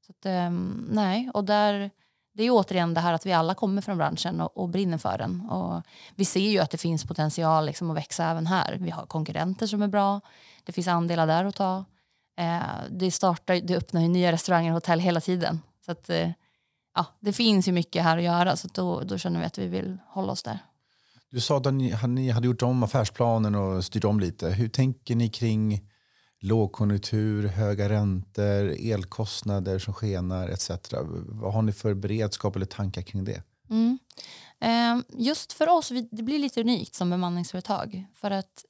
Så 0.06 0.12
att, 0.12 0.46
um, 0.48 0.88
nej, 0.90 1.30
och 1.34 1.44
där, 1.44 1.90
det 2.34 2.42
är 2.42 2.50
återigen 2.50 2.94
det 2.94 3.00
här 3.00 3.12
att 3.12 3.26
vi 3.26 3.32
alla 3.32 3.54
kommer 3.54 3.82
från 3.82 3.98
branschen 3.98 4.40
och, 4.40 4.56
och 4.56 4.68
brinner 4.68 4.98
för 4.98 5.18
den. 5.18 5.40
Och 5.50 5.82
vi 6.14 6.24
ser 6.24 6.50
ju 6.50 6.58
att 6.58 6.70
det 6.70 6.78
finns 6.78 7.04
potential 7.04 7.66
liksom, 7.66 7.90
att 7.90 7.96
växa 7.96 8.24
även 8.24 8.46
här. 8.46 8.76
Vi 8.80 8.90
har 8.90 9.06
konkurrenter 9.06 9.66
som 9.66 9.82
är 9.82 9.88
bra. 9.88 10.20
Det 10.64 10.72
finns 10.72 10.88
andelar 10.88 11.26
där 11.26 11.44
att 11.44 11.54
ta. 11.54 11.84
Eh, 12.38 12.60
det, 12.90 13.10
startar, 13.10 13.54
det 13.54 13.76
öppnar 13.76 14.00
ju 14.00 14.08
nya 14.08 14.32
restauranger 14.32 14.70
och 14.70 14.74
hotell 14.74 15.00
hela 15.00 15.20
tiden. 15.20 15.62
Så 15.84 15.92
att, 15.92 16.10
eh, 16.10 16.30
ja, 16.96 17.06
det 17.20 17.32
finns 17.32 17.68
ju 17.68 17.72
mycket 17.72 18.02
här 18.02 18.18
att 18.18 18.24
göra 18.24 18.56
så 18.56 18.68
då, 18.72 19.00
då 19.00 19.18
känner 19.18 19.40
vi 19.40 19.46
att 19.46 19.58
vi 19.58 19.66
vill 19.66 19.98
hålla 20.06 20.32
oss 20.32 20.42
där. 20.42 20.58
Du 21.30 21.40
sa 21.40 21.56
att 21.56 21.74
ni, 21.74 21.96
ni 22.08 22.30
hade 22.30 22.46
gjort 22.46 22.62
om 22.62 22.82
affärsplanen 22.82 23.54
och 23.54 23.84
styrt 23.84 24.04
om 24.04 24.20
lite. 24.20 24.48
Hur 24.48 24.68
tänker 24.68 25.16
ni 25.16 25.28
kring 25.28 25.80
lågkonjunktur, 26.40 27.46
höga 27.46 27.88
räntor, 27.88 28.74
elkostnader 28.78 29.78
som 29.78 29.94
skenar 29.94 30.48
etc. 30.48 30.70
Vad 31.26 31.54
har 31.54 31.62
ni 31.62 31.72
för 31.72 31.94
beredskap 31.94 32.56
eller 32.56 32.66
tankar 32.66 33.02
kring 33.02 33.24
det? 33.24 33.42
Mm. 33.70 33.98
Eh, 34.60 35.04
just 35.18 35.52
för 35.52 35.68
oss, 35.68 35.92
det 36.10 36.22
blir 36.22 36.38
lite 36.38 36.60
unikt 36.60 36.94
som 36.94 37.10
bemanningsföretag. 37.10 38.06
För 38.14 38.30
att 38.30 38.64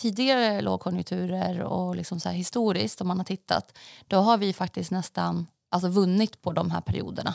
tidigare 0.00 0.60
lågkonjunkturer 0.60 1.60
och 1.60 1.96
liksom 1.96 2.20
så 2.20 2.28
historiskt 2.28 3.00
om 3.00 3.08
man 3.08 3.18
har 3.18 3.24
tittat, 3.24 3.78
då 4.06 4.16
har 4.16 4.38
vi 4.38 4.52
faktiskt 4.52 4.90
nästan 4.90 5.46
alltså 5.68 5.88
vunnit 5.88 6.42
på 6.42 6.52
de 6.52 6.70
här 6.70 6.80
perioderna. 6.80 7.34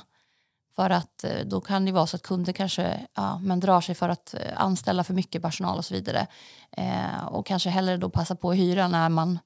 För 0.76 0.90
att 0.90 1.24
eh, 1.24 1.46
då 1.46 1.62
kan 1.62 1.86
det 1.86 1.92
vara 1.92 2.08
så 2.08 2.16
att 2.16 2.22
kunder 2.22 2.54
kanske 2.54 3.08
ja, 3.16 3.40
men 3.40 3.60
drar 3.60 3.82
sig 3.82 3.96
för 3.96 4.10
att 4.10 4.34
eh, 4.34 4.62
anställa 4.62 5.04
för 5.04 5.14
mycket 5.14 5.42
personal 5.42 5.78
och 5.78 5.86
så 5.86 5.94
vidare. 5.94 6.28
Eh, 6.72 7.26
och 7.28 7.46
kanske 7.46 7.70
hellre 7.70 7.98
då 7.98 8.10
passa 8.10 8.36
på 8.36 8.50
att 8.50 8.58
hyra 8.58 8.88
när 8.88 9.10
man 9.10 9.40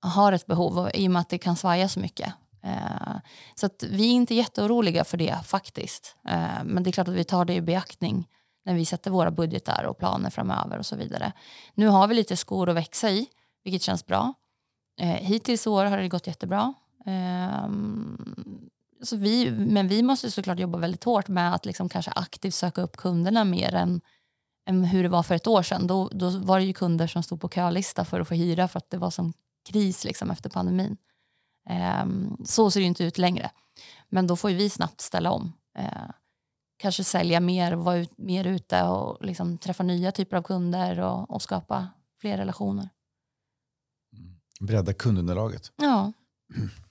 har 0.00 0.32
ett 0.32 0.46
behov 0.46 0.78
och, 0.78 0.90
i 0.94 1.08
och 1.08 1.12
med 1.12 1.20
att 1.20 1.28
det 1.28 1.38
kan 1.38 1.56
svaja 1.56 1.88
så 1.88 2.00
mycket. 2.00 2.34
Eh, 2.62 3.16
så 3.54 3.66
att 3.66 3.82
vi 3.90 4.06
är 4.06 4.12
inte 4.12 4.34
jätteoroliga 4.34 5.04
för 5.04 5.16
det 5.16 5.38
faktiskt. 5.44 6.16
Eh, 6.28 6.64
men 6.64 6.82
det 6.82 6.90
är 6.90 6.92
klart 6.92 7.08
att 7.08 7.14
vi 7.14 7.24
tar 7.24 7.44
det 7.44 7.54
i 7.54 7.60
beaktning 7.60 8.28
när 8.64 8.74
vi 8.74 8.84
sätter 8.84 9.10
våra 9.10 9.30
budgetar 9.30 9.84
och 9.84 9.98
planer 9.98 10.30
framöver 10.30 10.78
och 10.78 10.86
så 10.86 10.96
vidare. 10.96 11.32
Nu 11.74 11.88
har 11.88 12.06
vi 12.06 12.14
lite 12.14 12.36
skor 12.36 12.68
att 12.68 12.76
växa 12.76 13.10
i, 13.10 13.26
vilket 13.64 13.82
känns 13.82 14.06
bra. 14.06 14.34
Eh, 15.00 15.08
hittills 15.08 15.66
i 15.66 15.70
år 15.70 15.84
har 15.84 15.98
det 15.98 16.08
gått 16.08 16.26
jättebra. 16.26 16.74
Eh, 17.06 17.68
så 19.02 19.16
vi, 19.16 19.50
men 19.50 19.88
vi 19.88 20.02
måste 20.02 20.30
såklart 20.30 20.58
jobba 20.58 20.78
väldigt 20.78 21.04
hårt 21.04 21.28
med 21.28 21.54
att 21.54 21.66
liksom 21.66 21.88
kanske 21.88 22.10
aktivt 22.10 22.54
söka 22.54 22.82
upp 22.82 22.96
kunderna 22.96 23.44
mer 23.44 23.74
än, 23.74 24.00
än 24.66 24.84
hur 24.84 25.02
det 25.02 25.08
var 25.08 25.22
för 25.22 25.34
ett 25.34 25.46
år 25.46 25.62
sedan. 25.62 25.86
Då, 25.86 26.08
då 26.08 26.30
var 26.30 26.58
det 26.58 26.64
ju 26.64 26.72
kunder 26.72 27.06
som 27.06 27.22
stod 27.22 27.40
på 27.40 27.48
kölista 27.48 28.04
för 28.04 28.20
att 28.20 28.28
få 28.28 28.34
hyra 28.34 28.68
för 28.68 28.78
att 28.78 28.90
det 28.90 28.98
var 28.98 29.10
som 29.10 29.32
kris 29.68 30.04
liksom 30.04 30.30
efter 30.30 30.50
pandemin. 30.50 30.96
Um, 32.02 32.36
så 32.44 32.70
ser 32.70 32.80
det 32.80 32.86
inte 32.86 33.04
ut 33.04 33.18
längre. 33.18 33.50
Men 34.08 34.26
då 34.26 34.36
får 34.36 34.48
vi 34.48 34.70
snabbt 34.70 35.00
ställa 35.00 35.30
om. 35.30 35.52
Uh, 35.78 36.10
kanske 36.76 37.04
sälja 37.04 37.40
mer, 37.40 37.72
vara 37.72 37.96
ut, 37.96 38.18
mer 38.18 38.44
ute 38.44 38.82
och 38.82 39.24
liksom 39.24 39.58
träffa 39.58 39.82
nya 39.82 40.12
typer 40.12 40.36
av 40.36 40.42
kunder 40.42 41.00
och, 41.00 41.30
och 41.30 41.42
skapa 41.42 41.88
fler 42.20 42.36
relationer. 42.36 42.88
Mm. 44.16 44.40
Bredda 44.60 44.92
kundunderlaget. 44.92 45.72
Ja. 45.76 46.12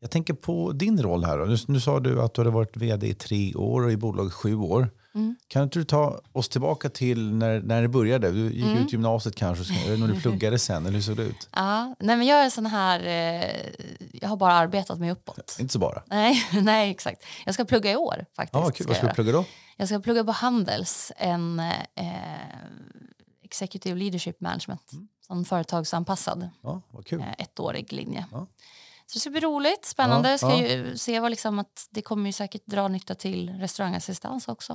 Jag 0.00 0.10
tänker 0.10 0.34
på 0.34 0.72
din 0.72 1.02
roll 1.02 1.24
här. 1.24 1.46
Nu, 1.46 1.56
nu 1.68 1.80
sa 1.80 2.00
du 2.00 2.22
att 2.22 2.34
du 2.34 2.40
hade 2.40 2.50
varit 2.50 2.76
vd 2.76 3.06
i 3.06 3.14
tre 3.14 3.54
år 3.54 3.82
och 3.82 3.92
i 3.92 3.96
bolag 3.96 4.32
sju 4.32 4.54
år. 4.54 4.90
Mm. 5.14 5.36
Kan 5.48 5.62
inte 5.62 5.78
du 5.78 5.84
ta 5.84 6.20
oss 6.32 6.48
tillbaka 6.48 6.88
till 6.88 7.34
när, 7.34 7.60
när 7.60 7.82
det 7.82 7.88
började? 7.88 8.30
Du 8.30 8.52
gick 8.52 8.64
mm. 8.64 8.78
ut 8.78 8.92
gymnasiet 8.92 9.34
kanske, 9.36 9.96
när 9.96 10.08
du 10.08 10.20
pluggade 10.20 10.58
sen, 10.58 10.86
eller 10.86 10.94
hur 10.94 11.02
såg 11.02 11.16
det 11.16 11.22
ut? 11.22 11.48
Ja, 11.56 11.94
nej 11.98 12.16
men 12.16 12.26
jag 12.26 12.44
är 12.44 12.50
sån 12.50 12.66
här, 12.66 13.00
eh, 13.00 13.70
jag 14.12 14.28
har 14.28 14.36
bara 14.36 14.52
arbetat 14.52 14.98
mig 14.98 15.10
uppåt. 15.10 15.56
Inte 15.60 15.72
så 15.72 15.78
bara? 15.78 16.02
Nej, 16.06 16.44
nej 16.62 16.90
exakt. 16.90 17.24
Jag 17.44 17.54
ska 17.54 17.64
plugga 17.64 17.92
i 17.92 17.96
år 17.96 18.26
faktiskt. 18.36 18.64
Ah, 18.64 18.70
kul. 18.70 18.86
Vad 18.86 18.96
ska 18.96 19.06
du 19.06 19.14
plugga 19.14 19.32
då? 19.32 19.44
Jag 19.76 19.88
ska 19.88 20.00
plugga 20.00 20.24
på 20.24 20.32
Handels, 20.32 21.12
en 21.16 21.60
eh, 21.60 22.04
Executive 23.44 23.98
Leadership 23.98 24.40
Management, 24.40 24.92
mm. 24.92 25.08
som 25.26 25.44
företagsanpassad. 25.44 26.50
Ja, 26.62 26.82
vad 26.90 27.06
kul. 27.06 27.20
Eh, 27.20 27.26
ettårig 27.38 27.92
linje. 27.92 28.26
Ja. 28.32 28.46
Så 29.10 29.16
det 29.16 29.20
ska 29.20 29.30
bli 29.30 29.40
roligt, 29.40 29.84
spännande. 29.84 30.30
Ja, 30.30 30.38
ska 30.38 30.56
ju 30.56 30.96
se 30.96 31.20
vad 31.20 31.30
liksom 31.30 31.58
att 31.58 31.88
det 31.90 32.02
kommer 32.02 32.26
ju 32.26 32.32
säkert 32.32 32.66
dra 32.66 32.88
nytta 32.88 33.14
till 33.14 33.50
restaurangassistans 33.50 34.48
också. 34.48 34.72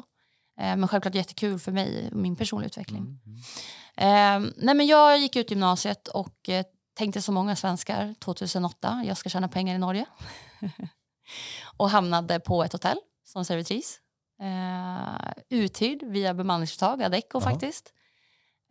Eh, 0.59 0.75
men 0.75 0.87
självklart 0.87 1.15
jättekul 1.15 1.59
för 1.59 1.71
mig 1.71 2.09
och 2.11 2.17
min 2.17 2.35
personliga 2.35 2.67
utveckling. 2.67 3.19
Mm. 3.25 4.45
Eh, 4.45 4.51
nej 4.57 4.75
men 4.75 4.87
jag 4.87 5.19
gick 5.19 5.35
ut 5.35 5.49
gymnasiet 5.49 6.07
och 6.07 6.49
eh, 6.49 6.65
tänkte 6.97 7.21
som 7.21 7.35
många 7.35 7.55
svenskar 7.55 8.15
2008, 8.19 9.03
jag 9.05 9.17
ska 9.17 9.29
tjäna 9.29 9.47
pengar 9.47 9.75
i 9.75 9.77
Norge. 9.77 10.05
och 11.77 11.89
hamnade 11.89 12.39
på 12.39 12.63
ett 12.63 12.73
hotell 12.73 12.97
som 13.25 13.45
servitris. 13.45 13.99
Eh, 14.41 15.31
uthyrd 15.49 16.03
via 16.03 16.33
bemanningsföretag, 16.33 17.03
Adecco 17.03 17.41
faktiskt. 17.41 17.93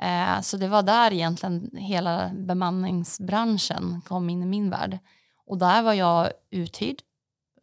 Eh, 0.03 0.41
så 0.41 0.57
det 0.57 0.69
var 0.69 0.83
där 0.83 1.13
egentligen 1.13 1.71
hela 1.77 2.31
bemanningsbranschen 2.35 4.01
kom 4.09 4.31
in 4.31 4.43
i 4.43 4.47
min 4.47 4.71
värld. 4.71 4.99
Och 5.47 5.59
där 5.59 5.83
var 5.83 5.93
jag 5.93 6.31
uthyrd 6.51 7.03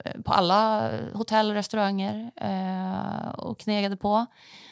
eh, 0.06 0.22
på 0.22 0.32
alla 0.32 0.91
hotell 1.13 1.50
och 1.50 1.56
restauranger 1.56 2.32
eh, 2.36 3.30
och 3.30 3.60
knegade 3.60 3.98
på. 3.98 4.26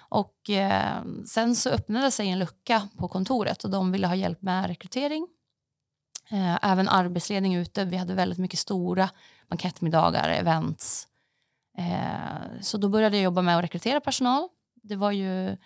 Och 0.10 0.50
eh, 0.50 1.04
sen 1.26 1.56
så 1.56 1.70
öppnade 1.70 2.12
sig 2.12 2.30
en 2.30 2.40
lucka 2.40 2.90
på 2.98 3.08
kontoret 3.08 3.64
och 3.64 3.70
de 3.70 3.92
ville 3.92 4.08
ha 4.08 4.16
hjälp 4.16 4.42
med 4.42 4.68
rekrytering. 4.68 5.28
Eh, 6.32 6.58
även 6.62 6.90
arbetsledning 6.90 7.56
ute. 7.56 7.86
Vi 7.86 7.98
hade 7.98 8.14
väldigt 8.14 8.40
mycket 8.40 8.60
stora 8.60 9.10
bankettmiddagar, 9.48 10.30
events. 10.30 11.08
Eh, 11.78 12.62
så 12.62 12.78
då 12.78 12.90
började 12.90 13.18
jag 13.18 13.24
jobba 13.24 13.42
med 13.42 13.58
att 13.58 13.64
rekrytera 13.64 14.00
personal. 14.02 14.50
Det 14.84 14.96
var 14.96 15.12
ju 15.12 15.58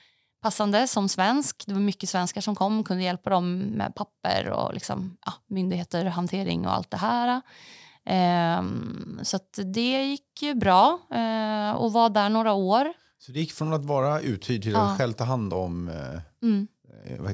passande 0.43 0.87
som 0.87 1.09
svensk. 1.09 1.63
Det 1.67 1.73
var 1.73 1.81
mycket 1.81 2.09
svenskar 2.09 2.41
som 2.41 2.55
kom 2.55 2.83
kunde 2.83 3.03
hjälpa 3.03 3.29
dem 3.29 3.57
med 3.57 3.95
papper 3.95 4.49
och 4.49 4.73
liksom, 4.73 5.17
ja, 5.25 5.33
myndigheter, 5.47 6.05
hantering 6.05 6.67
och 6.67 6.73
allt 6.73 6.91
det 6.91 6.97
här. 6.97 7.41
Um, 8.59 9.19
så 9.23 9.39
det 9.73 10.03
gick 10.03 10.41
ju 10.41 10.53
bra 10.53 10.99
uh, 11.15 11.71
och 11.71 11.93
var 11.93 12.09
där 12.09 12.29
några 12.29 12.53
år. 12.53 12.93
Så 13.19 13.31
det 13.31 13.39
gick 13.39 13.51
från 13.51 13.73
att 13.73 13.85
vara 13.85 14.21
uthyrd 14.21 14.61
till 14.61 14.75
att 14.75 14.97
själv 14.97 15.13
ta 15.13 15.23
hand 15.23 15.53
om 15.53 15.87
uh, 15.87 16.21
mm. 16.43 16.67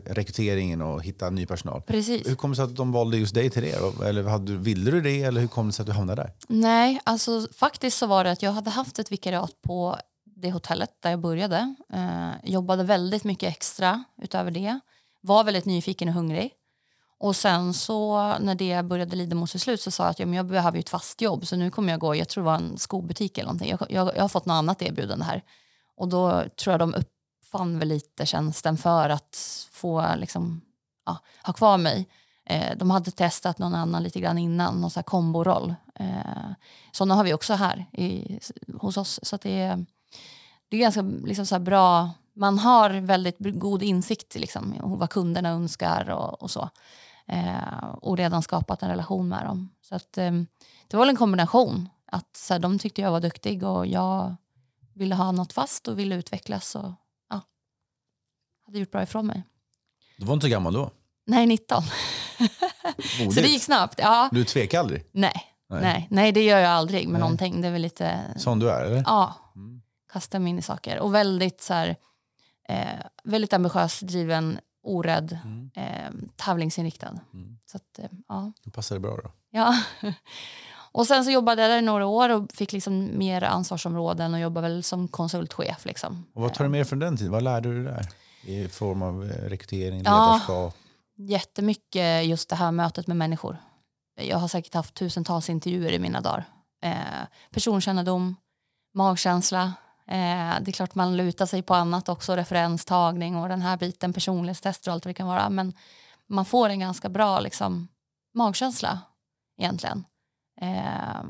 rekryteringen 0.05 0.81
och 0.81 1.03
hitta 1.03 1.29
ny 1.29 1.45
personal. 1.45 1.81
Precis. 1.81 2.27
Hur 2.27 2.35
kom 2.35 2.49
det 2.49 2.55
sig 2.55 2.65
att 2.65 2.75
de 2.75 2.91
valde 2.91 3.17
just 3.17 3.33
dig 3.33 3.49
till 3.49 3.61
det? 3.61 4.05
Eller 4.05 4.23
hade, 4.23 4.55
ville 4.55 4.91
du 4.91 5.01
det 5.01 5.23
eller 5.23 5.41
hur 5.41 5.47
kom 5.47 5.67
det 5.67 5.73
sig 5.73 5.83
att 5.83 5.87
du 5.87 5.93
hamnade 5.93 6.21
där? 6.21 6.31
Nej, 6.47 6.99
alltså 7.03 7.47
faktiskt 7.53 7.97
så 7.97 8.07
var 8.07 8.23
det 8.23 8.31
att 8.31 8.41
jag 8.41 8.51
hade 8.51 8.69
haft 8.69 8.99
ett 8.99 9.11
vikariat 9.11 9.61
på 9.61 9.97
det 10.41 10.51
hotellet 10.51 10.91
där 10.99 11.09
jag 11.09 11.19
började. 11.19 11.75
Eh, 11.93 12.31
jobbade 12.43 12.83
väldigt 12.83 13.23
mycket 13.23 13.49
extra 13.49 14.03
utöver 14.21 14.51
det. 14.51 14.79
Var 15.21 15.43
väldigt 15.43 15.65
nyfiken 15.65 16.07
och 16.07 16.13
hungrig. 16.13 16.53
Och 17.19 17.35
sen 17.35 17.73
så 17.73 18.17
när 18.39 18.55
det 18.55 18.85
började 18.85 19.15
lida 19.15 19.35
mot 19.35 19.49
sitt 19.49 19.61
slut 19.61 19.81
så 19.81 19.91
sa 19.91 20.03
jag 20.03 20.11
att 20.11 20.19
ja, 20.19 20.25
men 20.25 20.33
jag 20.33 20.45
behöver 20.45 20.77
ju 20.77 20.79
ett 20.79 20.89
fast 20.89 21.21
jobb 21.21 21.47
så 21.47 21.55
nu 21.55 21.71
kommer 21.71 21.93
jag 21.93 21.99
gå, 21.99 22.15
jag 22.15 22.29
tror 22.29 22.43
det 22.43 22.45
var 22.45 22.55
en 22.55 22.77
skobutik 22.77 23.37
eller 23.37 23.45
någonting. 23.45 23.69
Jag, 23.69 23.91
jag, 23.91 24.15
jag 24.15 24.21
har 24.21 24.29
fått 24.29 24.45
något 24.45 24.53
annat 24.53 24.81
erbjudande 24.81 25.25
här. 25.25 25.43
Och 25.95 26.07
då 26.07 26.43
tror 26.55 26.73
jag 26.73 26.79
de 26.79 26.95
uppfann 26.95 27.79
väl 27.79 27.87
lite 27.87 28.25
tjänsten 28.25 28.77
för 28.77 29.09
att 29.09 29.37
få 29.71 30.15
liksom, 30.17 30.61
ja, 31.05 31.17
ha 31.43 31.53
kvar 31.53 31.77
mig. 31.77 32.07
Eh, 32.45 32.77
de 32.77 32.91
hade 32.91 33.11
testat 33.11 33.59
någon 33.59 33.75
annan 33.75 34.03
lite 34.03 34.19
grann 34.19 34.37
innan, 34.37 34.81
någon 34.81 34.91
sån 34.91 34.99
här 34.99 35.03
komboroll. 35.03 35.75
Eh, 35.95 36.51
sådana 36.91 37.15
har 37.15 37.23
vi 37.23 37.33
också 37.33 37.53
här 37.53 37.85
i, 37.91 38.39
hos 38.77 38.97
oss. 38.97 39.19
Så 39.23 39.37
det 39.37 39.61
är 39.61 39.85
det 40.69 40.77
är 40.77 40.81
ganska 40.81 41.01
liksom 41.01 41.45
så 41.45 41.59
bra, 41.59 42.09
man 42.33 42.59
har 42.59 42.89
väldigt 42.89 43.37
god 43.39 43.83
insikt 43.83 44.35
liksom, 44.35 44.73
i 44.73 44.79
vad 44.81 45.09
kunderna 45.09 45.49
önskar 45.49 46.09
och, 46.09 46.41
och 46.41 46.51
så. 46.51 46.69
Eh, 47.27 47.87
och 48.01 48.17
redan 48.17 48.41
skapat 48.41 48.83
en 48.83 48.89
relation 48.89 49.29
med 49.29 49.45
dem. 49.45 49.69
Så 49.81 49.95
att, 49.95 50.17
eh, 50.17 50.31
det 50.87 50.97
var 50.97 51.07
en 51.07 51.15
kombination. 51.15 51.89
Att 52.11 52.35
så 52.37 52.53
här, 52.53 52.59
De 52.59 52.79
tyckte 52.79 53.01
jag 53.01 53.11
var 53.11 53.19
duktig 53.19 53.63
och 53.63 53.87
jag 53.87 54.35
ville 54.93 55.15
ha 55.15 55.31
något 55.31 55.53
fast 55.53 55.87
och 55.87 55.99
ville 55.99 56.15
utvecklas. 56.15 56.75
Och, 56.75 56.91
ja, 57.29 57.41
hade 58.65 58.79
gjort 58.79 58.91
bra 58.91 59.03
ifrån 59.03 59.27
mig. 59.27 59.43
Du 60.17 60.25
var 60.25 60.33
inte 60.33 60.45
så 60.45 60.51
gammal 60.51 60.73
då? 60.73 60.91
Nej, 61.25 61.45
19. 61.45 61.83
så 63.33 63.41
det 63.41 63.47
gick 63.47 63.63
snabbt. 63.63 63.99
Ja. 64.03 64.29
Du 64.31 64.43
tvekade 64.43 64.81
aldrig? 64.81 65.05
Nej. 65.11 65.43
Nej. 65.69 65.81
nej. 65.81 66.07
Nej, 66.11 66.31
det 66.31 66.43
gör 66.43 66.59
jag 66.59 66.71
aldrig 66.71 67.07
med 67.07 67.13
Nej. 67.13 67.19
någonting. 67.19 67.61
Det 67.61 67.67
är 67.67 67.71
väl 67.71 67.81
lite... 67.81 68.19
Som 68.37 68.59
du 68.59 68.69
är? 68.69 68.85
Eller? 68.85 69.03
Ja. 69.05 69.33
Kasta 70.11 70.39
mig 70.39 70.49
in 70.49 70.59
i 70.59 70.61
saker. 70.61 70.99
Och 70.99 71.15
väldigt, 71.15 71.61
så 71.61 71.73
här, 71.73 71.95
eh, 72.69 73.05
väldigt 73.23 73.53
ambitiös, 73.53 73.99
driven, 73.99 74.59
orädd, 74.83 75.39
mm. 75.43 75.71
eh, 75.75 76.29
tävlingsinriktad. 76.35 77.19
Mm. 77.33 77.57
Så 77.65 77.77
att, 77.77 77.99
eh, 77.99 78.09
ja. 78.27 78.51
Det 78.63 78.71
passade 78.71 78.99
bra 78.99 79.17
då. 79.23 79.31
Ja. 79.49 79.83
och 80.91 81.07
sen 81.07 81.25
så 81.25 81.31
jobbade 81.31 81.61
jag 81.61 81.71
där 81.71 81.77
i 81.77 81.81
några 81.81 82.05
år 82.05 82.29
och 82.29 82.51
fick 82.53 82.71
liksom 82.71 83.17
mer 83.17 83.43
ansvarsområden 83.43 84.33
och 84.33 84.39
jobbade 84.39 84.67
väl 84.67 84.83
som 84.83 85.07
konsultchef. 85.07 85.85
Liksom. 85.85 86.25
Och 86.33 86.41
vad 86.41 86.53
tar 86.53 86.63
du 86.63 86.69
med 86.69 86.87
från 86.87 86.99
den 86.99 87.17
tiden? 87.17 87.31
Vad 87.31 87.43
lärde 87.43 87.69
du 87.69 87.83
dig 87.83 87.93
där? 87.93 88.07
I 88.43 88.67
form 88.67 89.01
av 89.01 89.23
eh, 89.23 89.49
rekrytering, 89.49 89.97
ledarskap? 89.97 90.73
Ja, 91.15 91.25
jättemycket 91.25 92.25
just 92.25 92.49
det 92.49 92.55
här 92.55 92.71
mötet 92.71 93.07
med 93.07 93.17
människor. 93.17 93.57
Jag 94.15 94.37
har 94.37 94.47
säkert 94.47 94.73
haft 94.73 94.93
tusentals 94.93 95.49
intervjuer 95.49 95.91
i 95.91 95.99
mina 95.99 96.21
dagar. 96.21 96.45
Eh, 96.81 96.93
personkännedom, 97.51 98.35
magkänsla, 98.93 99.73
Eh, 100.09 100.61
det 100.61 100.71
är 100.71 100.71
klart 100.71 100.95
man 100.95 101.17
lutar 101.17 101.45
sig 101.45 101.61
på 101.61 101.73
annat 101.73 102.09
också, 102.09 102.35
referenstagning 102.35 103.35
och 103.35 103.49
den 103.49 103.61
här 103.61 103.77
biten, 103.77 104.13
personlighetstester 104.13 104.91
och 104.91 104.93
allt 104.93 105.05
vad 105.05 105.09
det 105.09 105.17
kan 105.17 105.27
vara. 105.27 105.49
Men 105.49 105.73
man 106.27 106.45
får 106.45 106.69
en 106.69 106.79
ganska 106.79 107.09
bra 107.09 107.39
liksom, 107.39 107.87
magkänsla 108.33 108.99
egentligen. 109.57 110.05
Eh, 110.61 111.23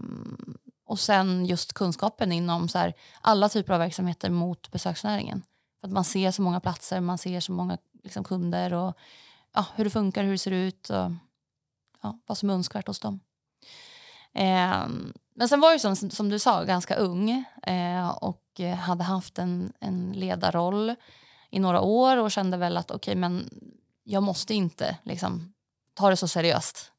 och 0.85 0.99
sen 0.99 1.45
just 1.45 1.73
kunskapen 1.73 2.31
inom 2.31 2.69
så 2.69 2.77
här, 2.77 2.93
alla 3.21 3.49
typer 3.49 3.73
av 3.73 3.79
verksamheter 3.79 4.29
mot 4.29 4.71
besöksnäringen. 4.71 5.41
För 5.79 5.87
att 5.87 5.93
man 5.93 6.03
ser 6.03 6.31
så 6.31 6.41
många 6.41 6.59
platser, 6.59 6.99
man 6.99 7.17
ser 7.17 7.39
så 7.39 7.51
många 7.51 7.77
liksom, 8.03 8.23
kunder 8.23 8.73
och 8.73 8.97
ja, 9.53 9.65
hur 9.75 9.83
det 9.83 9.89
funkar, 9.89 10.23
hur 10.23 10.31
det 10.31 10.37
ser 10.37 10.51
ut 10.51 10.89
och 10.89 11.11
ja, 12.01 12.19
vad 12.25 12.37
som 12.37 12.49
är 12.49 12.53
önskvärt 12.53 12.87
hos 12.87 12.99
dem. 12.99 13.19
Eh, 14.33 14.87
men 15.39 15.49
sen 15.49 15.59
var 15.59 15.71
jag 15.71 15.81
som, 15.81 15.95
som 15.95 16.29
du 16.29 16.39
sa 16.39 16.63
ganska 16.63 16.95
ung 16.95 17.45
eh, 17.63 18.09
och 18.09 18.43
hade 18.79 19.03
haft 19.03 19.39
en, 19.39 19.73
en 19.79 20.11
ledarroll 20.11 20.95
i 21.49 21.59
några 21.59 21.81
år 21.81 22.17
och 22.17 22.31
kände 22.31 22.57
väl 22.57 22.77
att 22.77 22.91
okej, 22.91 23.11
okay, 23.11 23.15
men 23.15 23.49
jag 24.03 24.23
måste 24.23 24.53
inte 24.53 24.97
liksom, 25.03 25.53
ta 25.93 26.09
det 26.09 26.15
så 26.15 26.27
seriöst 26.27 26.91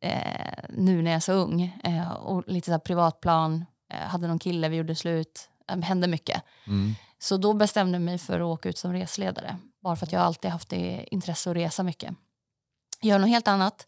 eh, 0.00 0.64
nu 0.68 1.02
när 1.02 1.10
jag 1.10 1.16
är 1.16 1.20
så 1.20 1.32
ung. 1.32 1.80
Eh, 1.84 2.12
och 2.12 2.44
lite 2.46 2.64
så 2.64 2.72
här 2.72 2.78
privatplan, 2.78 3.64
eh, 3.92 3.98
hade 3.98 4.28
någon 4.28 4.38
kille, 4.38 4.68
vi 4.68 4.76
gjorde 4.76 4.94
slut, 4.94 5.48
eh, 5.70 5.78
hände 5.78 6.08
mycket. 6.08 6.42
Mm. 6.66 6.94
Så 7.18 7.36
då 7.36 7.52
bestämde 7.52 7.96
jag 7.96 8.02
mig 8.02 8.18
för 8.18 8.40
att 8.40 8.44
åka 8.44 8.68
ut 8.68 8.78
som 8.78 8.92
resledare. 8.92 9.56
Bara 9.82 9.96
för 9.96 10.06
att 10.06 10.12
jag 10.12 10.22
alltid 10.22 10.50
haft 10.50 10.68
det 10.68 11.06
intresse 11.10 11.50
att 11.50 11.56
resa 11.56 11.82
mycket. 11.82 12.14
Gör 13.00 13.18
något 13.18 13.28
helt 13.28 13.48
annat. 13.48 13.86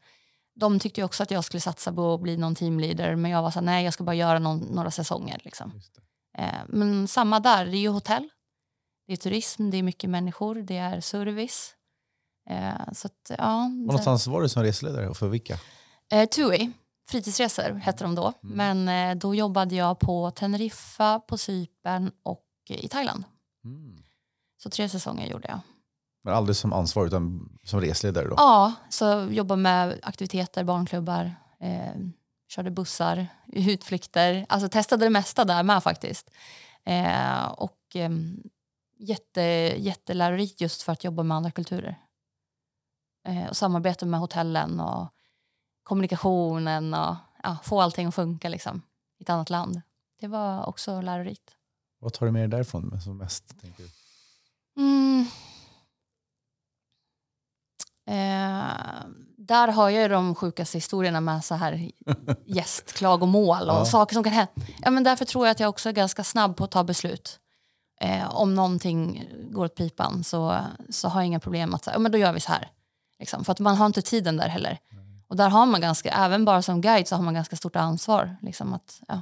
De 0.55 0.79
tyckte 0.79 1.03
också 1.03 1.23
att 1.23 1.31
jag 1.31 1.45
skulle 1.45 1.61
satsa 1.61 1.93
på 1.93 2.15
att 2.15 2.21
bli 2.21 2.37
någon 2.37 2.55
teamleader 2.55 3.17
men 3.17 3.31
jag 3.31 3.43
var 3.43 3.51
så 3.51 3.59
här, 3.59 3.67
nej 3.67 3.85
jag 3.85 3.95
ska 3.95 4.05
bara 4.05 4.17
göra 4.17 4.39
någon, 4.39 4.59
några 4.59 4.91
säsonger. 4.91 5.41
Liksom. 5.45 5.81
Eh, 6.39 6.61
men 6.69 7.09
samma 7.09 7.41
där, 7.41 7.67
det 7.67 7.77
är 7.77 7.81
ju 7.81 7.89
hotell. 7.89 8.29
Det 9.07 9.13
är 9.13 9.17
turism, 9.17 9.71
det 9.71 9.77
är 9.77 9.83
mycket 9.83 10.11
människor, 10.11 10.55
det 10.55 10.77
är 10.77 11.01
service. 11.01 11.75
Eh, 12.51 12.93
så 12.93 13.07
att, 13.07 13.31
ja, 13.39 13.69
någonstans 13.69 14.27
var 14.27 14.43
du 14.43 14.49
som 14.49 14.63
reseledare 14.63 15.09
och 15.09 15.17
för 15.17 15.29
vilka? 15.29 15.59
Eh, 16.13 16.29
TUI, 16.29 16.73
fritidsresor 17.09 17.73
hette 17.75 18.05
de 18.05 18.15
då. 18.15 18.33
Mm. 18.43 18.57
Men 18.57 19.11
eh, 19.11 19.19
då 19.19 19.35
jobbade 19.35 19.75
jag 19.75 19.99
på 19.99 20.31
Teneriffa, 20.31 21.21
på 21.21 21.39
Cypern 21.39 22.11
och 22.23 22.47
i 22.69 22.89
Thailand. 22.89 23.25
Mm. 23.65 24.03
Så 24.63 24.71
tre 24.71 24.89
säsonger 24.89 25.27
gjorde 25.27 25.49
jag. 25.49 25.61
Men 26.25 26.35
aldrig 26.35 26.57
som 26.57 26.73
ansvarig 26.73 27.07
utan 27.07 27.49
som 27.65 27.81
resledare 27.81 28.29
då? 28.29 28.35
Ja, 28.37 28.73
så 28.89 29.29
jobbade 29.31 29.63
med 29.63 30.01
aktiviteter, 30.03 30.65
barnklubbar, 30.65 31.35
eh, 31.61 31.93
körde 32.49 32.71
bussar, 32.71 33.27
utflykter. 33.47 34.47
Alltså 34.49 34.69
testade 34.69 35.07
det 35.07 35.11
mesta 35.11 35.45
där 35.45 35.63
med 35.63 35.83
faktiskt. 35.83 36.31
Eh, 36.85 37.45
och 37.45 37.79
eh, 37.95 38.11
jätte, 38.99 39.43
jättelärorikt 39.77 40.61
just 40.61 40.83
för 40.83 40.93
att 40.93 41.05
jobba 41.05 41.23
med 41.23 41.37
andra 41.37 41.51
kulturer. 41.51 41.99
Eh, 43.27 43.49
och 43.49 43.57
samarbeta 43.57 44.07
med 44.07 44.21
hotellen 44.21 44.81
och 44.81 45.09
kommunikationen 45.83 46.95
och 46.95 47.17
ja, 47.43 47.57
få 47.65 47.81
allting 47.81 48.07
att 48.07 48.15
funka 48.15 48.49
liksom, 48.49 48.83
i 49.19 49.23
ett 49.23 49.31
annat 49.31 49.51
land. 49.51 49.83
Det 50.21 50.27
var 50.27 50.67
också 50.67 51.01
lärorikt. 51.01 51.51
Vad 51.99 52.13
tar 52.13 52.27
du 52.27 52.33
med 52.33 52.43
dig 52.43 52.49
därifrån 52.49 53.01
som 53.01 53.19
mest? 53.19 53.61
Tänker 53.61 53.83
du? 53.83 53.91
Mm. 54.83 55.27
Eh, 58.07 59.05
där 59.37 59.69
har 59.69 59.91
jag 59.91 60.11
de 60.11 60.35
sjukaste 60.35 60.79
historierna 60.79 61.21
med 61.21 61.45
så 61.45 61.55
här 61.55 61.91
gästklagomål 62.47 63.71
och 63.71 63.77
ja. 63.77 63.85
saker 63.85 64.15
som 64.15 64.25
kan 64.25 64.33
hända. 64.33 64.53
Ja, 64.83 64.91
men 64.91 65.05
därför 65.05 65.25
tror 65.25 65.47
jag 65.47 65.53
att 65.53 65.61
jag 65.61 65.69
också 65.69 65.89
är 65.89 65.93
ganska 65.93 66.25
snabb 66.25 66.57
på 66.57 66.65
att 66.65 66.71
ta 66.71 66.85
beslut. 66.85 67.41
Eh, 68.01 68.35
om 68.35 68.55
någonting 68.55 69.29
går 69.51 69.65
åt 69.65 69.75
pipan 69.75 70.25
så, 70.25 70.59
så 70.91 71.09
har 71.09 71.21
jag 71.21 71.27
inga 71.27 71.41
problem 71.41 71.75
att 71.75 71.85
säga, 71.85 71.95
ja, 71.95 71.99
men 71.99 72.13
då 72.13 72.19
gör 72.19 72.33
vi 72.33 72.41
så 72.41 72.53
här. 72.53 72.71
Liksom. 73.19 73.45
För 73.45 73.53
att 73.53 73.61
man 73.61 73.77
har 73.77 73.87
inte 73.87 74.03
tiden 74.03 74.37
där 74.37 74.49
heller. 74.49 74.79
Och 75.29 75.37
där 75.37 75.49
har 75.49 75.67
man 75.67 75.81
ganska, 75.81 76.11
även 76.11 76.45
bara 76.45 76.63
som 76.63 76.81
guide 76.81 77.09
så 77.09 77.17
har 77.17 77.23
man 77.23 77.35
ganska 77.35 77.57
stort 77.57 77.77
ansvar. 77.77 78.37
Liksom 78.43 78.75
att, 78.75 79.01
ja. 79.09 79.21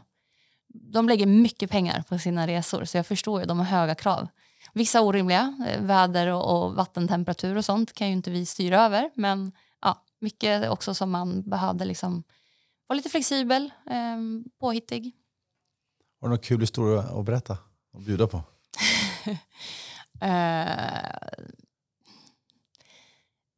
De 0.69 1.09
lägger 1.09 1.27
mycket 1.27 1.71
pengar 1.71 2.05
på 2.09 2.19
sina 2.19 2.47
resor 2.47 2.85
så 2.85 2.97
jag 2.97 3.07
förstår 3.07 3.41
ju, 3.41 3.47
de 3.47 3.59
har 3.59 3.67
höga 3.67 3.95
krav. 3.95 4.29
Vissa 4.73 5.01
orimliga, 5.01 5.55
eh, 5.69 5.83
väder 5.83 6.27
och, 6.27 6.65
och 6.65 6.75
vattentemperatur 6.75 7.57
och 7.57 7.65
sånt 7.65 7.93
kan 7.93 8.07
ju 8.07 8.13
inte 8.13 8.31
vi 8.31 8.47
styra 8.47 8.81
över. 8.81 9.11
Men 9.15 9.53
ja, 9.81 10.05
mycket 10.21 10.71
också 10.71 10.95
som 10.95 11.11
man 11.11 11.43
behövde 11.51 11.85
liksom 11.85 12.23
vara 12.87 12.97
lite 12.97 13.09
flexibel, 13.09 13.71
eh, 13.91 14.17
påhittig. 14.61 15.13
Har 16.21 16.29
du 16.29 16.31
någon 16.31 16.39
kul 16.39 16.61
historia 16.61 17.01
att 17.01 17.25
berätta 17.25 17.59
och 17.93 18.01
bjuda 18.01 18.27
på? 18.27 18.43
eh, 20.21 21.43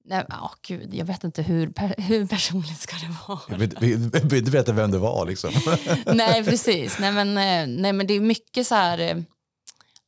Nej, 0.06 0.24
oh, 0.28 0.52
gud, 0.62 0.94
jag 0.94 1.04
vet 1.04 1.24
inte 1.24 1.42
hur, 1.42 1.72
hur 2.00 2.26
personligt 2.26 2.80
ska 2.80 2.96
det 2.96 3.16
vara. 3.28 3.40
Jag 3.48 3.58
vill 3.58 4.38
inte 4.38 4.50
veta 4.50 4.72
vem 4.72 4.90
det 4.90 4.98
var. 4.98 5.26
Liksom. 5.26 5.50
nej, 6.14 6.44
precis. 6.44 6.98
Nej 6.98 7.12
men, 7.12 7.28
eh, 7.28 7.80
nej, 7.80 7.92
men 7.92 8.06
det 8.06 8.14
är 8.14 8.20
mycket 8.20 8.66
så 8.66 8.74
här... 8.74 9.24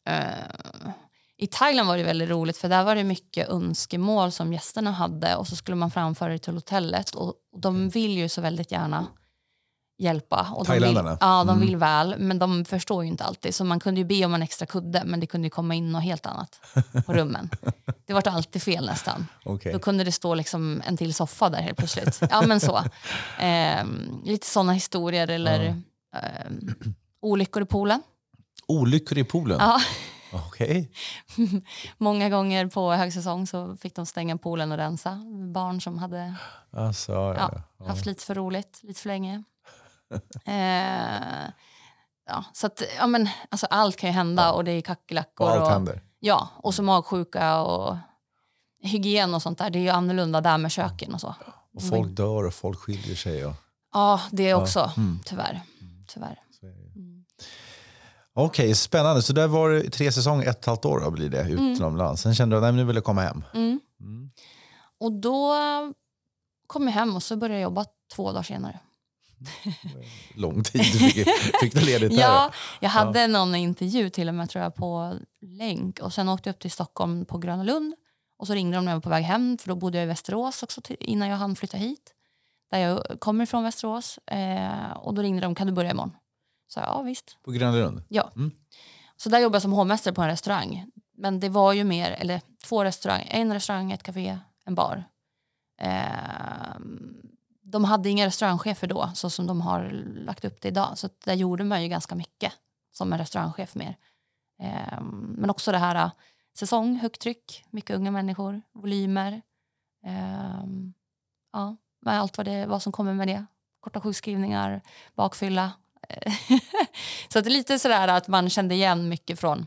Uh, 0.09 0.90
I 1.37 1.47
Thailand 1.47 1.88
var 1.88 1.97
det 1.97 2.03
väldigt 2.03 2.29
roligt 2.29 2.57
för 2.57 2.69
där 2.69 2.85
var 2.85 2.95
det 2.95 3.05
mycket 3.05 3.49
önskemål 3.49 4.33
som 4.33 4.53
gästerna 4.53 4.90
hade 4.90 5.37
och 5.37 5.47
så 5.47 5.57
skulle 5.57 5.75
man 5.75 5.90
framföra 5.90 6.33
det 6.33 6.38
till 6.38 6.55
hotellet 6.55 7.14
och 7.14 7.35
de 7.57 7.88
vill 7.88 8.19
ju 8.19 8.29
så 8.29 8.40
väldigt 8.40 8.73
gärna 8.73 9.07
hjälpa. 9.99 10.47
Och 10.55 10.66
de 10.66 10.73
vill, 10.73 11.16
ja, 11.21 11.45
de 11.45 11.61
vill 11.61 11.69
mm. 11.75 11.81
väl, 11.81 12.14
men 12.19 12.38
de 12.38 12.64
förstår 12.64 13.05
ju 13.05 13.11
inte 13.11 13.25
alltid. 13.25 13.55
Så 13.55 13.64
man 13.64 13.81
kunde 13.81 14.01
ju 14.01 14.05
be 14.05 14.25
om 14.25 14.35
en 14.35 14.42
extra 14.42 14.66
kudde, 14.66 15.03
men 15.05 15.21
det 15.21 15.27
kunde 15.27 15.47
ju 15.47 15.51
komma 15.51 15.75
in 15.75 15.92
något 15.92 16.03
helt 16.03 16.27
annat 16.27 16.61
på 17.07 17.12
rummen. 17.14 17.51
Det 18.07 18.12
var 18.12 18.29
alltid 18.29 18.62
fel 18.62 18.87
nästan. 18.87 19.27
Okay. 19.45 19.73
Då 19.73 19.79
kunde 19.79 20.05
det 20.05 20.12
stå 20.12 20.35
liksom 20.35 20.83
en 20.87 20.97
till 20.97 21.14
soffa 21.14 21.49
där 21.49 21.59
helt 21.59 21.79
plötsligt. 21.79 22.21
Ja, 22.31 22.42
men 22.47 22.61
så. 22.61 22.83
Eh, 23.38 23.85
lite 24.25 24.47
sådana 24.47 24.73
historier 24.73 25.29
eller 25.29 25.64
ja. 26.12 26.19
eh, 26.19 26.53
olyckor 27.23 27.62
i 27.62 27.66
poolen. 27.66 28.03
Olyckor 28.68 29.18
i 29.18 29.24
poolen? 29.24 29.59
Ja. 29.61 29.81
Okay. 30.48 30.88
Många 31.98 32.29
gånger 32.29 32.66
på 32.66 32.92
högsäsong 32.92 33.46
så 33.46 33.76
fick 33.76 33.94
de 33.94 34.07
stänga 34.07 34.38
poolen 34.38 34.72
och 34.72 34.79
rensa. 34.79 35.22
Barn 35.52 35.81
som 35.81 35.98
hade 35.98 36.35
alltså, 36.70 37.12
ja, 37.12 37.52
ja, 37.79 37.87
haft 37.87 38.07
lite 38.07 38.24
för 38.24 38.35
roligt, 38.35 38.81
lite 38.83 39.00
för 39.00 39.09
länge. 39.09 39.42
eh, 40.44 41.50
ja, 42.26 42.44
så 42.52 42.66
att, 42.66 42.83
ja, 42.98 43.07
men, 43.07 43.29
alltså, 43.50 43.66
allt 43.66 43.96
kan 43.96 44.11
ju 44.11 44.14
hända 44.14 44.52
och 44.52 44.64
det 44.64 44.72
är 44.72 44.81
kackerlackor. 44.81 45.46
Och 45.46 45.52
allt 45.52 45.62
och, 45.62 45.70
händer. 45.70 46.02
Ja, 46.20 46.48
och 46.57 46.74
så 46.74 46.83
magsjuka 46.83 47.62
och 47.62 47.96
hygien 48.83 49.35
och 49.35 49.42
sånt 49.42 49.59
där. 49.59 49.70
Det 49.70 49.79
är 49.79 49.83
ju 49.83 49.88
annorlunda 49.88 50.40
där 50.40 50.59
med 50.59 50.70
köken 50.70 51.14
och 51.14 51.20
så. 51.20 51.35
Och 51.74 51.83
folk 51.83 52.16
dör 52.16 52.44
och 52.46 52.55
folk 52.55 52.79
skiljer 52.79 53.16
sig. 53.16 53.46
Och... 53.46 53.55
Ja, 53.92 54.20
det 54.31 54.55
också. 54.55 54.79
Ja. 54.79 54.92
Mm. 54.96 55.20
Tyvärr. 55.24 55.62
Tyvärr. 56.07 56.40
Mm. 56.62 57.06
Okej, 58.38 58.64
okay, 58.64 58.75
spännande. 58.75 59.22
Så 59.22 59.33
där 59.33 59.49
var 59.49 59.70
det 59.70 59.90
tre 59.90 60.12
säsonger, 60.12 60.46
ett 60.46 60.57
och 60.57 60.61
ett 60.61 60.66
halvt 60.66 60.85
år 60.85 61.01
då 61.01 61.11
blir 61.11 61.29
det 61.29 61.40
mm. 61.40 61.72
utomlands. 61.72 62.22
Sen 62.22 62.35
kände 62.35 62.61
du 62.61 62.66
att 62.66 62.75
nu 62.75 62.85
vill 62.85 62.96
jag 62.96 63.05
komma 63.05 63.20
hem. 63.20 63.44
Mm. 63.55 63.81
Mm. 64.01 64.31
Och 65.01 65.12
då 65.12 65.55
kom 66.66 66.83
jag 66.83 66.92
hem 66.92 67.16
och 67.16 67.22
så 67.22 67.37
började 67.37 67.55
jag 67.55 67.62
jobba 67.62 67.85
två 68.14 68.33
dagar 68.33 68.42
senare. 68.42 68.79
Lång 70.35 70.62
tid 70.62 70.81
du 70.81 70.99
fick, 70.99 71.29
fick 71.61 71.75
du 71.75 71.81
ledigt 71.81 72.11
där. 72.11 72.18
ja, 72.20 72.51
jag 72.81 72.90
hade 72.90 73.20
ja. 73.20 73.27
någon 73.27 73.55
intervju 73.55 74.11
till 74.11 74.29
och 74.29 74.35
med 74.35 74.51
tror 74.51 74.64
jag 74.64 74.75
på 74.75 75.18
länk 75.40 76.01
och 76.01 76.12
sen 76.12 76.29
åkte 76.29 76.49
jag 76.49 76.55
upp 76.55 76.61
till 76.61 76.70
Stockholm 76.70 77.25
på 77.25 77.38
Gröna 77.38 77.62
Lund 77.62 77.94
och 78.38 78.46
så 78.46 78.55
ringde 78.55 78.77
de 78.77 78.85
när 78.85 78.92
jag 78.92 78.96
var 78.96 79.03
på 79.03 79.11
väg 79.11 79.25
hem 79.25 79.59
för 79.59 79.68
då 79.68 79.75
bodde 79.75 79.99
jag 79.99 80.05
i 80.05 80.09
Västerås 80.09 80.62
också 80.62 80.81
till, 80.81 80.96
innan 81.01 81.29
jag 81.29 81.37
hann 81.37 81.57
flytta 81.57 81.77
hit. 81.77 82.12
Där 82.70 82.79
jag 82.79 83.20
kommer 83.20 83.44
ifrån 83.44 83.64
Västerås 83.64 84.18
eh, 84.18 84.90
och 84.96 85.14
då 85.14 85.22
ringde 85.22 85.40
de, 85.40 85.55
kan 85.55 85.66
du 85.66 85.72
börja 85.72 85.90
imorgon? 85.90 86.12
Så 86.76 86.80
ja 86.80 87.02
visst. 87.02 87.38
På 87.42 87.50
Gröna 87.50 87.76
Lund? 87.76 88.02
Ja. 88.08 88.30
Mm. 88.36 88.50
Så 89.16 89.28
där 89.28 89.38
jobbade 89.38 89.56
jag 89.56 89.62
som 89.62 89.72
hovmästare 89.72 90.14
på 90.14 90.22
en 90.22 90.28
restaurang. 90.28 90.86
Men 91.14 91.40
det 91.40 91.48
var 91.48 91.72
ju 91.72 91.84
mer, 91.84 92.10
eller 92.10 92.40
två 92.64 92.84
restauranger, 92.84 93.26
en 93.30 93.52
restaurang, 93.52 93.92
ett 93.92 94.02
café, 94.02 94.38
en 94.64 94.74
bar. 94.74 95.04
Eh, 95.80 96.76
de 97.62 97.84
hade 97.84 98.08
inga 98.08 98.26
restaurangchefer 98.26 98.86
då, 98.86 99.10
så 99.14 99.30
som 99.30 99.46
de 99.46 99.60
har 99.60 99.90
lagt 100.04 100.44
upp 100.44 100.60
det 100.60 100.68
idag. 100.68 100.98
Så 100.98 101.08
där 101.24 101.34
gjorde 101.34 101.64
man 101.64 101.82
ju 101.82 101.88
ganska 101.88 102.14
mycket 102.14 102.52
som 102.92 103.12
en 103.12 103.18
restaurangchef 103.18 103.74
mer. 103.74 103.96
Eh, 104.62 105.00
men 105.10 105.50
också 105.50 105.72
det 105.72 105.78
här 105.78 106.10
säsong, 106.58 106.96
högt 106.96 107.20
tryck, 107.20 107.64
mycket 107.70 107.96
unga 107.96 108.10
människor, 108.10 108.62
volymer. 108.72 109.42
Eh, 110.06 110.64
ja, 111.52 111.76
med 112.00 112.20
allt 112.20 112.36
vad, 112.36 112.46
det, 112.46 112.66
vad 112.66 112.82
som 112.82 112.92
kommer 112.92 113.14
med 113.14 113.28
det. 113.28 113.46
Korta 113.80 114.00
sjukskrivningar, 114.00 114.82
bakfylla. 115.14 115.72
så 117.29 117.38
att 117.38 117.45
det 117.45 117.49
är 117.49 117.53
lite 117.53 117.79
sådär 117.79 118.09
att 118.09 118.29
man 118.29 118.51
kände 118.51 118.75
igen 118.75 119.09
mycket 119.09 119.40
från... 119.40 119.66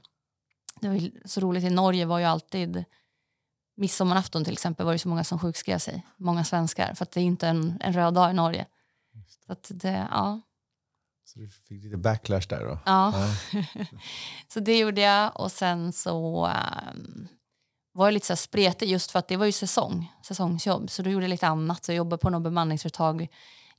Det 0.82 0.89
var 0.89 1.28
så 1.28 1.41
roligt, 1.41 1.63
i 1.63 1.69
Norge 1.69 2.06
var 2.06 2.19
ju 2.19 2.25
alltid 2.25 2.86
midsommarafton 3.80 4.43
till 4.43 4.54
exempel 4.54 4.86
var 4.86 4.93
det 4.93 4.99
så 4.99 5.10
många 5.10 5.23
som 5.23 5.39
sjukskrev 5.39 5.78
sig. 5.78 6.06
Många 6.17 6.43
svenskar, 6.43 6.93
för 6.93 7.04
att 7.04 7.12
det 7.12 7.19
är 7.19 7.23
inte 7.23 7.47
en, 7.47 7.78
en 7.82 7.93
röd 7.93 8.13
dag 8.13 8.32
i 8.32 8.34
Norge. 8.34 8.65
Så, 9.45 9.52
att 9.52 9.71
det, 9.73 10.08
ja. 10.12 10.41
så 11.25 11.39
du 11.39 11.49
fick 11.49 11.84
lite 11.84 11.97
backlash 11.97 12.47
där 12.49 12.65
då? 12.65 12.80
Ja. 12.86 13.13
ja. 13.52 13.63
så 14.54 14.60
det 14.60 14.78
gjorde 14.78 15.02
jag 15.02 15.39
och 15.39 15.52
sen 15.52 15.93
så 15.93 16.47
um, 16.47 17.28
var 17.91 18.08
jag 18.08 18.13
lite 18.13 18.28
så 18.28 18.36
spretig 18.36 18.89
just 18.89 19.12
för 19.12 19.19
att 19.19 19.28
det 19.28 19.38
var 19.38 19.45
ju 19.45 19.52
säsong, 19.52 20.12
säsongsjobb. 20.25 20.89
Så 20.89 21.02
då 21.02 21.10
gjorde 21.10 21.25
jag 21.25 21.30
lite 21.30 21.47
annat. 21.47 21.86
Så 21.86 21.91
jag 21.91 21.97
jobbade 21.97 22.21
på 22.21 22.30
något 22.30 22.43
bemanningsföretag, 22.43 23.28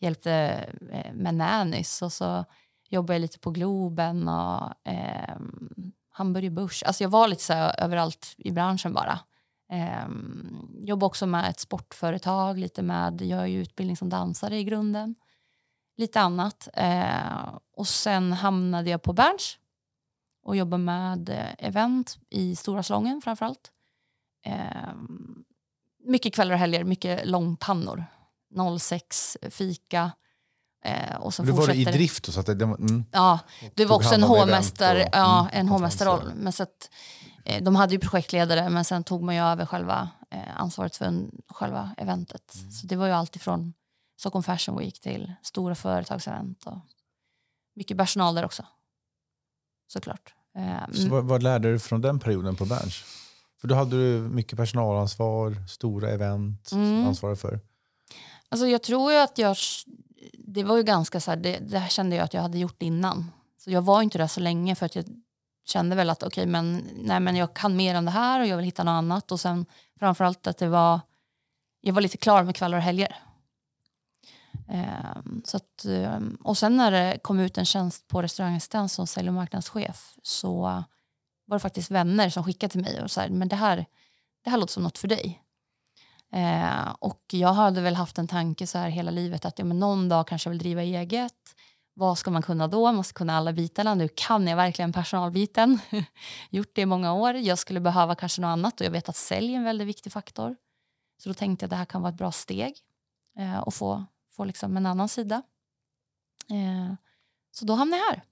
hjälpte 0.00 0.32
eh, 0.92 1.12
med 1.12 1.34
nannies, 1.34 2.02
och 2.02 2.12
så 2.12 2.44
jobbade 2.88 3.14
jag 3.14 3.20
lite 3.20 3.38
på 3.38 3.50
Globen 3.50 4.28
och 4.28 4.88
eh, 4.88 5.36
Hamburger 6.10 6.50
Börs. 6.50 6.82
Alltså 6.82 7.04
jag 7.04 7.10
var 7.10 7.28
lite 7.28 7.42
så 7.42 7.52
här 7.52 7.80
överallt 7.80 8.34
i 8.38 8.52
branschen 8.52 8.92
bara. 8.92 9.18
Eh, 9.72 10.08
jobbade 10.78 11.06
också 11.06 11.26
med 11.26 11.50
ett 11.50 11.60
sportföretag, 11.60 12.58
lite 12.58 12.82
med, 12.82 13.22
jag 13.22 13.40
är 13.40 13.46
ju 13.46 13.60
utbildning 13.60 13.96
som 13.96 14.08
dansare 14.08 14.58
i 14.58 14.64
grunden. 14.64 15.14
Lite 15.96 16.20
annat. 16.20 16.68
Eh, 16.74 17.58
och 17.76 17.88
sen 17.88 18.32
hamnade 18.32 18.90
jag 18.90 19.02
på 19.02 19.12
Berns 19.12 19.58
och 20.42 20.56
jobbade 20.56 20.82
med 20.82 21.28
eh, 21.28 21.66
event 21.68 22.18
i 22.30 22.56
Stora 22.56 22.82
Slången 22.82 23.20
framförallt. 23.20 23.72
Eh, 24.46 24.94
mycket 26.04 26.34
kvällar 26.34 26.52
och 26.52 26.58
helger, 26.58 26.84
mycket 26.84 27.26
långpannor. 27.26 28.04
06, 28.78 29.36
fika. 29.50 30.12
Eh, 30.84 31.16
och 31.16 31.34
så 31.34 31.42
du 31.42 31.52
var 31.52 31.74
i 31.74 31.84
drift? 31.84 32.28
Och 32.28 32.34
så 32.34 32.40
att 32.40 32.46
det, 32.46 32.52
mm. 32.52 33.04
Ja, 33.10 33.38
det 33.74 33.84
var 33.84 33.96
också 33.96 34.14
en 34.14 34.22
hovmästare, 34.22 35.08
ja, 35.12 35.40
mm, 35.40 35.50
en 35.52 35.68
hovmästarroll. 35.68 36.32
Men 36.34 36.52
så 36.52 36.62
att, 36.62 36.90
eh, 37.44 37.62
de 37.62 37.76
hade 37.76 37.92
ju 37.92 37.98
projektledare 37.98 38.70
men 38.70 38.84
sen 38.84 39.04
tog 39.04 39.22
man 39.22 39.34
ju 39.34 39.40
över 39.40 39.66
själva 39.66 40.10
eh, 40.30 40.60
ansvaret 40.60 40.96
för 40.96 41.04
en, 41.04 41.30
själva 41.48 41.90
eventet. 41.96 42.54
Mm. 42.58 42.70
Så 42.70 42.86
det 42.86 42.96
var 42.96 43.06
ju 43.06 43.12
alltifrån 43.12 43.72
Stockholm 44.20 44.42
Fashion 44.42 44.78
Week 44.78 45.00
till 45.00 45.34
stora 45.42 45.74
företagsevent. 45.74 46.66
Och 46.66 46.78
mycket 47.76 47.96
personal 47.96 48.34
där 48.34 48.44
också. 48.44 48.66
Såklart. 49.88 50.34
Eh, 50.56 50.94
så 50.94 51.08
vad, 51.08 51.24
vad 51.24 51.42
lärde 51.42 51.72
du 51.72 51.78
från 51.78 52.00
den 52.00 52.20
perioden 52.20 52.56
på 52.56 52.64
Berns? 52.64 53.04
För 53.60 53.68
då 53.68 53.74
hade 53.74 53.96
du 53.96 54.20
mycket 54.20 54.58
personalansvar, 54.58 55.66
stora 55.68 56.10
event 56.10 56.72
mm. 56.72 57.06
ansvara 57.06 57.36
för. 57.36 57.60
Alltså 58.50 58.66
jag 58.66 58.82
tror 58.82 59.12
ju 59.12 59.18
att 59.18 59.38
jag, 59.38 59.56
det 60.32 60.64
var 60.64 60.76
ju 60.76 60.82
ganska 60.82 61.20
så 61.20 61.30
här, 61.30 61.38
det, 61.38 61.58
det 61.58 61.78
här 61.78 61.88
kände 61.88 62.16
jag 62.16 62.24
att 62.24 62.34
jag 62.34 62.42
hade 62.42 62.58
gjort 62.58 62.82
innan. 62.82 63.30
Så 63.58 63.70
jag 63.70 63.82
var 63.82 64.02
inte 64.02 64.18
där 64.18 64.26
så 64.26 64.40
länge 64.40 64.74
för 64.74 64.86
att 64.86 64.96
jag 64.96 65.04
kände 65.66 65.96
väl 65.96 66.10
att 66.10 66.22
okej 66.22 66.42
okay, 66.42 66.46
men, 66.46 66.88
nej, 66.96 67.20
men 67.20 67.36
jag 67.36 67.54
kan 67.54 67.76
mer 67.76 67.94
än 67.94 68.04
det 68.04 68.10
här 68.10 68.40
och 68.40 68.46
jag 68.46 68.56
vill 68.56 68.64
hitta 68.64 68.84
något 68.84 68.92
annat. 68.92 69.32
Och 69.32 69.40
sen 69.40 69.66
framförallt 69.98 70.46
att 70.46 70.58
det 70.58 70.68
var, 70.68 71.00
jag 71.80 71.94
var 71.94 72.00
lite 72.00 72.16
klar 72.16 72.44
med 72.44 72.56
kvällar 72.56 72.78
och 72.78 72.84
helger. 72.84 73.16
Um, 74.68 75.42
så 75.44 75.56
att, 75.56 75.84
um, 75.84 76.38
och 76.44 76.58
sen 76.58 76.76
när 76.76 76.90
det 76.90 77.18
kom 77.22 77.40
ut 77.40 77.58
en 77.58 77.64
tjänst 77.64 78.08
på 78.08 78.22
restaurangassistent 78.22 78.92
som 78.92 79.06
sälj 79.06 79.28
och 79.28 79.34
marknadschef 79.34 80.14
så 80.22 80.60
var 81.46 81.56
det 81.56 81.60
faktiskt 81.60 81.90
vänner 81.90 82.30
som 82.30 82.44
skickade 82.44 82.70
till 82.70 82.80
mig 82.80 83.02
och 83.02 83.10
sa 83.10 83.28
men 83.28 83.48
det 83.48 83.56
här, 83.56 83.86
det 84.44 84.50
här 84.50 84.58
låter 84.58 84.72
som 84.72 84.82
något 84.82 84.98
för 84.98 85.08
dig. 85.08 85.42
Eh, 86.32 86.94
och 86.98 87.20
jag 87.30 87.52
hade 87.52 87.80
väl 87.80 87.94
haft 87.94 88.18
en 88.18 88.28
tanke 88.28 88.66
så 88.66 88.78
här 88.78 88.88
hela 88.88 89.10
livet 89.10 89.44
att 89.44 89.58
ja, 89.58 89.64
men 89.64 89.78
någon 89.78 90.08
dag 90.08 90.26
kanske 90.26 90.48
jag 90.48 90.50
vill 90.50 90.58
driva 90.58 90.82
eget. 90.82 91.56
Vad 91.94 92.18
ska 92.18 92.30
man 92.30 92.42
kunna 92.42 92.68
då? 92.68 92.82
Man 92.82 92.94
måste 92.94 93.14
kunna 93.14 93.36
alla 93.36 93.52
bitarna. 93.52 93.94
Nu 93.94 94.08
kan 94.14 94.46
jag 94.46 94.56
verkligen 94.56 94.92
personalbiten. 94.92 95.78
Gjort 96.50 96.70
det 96.74 96.80
i 96.80 96.86
många 96.86 97.12
år. 97.12 97.34
Jag 97.34 97.58
skulle 97.58 97.80
behöva 97.80 98.14
kanske 98.14 98.40
något 98.40 98.48
annat 98.48 98.80
och 98.80 98.86
jag 98.86 98.90
vet 98.90 99.08
att 99.08 99.16
sälj 99.16 99.52
är 99.52 99.56
en 99.56 99.64
väldigt 99.64 99.88
viktig 99.88 100.12
faktor. 100.12 100.56
Så 101.18 101.28
då 101.28 101.34
tänkte 101.34 101.64
jag 101.64 101.66
att 101.66 101.70
det 101.70 101.76
här 101.76 101.84
kan 101.84 102.02
vara 102.02 102.12
ett 102.12 102.18
bra 102.18 102.32
steg 102.32 102.74
eh, 103.38 103.58
och 103.58 103.74
få, 103.74 104.04
få 104.36 104.44
liksom 104.44 104.76
en 104.76 104.86
annan 104.86 105.08
sida. 105.08 105.42
Eh, 106.50 106.94
så 107.52 107.64
då 107.64 107.74
hamnade 107.74 108.02
jag 108.02 108.10
här. 108.10 108.22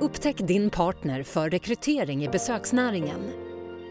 Upptäck 0.00 0.38
din 0.38 0.70
partner 0.70 1.22
för 1.22 1.50
rekrytering 1.50 2.24
i 2.24 2.28
besöksnäringen. 2.28 3.49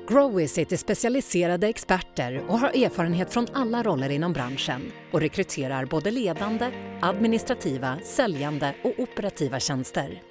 Growizit 0.10 0.72
är 0.72 0.78
specialiserade 0.78 1.68
experter 1.68 2.44
och 2.48 2.60
har 2.60 2.70
erfarenhet 2.70 3.34
från 3.34 3.48
alla 3.54 3.84
roller 3.84 4.10
inom 4.10 4.34
branschen 4.34 4.92
och 5.12 5.22
rekryterar 5.22 5.86
både 5.86 6.12
ledande, 6.12 6.72
administrativa, 7.02 8.00
säljande 8.04 8.76
och 8.84 8.94
operativa 8.98 9.60
tjänster. 9.60 10.22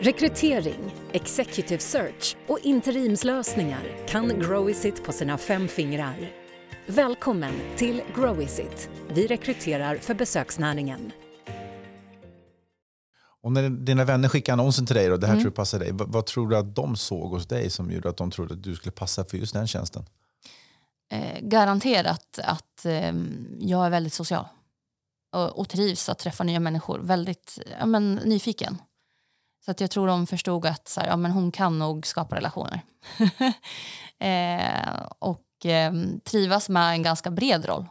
Rekrytering, 0.00 0.94
executive 1.12 1.78
search 1.80 2.36
och 2.46 2.58
interimslösningar 2.62 4.06
kan 4.08 4.28
Growizit 4.40 5.04
på 5.04 5.12
sina 5.12 5.38
fem 5.38 5.68
fingrar. 5.68 6.32
Välkommen 6.86 7.54
till 7.76 8.02
Growizit, 8.16 8.90
Vi 9.08 9.26
rekryterar 9.26 9.96
för 9.96 10.14
besöksnäringen. 10.14 11.12
Och 13.42 13.52
när 13.52 13.70
dina 13.70 14.04
vänner 14.04 14.28
skickade 14.28 14.52
annonsen 14.52 14.86
till 14.86 14.96
dig, 14.96 15.08
då, 15.08 15.16
det 15.16 15.26
här 15.26 15.34
mm. 15.34 15.44
tror 15.44 15.50
du 15.50 15.56
passar 15.56 15.78
dig. 15.78 15.92
Vad, 15.92 16.12
vad, 16.12 16.26
tror 16.26 16.48
du 16.48 16.56
att 16.56 16.74
de 16.74 16.96
såg 16.96 17.30
hos 17.30 17.46
dig 17.46 17.70
som 17.70 17.90
gjorde 17.90 18.08
att 18.08 18.16
de 18.16 18.30
trodde 18.30 18.54
att 18.54 18.62
du 18.62 18.76
skulle 18.76 18.92
passa 18.92 19.24
för 19.24 19.36
just 19.36 19.52
den 19.52 19.66
tjänsten? 19.66 20.04
Eh, 21.12 21.40
garanterat 21.40 22.38
att 22.42 22.84
eh, 22.84 23.14
jag 23.58 23.86
är 23.86 23.90
väldigt 23.90 24.12
social 24.12 24.44
och, 25.32 25.58
och 25.58 25.68
trivs 25.68 26.08
att 26.08 26.18
träffa 26.18 26.44
nya 26.44 26.60
människor. 26.60 26.98
Väldigt 26.98 27.58
ja, 27.78 27.86
men, 27.86 28.14
nyfiken. 28.14 28.78
Så 29.64 29.70
att 29.70 29.80
jag 29.80 29.90
tror 29.90 30.06
de 30.06 30.26
förstod 30.26 30.66
att 30.66 30.88
så 30.88 31.00
här, 31.00 31.08
ja, 31.08 31.16
men 31.16 31.30
hon 31.30 31.52
kan 31.52 31.78
nog 31.78 32.06
skapa 32.06 32.36
relationer. 32.36 32.80
eh, 34.18 35.06
och 35.18 35.66
eh, 35.66 35.92
trivas 36.24 36.68
med 36.68 36.92
en 36.92 37.02
ganska 37.02 37.30
bred 37.30 37.64
roll. 37.64 37.86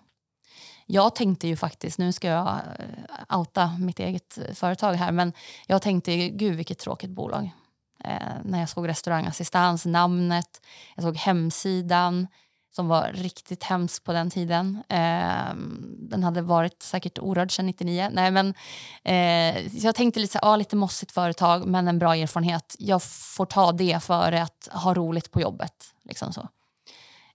Jag 0.92 1.16
tänkte 1.16 1.48
ju 1.48 1.56
faktiskt, 1.56 1.98
nu 1.98 2.12
ska 2.12 2.28
jag 2.28 2.48
eh, 2.48 3.38
outa 3.38 3.78
mitt 3.80 4.00
eget 4.00 4.38
eh, 4.38 4.54
företag 4.54 4.94
här, 4.94 5.12
men 5.12 5.34
jag 5.68 5.82
tänkte 5.82 6.30
gud 6.30 6.56
vilket 6.56 6.80
tråkigt 6.80 7.10
bolag. 7.10 7.52
Eh, 8.04 8.12
när 8.44 8.60
jag 8.60 8.70
såg 8.70 8.88
restaurangassistans, 8.88 9.86
namnet, 9.86 10.62
jag 10.96 11.04
såg 11.04 11.18
hemsidan 11.18 12.28
som 12.72 12.88
var 12.88 13.12
riktigt 13.14 13.64
hemsk 13.64 14.04
på 14.04 14.14
den 14.14 14.30
tiden. 14.30 14.84
Eh, 14.90 15.54
den 16.10 16.24
hade 16.24 16.42
varit 16.42 16.84
säkert 16.84 17.20
orörd 17.20 17.56
sedan 17.56 17.66
99. 17.66 18.10
Nej, 18.12 18.32
men, 18.32 18.54
eh, 19.04 19.78
jag 19.78 19.96
tänkte 19.96 20.20
lite, 20.20 20.34
så, 20.34 20.40
ah, 20.42 20.56
lite 20.56 20.76
mossigt 20.76 21.12
företag 21.12 21.68
men 21.68 21.88
en 21.88 22.00
bra 22.00 22.16
erfarenhet. 22.16 22.76
Jag 22.80 23.04
får 23.04 23.46
ta 23.46 23.72
det 23.72 24.04
för 24.04 24.32
att 24.32 24.70
ha 24.72 24.94
roligt 24.94 25.32
på 25.32 25.42
jobbet. 25.42 25.94
Liksom 26.04 26.34
så. 26.34 26.48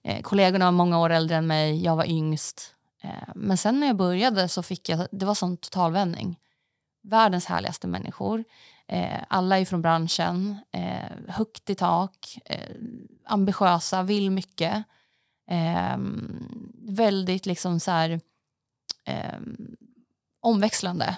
Eh, 0.03 0.21
kollegorna 0.21 0.65
var 0.65 0.71
många 0.71 0.99
år 0.99 1.09
äldre 1.09 1.37
än 1.37 1.47
mig, 1.47 1.83
jag 1.83 1.95
var 1.95 2.05
yngst. 2.05 2.74
Eh, 3.05 3.29
men 3.35 3.57
sen 3.57 3.79
när 3.79 3.87
jag 3.87 3.95
började 3.95 4.47
så 4.47 4.63
fick 4.63 4.89
jag, 4.89 5.07
det 5.11 5.25
var 5.25 5.35
sån 5.35 5.57
totalvändning. 5.57 6.39
Världens 7.03 7.45
härligaste 7.45 7.87
människor. 7.87 8.43
Eh, 8.87 9.19
alla 9.27 9.59
är 9.59 9.65
från 9.65 9.81
branschen. 9.81 10.57
Eh, 10.71 11.11
högt 11.27 11.69
i 11.69 11.75
tak. 11.75 12.37
ambitiösa, 13.25 14.03
vill 14.03 14.31
mycket. 14.31 14.83
väldigt 16.73 17.45
liksom 17.45 17.79
så 17.79 17.91
här, 17.91 18.19
omväxlande. 20.41 21.15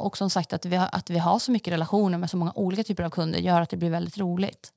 och 0.00 0.16
som 0.16 0.30
sagt 0.30 0.52
att 0.52 0.64
vi, 0.64 0.76
har, 0.76 0.88
att 0.92 1.10
vi 1.10 1.18
har 1.18 1.38
så 1.38 1.52
mycket 1.52 1.72
relationer 1.72 2.18
med 2.18 2.30
så 2.30 2.36
många 2.36 2.52
olika 2.54 2.84
typer 2.84 3.04
av 3.04 3.10
kunder 3.10 3.38
gör 3.38 3.60
att 3.60 3.70
det 3.70 3.76
blir 3.76 3.90
väldigt 3.90 4.18
roligt. 4.18 4.72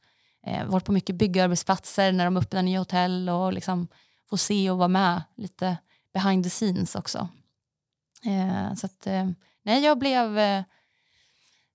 Eh, 0.46 0.66
varit 0.66 0.86
på 0.86 0.92
mycket 0.92 1.16
byggarbetsplatser 1.16 2.12
när 2.12 2.26
de 2.26 2.38
öppnar 2.38 2.64
nya 2.64 2.80
hotell 2.80 3.30
och 3.30 3.54
liksom 3.54 3.88
få 4.30 4.38
se 4.38 4.72
och 4.72 4.78
vara 4.78 4.88
med 4.88 5.24
lite 5.36 5.78
behind 6.20 6.44
the 6.44 6.50
scenes 6.50 6.96
också. 6.96 7.30
Eh, 8.26 8.76
så 8.76 8.86
att, 8.86 9.08
eh, 9.08 9.30
nej, 9.64 9.84
jag 9.84 10.00
blev, 10.00 10.38
eh, 10.38 10.64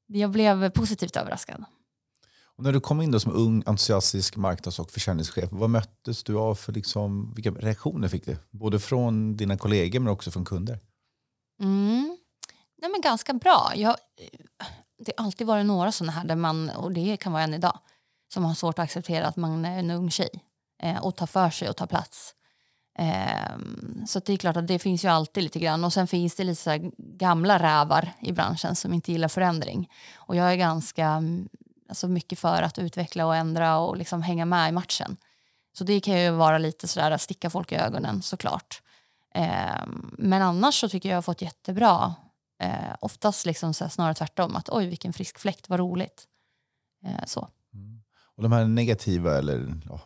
jag 0.06 0.30
blev 0.30 0.70
positivt 0.70 1.16
överraskad. 1.16 1.64
Och 2.56 2.64
när 2.64 2.72
du 2.72 2.80
kom 2.80 3.00
in 3.00 3.10
då 3.10 3.20
som 3.20 3.32
ung, 3.32 3.62
entusiastisk 3.66 4.36
marknads 4.36 4.78
och 4.78 4.90
försäljningschef, 4.90 5.48
vad 5.52 5.70
möttes 5.70 6.24
du 6.24 6.38
av 6.38 6.54
för 6.54 6.72
liksom, 6.72 7.32
vilka 7.34 7.50
reaktioner 7.50 8.08
fick 8.08 8.26
du? 8.26 8.36
Både 8.50 8.78
från 8.78 9.36
dina 9.36 9.56
kollegor 9.56 10.00
men 10.00 10.12
också 10.12 10.30
från 10.30 10.44
kunder? 10.44 10.78
Mm. 11.60 12.18
Nej, 12.78 12.90
men 12.90 13.00
ganska 13.00 13.32
bra. 13.32 13.72
Jag, 13.74 13.96
det 14.98 15.12
har 15.16 15.24
alltid 15.24 15.46
varit 15.46 15.66
några 15.66 15.92
sådana 15.92 16.12
här, 16.12 16.24
där 16.24 16.36
man, 16.36 16.70
och 16.70 16.92
det 16.92 17.16
kan 17.16 17.32
vara 17.32 17.42
än 17.42 17.54
idag, 17.54 17.78
som 18.32 18.44
har 18.44 18.54
svårt 18.54 18.78
att 18.78 18.82
acceptera 18.82 19.26
att 19.26 19.36
man 19.36 19.64
är 19.64 19.78
en 19.78 19.90
ung 19.90 20.10
tjej 20.10 20.30
eh, 20.82 21.04
och 21.04 21.16
tar 21.16 21.26
för 21.26 21.50
sig 21.50 21.68
och 21.68 21.76
tar 21.76 21.86
plats. 21.86 22.34
Um, 22.98 24.04
så 24.06 24.18
det 24.18 24.32
är 24.32 24.36
klart 24.36 24.56
att 24.56 24.66
det 24.66 24.78
finns 24.78 25.04
ju 25.04 25.08
alltid 25.08 25.42
lite 25.42 25.58
grann. 25.58 25.84
Och 25.84 25.92
sen 25.92 26.06
finns 26.06 26.34
det 26.34 26.44
lite 26.44 26.62
så 26.62 26.90
gamla 26.98 27.58
rävar 27.58 28.12
i 28.20 28.32
branschen 28.32 28.76
som 28.76 28.94
inte 28.94 29.12
gillar 29.12 29.28
förändring. 29.28 29.90
Och 30.16 30.36
jag 30.36 30.52
är 30.52 30.56
ganska 30.56 31.06
mm, 31.06 31.48
alltså 31.88 32.08
mycket 32.08 32.38
för 32.38 32.62
att 32.62 32.78
utveckla 32.78 33.26
och 33.26 33.36
ändra 33.36 33.78
och 33.78 33.96
liksom 33.96 34.22
hänga 34.22 34.44
med 34.44 34.68
i 34.68 34.72
matchen. 34.72 35.16
Så 35.72 35.84
det 35.84 36.00
kan 36.00 36.20
ju 36.20 36.30
vara 36.30 36.58
lite 36.58 36.88
sådär 36.88 37.10
att 37.10 37.20
sticka 37.20 37.50
folk 37.50 37.72
i 37.72 37.76
ögonen 37.76 38.22
såklart. 38.22 38.82
Um, 39.34 40.14
men 40.18 40.42
annars 40.42 40.80
så 40.80 40.88
tycker 40.88 41.08
jag 41.08 41.12
jag 41.12 41.16
har 41.16 41.22
fått 41.22 41.42
jättebra. 41.42 42.14
Uh, 42.64 42.94
oftast 43.00 43.46
liksom 43.46 43.74
så 43.74 43.88
snarare 43.88 44.14
tvärtom. 44.14 44.56
Att 44.56 44.68
oj 44.68 44.86
vilken 44.86 45.12
frisk 45.12 45.38
fläkt, 45.38 45.68
vad 45.68 45.80
roligt. 45.80 46.24
Uh, 47.06 47.24
så. 47.26 47.48
Och 48.36 48.42
de 48.42 48.52
här 48.52 48.64
negativa, 48.64 49.38
eller 49.38 49.80
ja, 49.88 50.00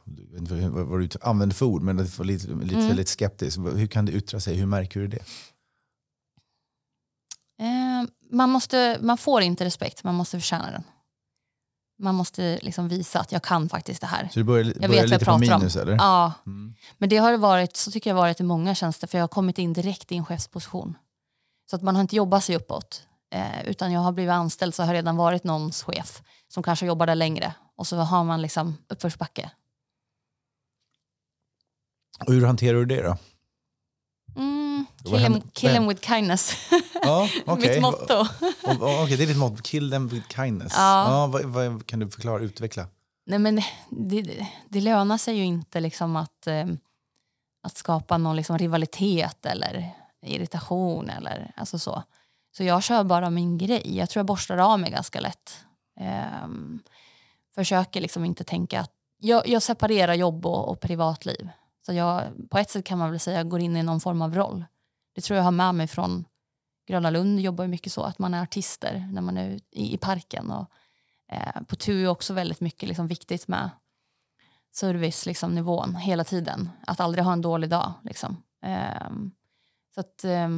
vad 0.71 1.01
du 1.01 1.09
använder 1.21 1.57
för 1.57 1.67
ord, 1.67 1.83
men 1.83 1.97
det 1.97 2.19
var 2.19 2.25
lite, 2.25 2.49
lite 2.49 2.75
mm. 2.75 2.87
väldigt 2.87 3.09
skeptisk. 3.09 3.59
Hur 3.59 3.87
kan 3.87 4.05
det 4.05 4.13
yttra 4.13 4.41
sig? 4.41 4.57
Hur 4.57 4.67
märker 4.67 5.01
du 5.01 5.07
det? 5.09 5.25
Eh, 7.61 8.09
man, 8.31 8.51
måste, 8.51 8.99
man 9.01 9.19
får 9.19 9.43
inte 9.43 9.65
respekt, 9.65 10.05
man 10.05 10.15
måste 10.15 10.41
förtjäna 10.41 10.71
den. 10.71 10.85
Man 12.01 12.15
måste 12.15 12.59
liksom 12.63 12.89
visa 12.89 13.21
att 13.21 13.33
jag 13.33 13.43
kan 13.43 13.69
faktiskt 13.69 14.01
det 14.01 14.07
här. 14.07 14.29
Så 14.33 14.39
du 14.39 14.45
börjar, 14.45 14.65
Jag 14.65 14.75
börjar 14.75 14.89
vet 14.89 14.91
vad 14.91 14.99
jag 14.99 15.11
lite 15.11 15.25
på 15.25 15.39
minus 15.39 15.77
om. 15.77 15.83
eller? 15.83 15.93
Ja, 15.97 16.33
Mm. 16.47 16.75
men 16.99 17.09
det 17.09 17.17
har 17.17 17.37
varit, 17.37 17.77
så 17.77 17.91
tycker 17.91 18.11
jag 18.11 18.15
varit 18.15 18.41
i 18.41 18.43
många 18.43 18.75
tjänster 18.75 19.07
för 19.07 19.19
jag 19.19 19.23
har 19.23 19.29
kommit 19.29 19.59
in 19.59 19.73
direkt 19.73 20.13
i 20.13 20.17
en 20.17 20.25
chefsposition. 20.27 20.97
Så 21.71 21.77
att 21.77 21.83
man 21.83 21.95
har 21.95 22.03
inte 22.03 22.17
jobbat 22.17 22.45
sig 22.45 22.57
uppåt. 22.57 23.03
Eh, 23.31 23.69
utan 23.69 23.93
jag 23.93 24.01
har 24.01 24.13
blivit 24.13 24.33
anställd 24.33 24.75
så 24.75 24.83
har 24.83 24.87
jag 24.89 24.95
redan 24.95 25.17
varit 25.17 25.45
någons 25.45 25.83
chef 25.83 26.23
som 26.49 26.63
kanske 26.63 26.87
jobbar 26.87 27.07
där 27.07 27.15
längre. 27.15 27.55
Och 27.79 27.87
så 27.87 27.97
har 27.97 28.25
man 28.25 28.43
liksom 28.43 28.77
uppförsbacke. 28.89 29.51
Och 32.27 32.33
hur 32.33 32.47
hanterar 32.47 32.79
du 32.79 32.85
det 32.85 33.03
då? 33.03 33.17
Mm, 34.37 34.87
kill, 35.05 35.19
him, 35.19 35.43
kill 35.53 35.71
him 35.71 35.89
with 35.89 36.09
kindness. 36.09 36.71
Ja, 37.03 37.29
okej. 37.47 37.69
Mitt 37.69 37.83
motto. 37.83 38.27
Okej, 39.03 39.17
det 39.17 39.25
är 39.25 39.27
ditt 39.27 39.37
motto. 39.37 39.63
Kill 39.63 39.91
them 39.91 40.09
with 40.09 40.29
kindness. 40.29 40.73
Ja. 40.77 41.11
Ja, 41.11 41.27
vad, 41.27 41.45
vad, 41.45 41.87
kan 41.87 41.99
du 41.99 42.11
förklara, 42.11 42.43
utveckla? 42.43 42.87
Nej, 43.27 43.39
men 43.39 43.63
det, 43.91 44.47
det, 44.69 44.81
lönar 44.81 45.19
sig 45.19 45.37
ju 45.37 45.45
inte 45.45 45.81
liksom 45.81 46.17
att, 46.17 46.47
eh, 46.47 46.67
att 47.63 47.77
skapa 47.77 48.19
någon 48.19 48.37
liksom 48.37 48.59
rivalitet 48.59 49.47
eller 49.47 49.91
irritation. 50.27 51.11
Eller, 51.11 51.53
alltså 51.57 51.79
så. 51.79 52.03
så 52.57 52.65
jag 52.65 52.83
kör 52.83 53.05
bara 53.05 53.31
min 53.31 53.59
grej. 53.59 53.97
Jag 53.97 54.11
tror 54.11 54.21
jag 54.21 54.27
borstar 54.27 54.57
av 54.57 54.81
mig 54.81 54.91
ganska 54.91 55.21
lätt. 55.21 55.65
Ehm, 56.01 56.81
försöker 57.59 58.01
liksom 58.01 58.25
inte 58.25 58.45
tänka 58.45 58.81
att... 58.81 58.93
Jag, 59.21 59.49
jag 59.49 59.63
separerar 59.63 60.15
jobb 60.15 60.47
och, 60.47 60.69
och 60.69 60.81
privatliv. 60.81 61.49
Så 61.87 61.93
jag, 61.93 62.23
på 62.51 62.59
ett 62.59 62.71
sätt 62.71 62.85
kan 62.85 62.99
man 62.99 63.11
väl 63.11 63.21
säga 63.21 63.45
går 63.45 63.61
in 63.61 63.77
i 63.77 63.83
någon 63.83 64.01
form 64.01 64.23
av 64.23 64.35
roll. 64.35 64.65
Det 65.15 65.21
tror 65.21 65.37
jag 65.37 65.45
har 65.45 65.51
med 65.51 65.75
mig 65.75 65.87
från 65.87 66.25
Gröna 66.87 67.11
Lund 67.11 67.41
jobbar 67.41 67.65
ju 67.65 67.69
mycket 67.69 67.93
så 67.93 68.03
att 68.03 68.19
man 68.19 68.35
är 68.35 68.43
artister 68.43 69.09
när 69.13 69.23
man 69.23 69.37
är 69.37 69.61
i, 69.71 69.95
i 69.95 69.99
parken. 69.99 70.51
Och, 70.51 70.71
Eh, 71.33 71.63
på 71.63 71.77
TU 71.77 72.05
är 72.05 72.09
också 72.09 72.35
väldigt 72.35 72.61
mycket 72.61 72.89
liksom 72.89 73.07
viktigt 73.07 73.49
med 73.49 73.71
servicenivån 74.73 75.31
liksom, 75.31 75.55
nivån 75.55 75.95
hela 75.95 76.25
tiden. 76.25 76.71
Att 76.87 77.01
aldrig 77.01 77.25
ha 77.25 77.33
en 77.33 77.43
dålig 77.43 77.71
dag. 77.71 77.93
Liksom. 78.03 78.43
Eh, 78.65 79.11
så 79.95 80.01
att, 80.01 80.25
eh, 80.25 80.49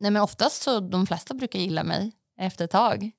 nej 0.00 0.10
men 0.10 0.16
oftast 0.16 0.62
så 0.62 0.80
de 0.80 1.06
flesta 1.06 1.34
brukar 1.34 1.58
gilla 1.58 1.84
mig 1.84 2.12
efter 2.36 2.64
ett 2.64 2.70
tag. 2.70 3.10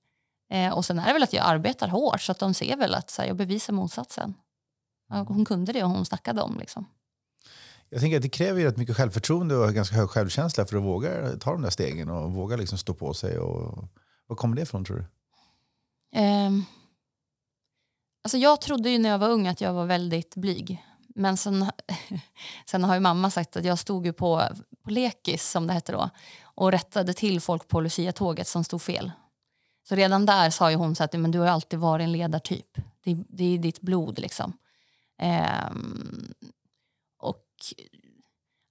Eh, 0.50 0.74
och 0.74 0.86
sen 0.86 1.00
är 1.00 1.08
det 1.08 1.14
väl 1.14 1.24
att 1.24 1.34
jag 1.34 1.46
arbetar 1.46 1.88
hårt 1.88 2.22
så 2.22 2.32
att 2.32 2.40
de 2.40 2.54
ser 2.54 2.78
väl 2.78 2.96
att 2.96 3.16
här, 3.18 3.26
jag 3.26 3.36
bevisar 3.36 3.74
motsatsen. 3.74 4.34
Ja, 5.10 5.26
hon 5.28 5.46
kunde 5.46 5.74
det 5.74 5.84
och 5.84 5.90
hon 5.90 6.06
snackade 6.06 6.42
om. 6.42 6.60
Liksom. 6.60 6.86
Jag 7.90 8.02
tänker 8.02 8.18
att 8.18 8.24
det 8.24 8.30
kräver 8.30 8.60
ju 8.60 8.66
rätt 8.66 8.78
mycket 8.78 8.98
självförtroende 8.98 9.56
och 9.56 9.74
ganska 9.74 9.96
hög 9.96 10.10
självkänsla 10.10 10.66
för 10.66 10.78
att 10.78 10.84
våga 10.84 11.38
ta 11.40 11.52
de 11.52 11.62
där 11.62 11.70
stegen 11.70 12.10
och 12.10 12.32
våga 12.32 12.56
liksom 12.56 12.78
stå 12.78 12.94
på 12.94 13.14
sig. 13.14 13.38
Och, 13.38 13.86
var 14.28 14.36
kommer 14.36 14.56
det 14.56 14.62
ifrån 14.62 14.86
tror 14.86 14.98
du? 14.98 15.06
Ehm, 16.20 16.66
alltså 18.24 18.38
jag 18.38 18.62
trodde 18.62 18.90
ju 18.90 18.98
när 18.98 19.10
jag 19.10 19.20
var 19.20 19.30
ung 19.30 19.48
att 19.48 19.62
jag 19.62 19.74
var 19.74 19.86
väldigt 19.86 20.36
blyg. 20.36 20.86
Men 21.16 21.38
sen, 21.38 21.66
sen 22.66 22.84
har 22.84 22.94
ju 22.94 23.00
mamma 23.00 23.32
sagt 23.32 23.58
att 23.58 23.66
jag 23.66 23.80
stod 23.80 24.06
ju 24.06 24.14
på, 24.14 24.44
på 24.84 24.90
lekis 24.90 25.50
som 25.50 25.68
det 25.68 25.74
hette 25.74 25.92
då 25.92 26.10
och 26.44 26.72
rättade 26.72 27.14
till 27.14 27.42
folk 27.42 27.68
på 27.68 27.82
Lucia-tåget 27.82 28.48
som 28.48 28.64
stod 28.64 28.82
fel. 28.82 29.12
Så 29.84 29.96
redan 29.96 30.26
där 30.26 30.50
sa 30.50 30.72
ju 30.72 30.78
hon 30.78 30.96
så 30.96 31.04
att 31.04 31.14
men 31.14 31.32
du 31.32 31.40
har 31.40 31.48
alltid 31.48 31.80
varit 31.80 32.04
en 32.04 32.12
ledartyp. 32.12 32.78
Det, 33.04 33.18
det 33.30 33.44
är 33.44 33.58
ditt 33.58 33.82
blod 33.82 34.20
liksom. 34.20 34.54
Ehm, 35.18 36.34
och 37.20 37.46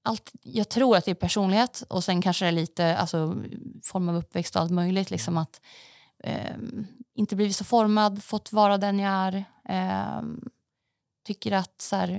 allt, 0.04 0.32
jag 0.42 0.68
tror 0.68 0.96
att 0.96 1.04
det 1.04 1.10
är 1.10 1.14
personlighet 1.14 1.84
och 1.88 2.04
sen 2.04 2.22
kanske 2.22 2.44
det 2.44 2.48
är 2.48 2.52
lite 2.52 2.96
alltså, 2.96 3.36
form 3.84 4.08
av 4.08 4.16
uppväxt 4.16 4.56
och 4.56 4.62
allt 4.62 4.72
möjligt. 4.72 5.10
Liksom 5.10 5.36
att 5.36 5.60
ehm, 6.24 6.86
inte 7.14 7.36
blivit 7.36 7.56
så 7.56 7.64
formad, 7.64 8.24
fått 8.24 8.52
vara 8.52 8.78
den 8.78 8.98
jag 8.98 9.12
är. 9.12 9.44
Ehm, 9.68 10.40
tycker 11.24 11.52
att 11.52 11.80
så 11.80 11.96
här, 11.96 12.18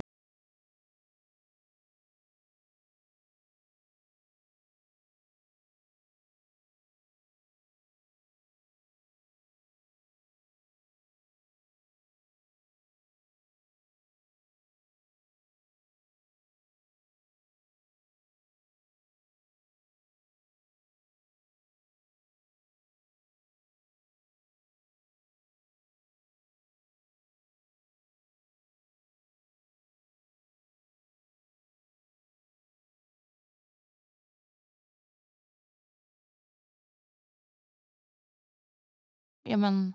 ja, 39.50 39.56
men, 39.56 39.94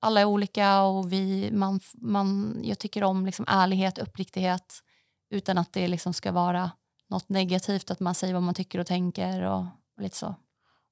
alla 0.00 0.20
är 0.20 0.24
olika 0.24 0.82
och 0.82 1.12
vi, 1.12 1.50
man, 1.52 1.80
man, 1.94 2.58
jag 2.64 2.78
tycker 2.78 3.04
om 3.04 3.26
liksom 3.26 3.44
ärlighet, 3.48 3.98
uppriktighet 3.98 4.82
utan 5.30 5.58
att 5.58 5.72
det 5.72 5.88
liksom 5.88 6.12
ska 6.14 6.32
vara 6.32 6.70
något 7.08 7.28
negativt, 7.28 7.90
att 7.90 8.00
man 8.00 8.14
säger 8.14 8.34
vad 8.34 8.42
man 8.42 8.54
tycker 8.54 8.78
och 8.78 8.86
tänker 8.86 9.42
och, 9.42 9.60
och 9.96 10.02
lite 10.02 10.16
så. 10.16 10.34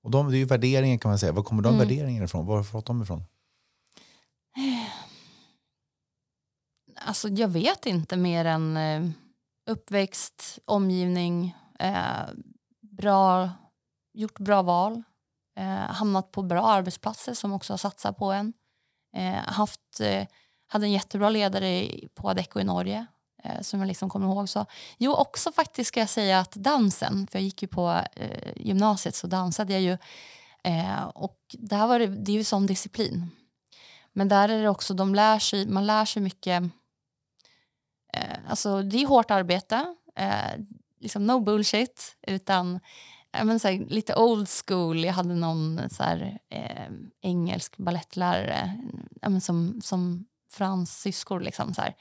Och 0.02 0.10
de, 0.10 0.30
det 0.30 0.36
är 0.36 0.38
ju 0.38 0.44
värderingen 0.44 0.98
kan 0.98 1.10
man 1.10 1.18
säga. 1.18 1.32
Var 1.32 1.42
kommer 1.42 1.62
de 1.62 1.74
Mm. 1.74 1.88
värderingarna 1.88 2.24
ifrån? 2.24 2.46
Var 2.46 2.56
har 2.56 2.64
fått 2.64 2.86
dem 2.86 3.02
ifrån? 3.02 3.22
Alltså, 6.96 7.28
jag 7.28 7.48
vet 7.48 7.86
inte 7.86 8.16
mer 8.16 8.44
än 8.44 8.76
eh, 8.76 9.10
uppväxt, 9.70 10.58
omgivning, 10.64 11.56
eh, 11.78 12.22
bra, 12.80 13.50
gjort 14.14 14.38
bra 14.38 14.62
val, 14.62 15.02
eh, 15.58 15.94
hamnat 15.94 16.32
på 16.32 16.42
bra 16.42 16.66
arbetsplatser 16.66 17.34
som 17.34 17.52
också 17.52 17.72
har 17.72 17.78
satsat 17.78 18.18
på 18.18 18.32
en. 18.32 18.52
Eh, 19.16 19.34
haft, 19.34 20.00
eh, 20.00 20.26
hade 20.66 20.86
en 20.86 20.92
jättebra 20.92 21.30
ledare 21.30 21.90
på 22.14 22.30
Adecco 22.30 22.60
i 22.60 22.64
Norge 22.64 23.06
eh, 23.44 23.60
som 23.60 23.80
jag 23.80 23.86
liksom 23.86 24.10
kommer 24.10 24.26
ihåg. 24.26 24.48
Så, 24.48 24.66
jo, 24.98 25.14
också 25.14 25.52
faktiskt 25.52 25.88
ska 25.88 26.00
jag 26.00 26.08
säga 26.08 26.40
att 26.40 26.52
dansen, 26.52 27.26
för 27.26 27.38
jag 27.38 27.44
gick 27.44 27.62
ju 27.62 27.68
på 27.68 28.00
eh, 28.16 28.52
gymnasiet 28.56 29.14
så 29.14 29.26
dansade 29.26 29.72
jag 29.72 29.82
ju 29.82 29.98
eh, 30.64 31.02
och 31.02 31.38
där 31.48 31.86
var 31.86 31.98
det, 31.98 32.06
det 32.06 32.32
är 32.32 32.36
ju 32.36 32.44
sån 32.44 32.66
disciplin. 32.66 33.30
Men 34.12 34.28
där 34.28 34.48
är 34.48 34.62
det 34.62 34.68
också, 34.68 34.94
de 34.94 35.14
lär 35.14 35.38
sig, 35.38 35.66
man 35.66 35.86
lär 35.86 36.04
sig 36.04 36.22
mycket 36.22 36.62
eh, 38.12 38.38
alltså 38.48 38.82
det 38.82 39.02
är 39.02 39.06
hårt 39.06 39.30
arbete, 39.30 39.94
eh, 40.16 40.60
liksom 41.00 41.26
no 41.26 41.40
bullshit, 41.40 42.16
utan 42.22 42.80
men, 43.44 43.60
så 43.60 43.68
här, 43.68 43.86
lite 43.88 44.14
old 44.14 44.48
school. 44.48 45.04
Jag 45.04 45.12
hade 45.12 45.34
någon 45.34 45.80
så 45.90 46.02
här, 46.02 46.38
eh, 46.50 46.92
engelsk 47.20 47.76
ballettlärare 47.76 48.78
ja, 49.22 49.28
men, 49.28 49.40
som, 49.40 49.80
som 49.84 50.26
fransyskor. 50.52 51.40
Liksom, 51.40 51.74
så 51.74 51.80
här. 51.80 51.94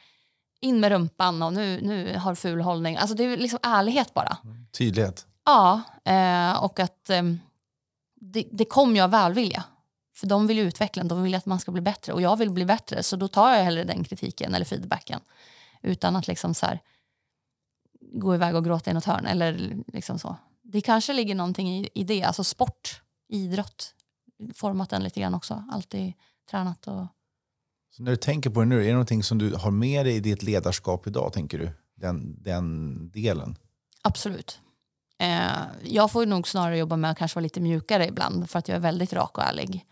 In 0.60 0.80
med 0.80 0.92
rumpan 0.92 1.42
och 1.44 1.54
nu, 1.54 1.82
nu 1.82 2.18
har 2.18 2.36
ful 2.36 2.62
hållning. 2.62 2.98
Alltså, 2.98 3.16
det 3.16 3.24
är 3.24 3.38
liksom 3.38 3.60
ärlighet 3.64 4.14
bara. 4.14 4.38
Tydlighet. 4.78 5.26
Ja, 5.46 5.82
eh, 6.06 6.64
och 6.64 6.80
att 6.80 7.10
eh, 7.10 7.24
det, 8.16 8.48
det 8.52 8.66
kom 8.66 8.96
ju 8.96 9.02
av 9.02 9.12
välvilja. 9.12 9.64
För 10.16 10.28
de 10.28 10.48
vill 10.48 10.58
ju 10.58 10.64
utveckla 10.64 11.04
de 11.04 11.24
vill 11.24 11.36
att 11.36 11.46
man 11.46 11.60
ska 11.60 11.72
bli 11.72 11.82
bättre 11.82 12.14
och 12.14 12.22
jag 12.22 12.38
vill 12.38 12.50
bli 12.50 12.66
bättre 12.66 13.04
så 13.04 13.16
då 13.16 13.28
tar 13.28 13.56
jag 13.56 13.64
hellre 13.64 13.84
den 13.84 14.04
kritiken 14.04 14.56
eller 14.56 14.66
feedbacken 14.66 15.20
utan 15.82 16.16
att 16.16 16.28
liksom 16.28 16.54
så 16.54 16.66
här, 16.66 16.80
gå 18.14 18.36
iväg 18.36 18.56
och 18.56 18.66
gråta 18.66 18.92
i 18.92 18.94
något 18.94 19.06
hörn 19.06 19.26
eller 19.26 19.78
liksom 19.88 20.20
så. 20.20 20.36
Det 20.72 20.82
kanske 20.82 21.14
ligger 21.14 21.36
någonting 21.36 21.70
i, 21.70 21.90
i 21.94 22.04
det, 22.04 22.24
alltså 22.24 22.44
sport, 22.44 23.02
idrott, 23.30 23.94
format 24.54 24.90
den 24.90 25.04
lite 25.04 25.20
grann 25.20 25.34
också, 25.34 25.64
alltid 25.72 26.14
tränat 26.52 26.88
och 26.88 27.08
Så 27.92 28.04
när 28.04 28.12
du 28.12 28.18
tänker 28.18 28.50
på 28.50 28.60
det 28.60 28.66
nu, 28.66 28.82
är 28.82 28.86
det 28.86 28.92
någonting 28.92 29.24
som 29.24 29.38
du 29.38 29.56
har 29.56 29.72
med 29.72 30.06
dig 30.06 30.16
i 30.16 30.20
ditt 30.20 30.44
ledarskap 30.44 31.08
idag, 31.08 31.34
tänker 31.34 31.58
du? 31.58 31.70
Den, 31.96 32.44
den 32.44 33.10
delen? 33.10 33.56
Absolut. 34.02 34.60
Eh, 35.20 35.64
jag 35.84 36.12
får 36.12 36.26
nog 36.26 36.48
snarare 36.48 36.78
jobba 36.78 36.98
med 36.98 37.12
att 37.12 37.18
kanske 37.18 37.36
vara 37.36 37.44
lite 37.44 37.60
mjukare 37.60 38.08
ibland 38.08 38.50
för 38.50 38.60
att 38.60 38.68
jag 38.68 38.76
är 38.76 38.80
väldigt 38.80 39.14
rak 39.14 39.38
och 39.38 39.44
ärlig. 39.44 39.86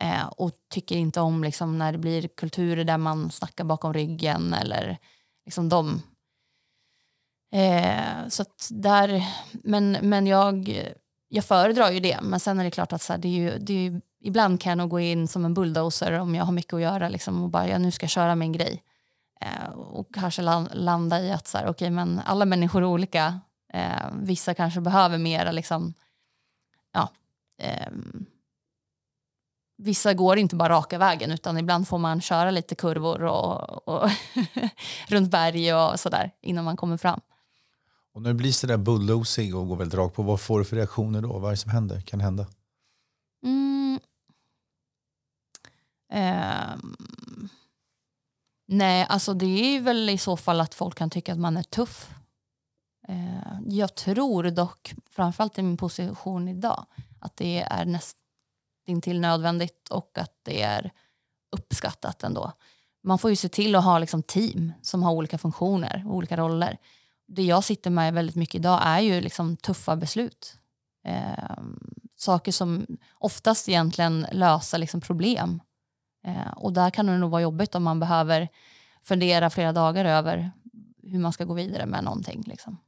Eh, 0.00 0.26
och 0.26 0.52
tycker 0.70 0.96
inte 0.96 1.20
om 1.20 1.44
liksom, 1.44 1.78
när 1.78 1.92
det 1.92 1.98
blir 1.98 2.28
kulturer 2.28 2.84
där 2.84 2.98
man 2.98 3.30
snackar 3.30 3.64
bakom 3.64 3.92
ryggen 3.94 4.54
eller 4.54 4.98
liksom 5.44 5.68
de. 5.68 6.02
Eh, 7.52 8.28
så 8.28 8.42
att 8.42 8.68
där, 8.70 9.26
men 9.52 9.92
men 10.02 10.26
jag, 10.26 10.82
jag 11.28 11.44
föredrar 11.44 11.90
ju 11.90 12.00
det. 12.00 12.18
Men 12.22 12.40
sen 12.40 12.60
är 12.60 12.64
det 12.64 12.70
klart 12.70 12.92
att 12.92 13.02
så 13.02 13.12
här, 13.12 13.20
det 13.20 13.28
är 13.28 13.32
ju, 13.32 13.58
det 13.58 13.72
är 13.72 13.90
ju, 13.90 14.00
ibland 14.20 14.60
kan 14.60 14.70
jag 14.70 14.78
nog 14.78 14.90
gå 14.90 15.00
in 15.00 15.28
som 15.28 15.44
en 15.44 15.54
bulldozer 15.54 16.12
om 16.12 16.34
jag 16.34 16.44
har 16.44 16.52
mycket 16.52 16.74
att 16.74 16.80
göra 16.80 17.08
liksom, 17.08 17.42
och 17.42 17.48
bara 17.50 17.68
ja, 17.68 17.78
nu 17.78 17.90
ska 17.90 18.04
jag 18.04 18.10
köra 18.10 18.34
min 18.34 18.52
grej. 18.52 18.82
Eh, 19.40 19.72
och 19.72 20.14
kanske 20.14 20.42
landa 20.72 21.20
i 21.20 21.32
att 21.32 21.46
så 21.46 21.58
här, 21.58 21.68
okay, 21.68 21.90
men 21.90 22.20
alla 22.24 22.44
människor 22.44 22.82
är 22.82 22.86
olika. 22.86 23.40
Eh, 23.72 24.06
vissa 24.12 24.54
kanske 24.54 24.80
behöver 24.80 25.18
mera 25.18 25.52
liksom, 25.52 25.94
ja, 26.92 27.08
ehm, 27.58 28.26
vissa 29.78 30.14
går 30.14 30.38
inte 30.38 30.56
bara 30.56 30.72
raka 30.72 30.98
vägen 30.98 31.30
utan 31.30 31.58
ibland 31.58 31.88
får 31.88 31.98
man 31.98 32.20
köra 32.20 32.50
lite 32.50 32.74
kurvor 32.74 33.22
och, 33.22 33.88
och 33.88 34.10
runt 35.08 35.30
berg 35.30 35.74
och 35.74 36.00
sådär 36.00 36.30
innan 36.40 36.64
man 36.64 36.76
kommer 36.76 36.96
fram. 36.96 37.20
Och 38.14 38.22
när 38.22 38.30
du 38.30 38.34
blir 38.34 38.52
sådär 38.52 38.76
bulldozig 38.76 39.56
och 39.56 39.68
går 39.68 39.76
väldigt 39.76 39.98
rakt 39.98 40.14
på, 40.14 40.22
vad 40.22 40.40
får 40.40 40.58
du 40.58 40.64
för 40.64 40.76
reaktioner 40.76 41.20
då? 41.20 41.38
Vad 41.38 41.44
är 41.44 41.50
det 41.50 41.56
som 41.56 41.70
händer? 41.70 42.00
kan 42.00 42.20
hända? 42.20 42.46
Mm. 43.44 44.00
Um. 46.12 47.48
Nej, 48.68 49.06
alltså 49.08 49.34
det 49.34 49.76
är 49.76 49.80
väl 49.80 50.10
i 50.10 50.18
så 50.18 50.36
fall 50.36 50.60
att 50.60 50.74
folk 50.74 50.98
kan 50.98 51.10
tycka 51.10 51.32
att 51.32 51.38
man 51.38 51.56
är 51.56 51.62
tuff. 51.62 52.10
Eh, 53.08 53.60
jag 53.66 53.94
tror 53.94 54.50
dock, 54.50 54.94
framförallt 55.10 55.58
i 55.58 55.62
min 55.62 55.76
position 55.76 56.48
idag, 56.48 56.86
att 57.20 57.36
det 57.36 57.62
är 57.62 57.84
nästintill 57.84 59.20
nödvändigt 59.20 59.88
och 59.88 60.18
att 60.18 60.40
det 60.42 60.62
är 60.62 60.90
uppskattat 61.56 62.22
ändå. 62.22 62.52
Man 63.02 63.18
får 63.18 63.30
ju 63.30 63.36
se 63.36 63.48
till 63.48 63.74
att 63.74 63.84
ha 63.84 63.98
liksom 63.98 64.22
team 64.22 64.72
som 64.82 65.02
har 65.02 65.12
olika 65.12 65.38
funktioner 65.38 66.04
och 66.06 66.16
olika 66.16 66.36
roller. 66.36 66.78
Det 67.34 67.42
jag 67.42 67.64
sitter 67.64 67.90
med 67.90 68.14
väldigt 68.14 68.36
mycket 68.36 68.54
idag 68.54 68.80
är 68.82 69.00
ju 69.00 69.20
liksom 69.20 69.56
tuffa 69.56 69.96
beslut. 69.96 70.56
Eh, 71.04 71.58
saker 72.16 72.52
som 72.52 72.86
oftast 73.14 73.68
egentligen 73.68 74.26
löser 74.32 74.78
liksom 74.78 75.00
problem. 75.00 75.60
Eh, 76.26 76.52
och 76.56 76.72
där 76.72 76.90
kan 76.90 77.06
det 77.06 77.18
nog 77.18 77.30
vara 77.30 77.42
jobbigt 77.42 77.74
om 77.74 77.82
man 77.82 78.00
behöver 78.00 78.48
fundera 79.02 79.50
flera 79.50 79.72
dagar 79.72 80.04
över 80.04 80.52
hur 81.02 81.18
man 81.18 81.32
ska 81.32 81.44
gå 81.44 81.54
vidare 81.54 81.86
med 81.86 82.04
någonting. 82.04 82.42
Liksom. 82.46 82.78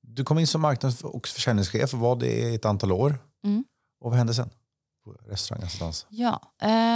Du 0.00 0.24
kom 0.24 0.38
in 0.38 0.46
som 0.46 0.60
marknads 0.60 1.04
och 1.04 1.28
försäljningschef 1.28 1.92
var 1.92 2.16
det 2.16 2.32
i 2.32 2.54
ett 2.54 2.64
antal 2.64 2.92
år. 2.92 3.18
Mm. 3.44 3.64
Och 4.00 4.10
vad 4.10 4.18
hände 4.18 4.34
sen? 4.34 4.50
På 5.04 5.12
restaurangassistans? 5.12 6.06
Ja, 6.08 6.40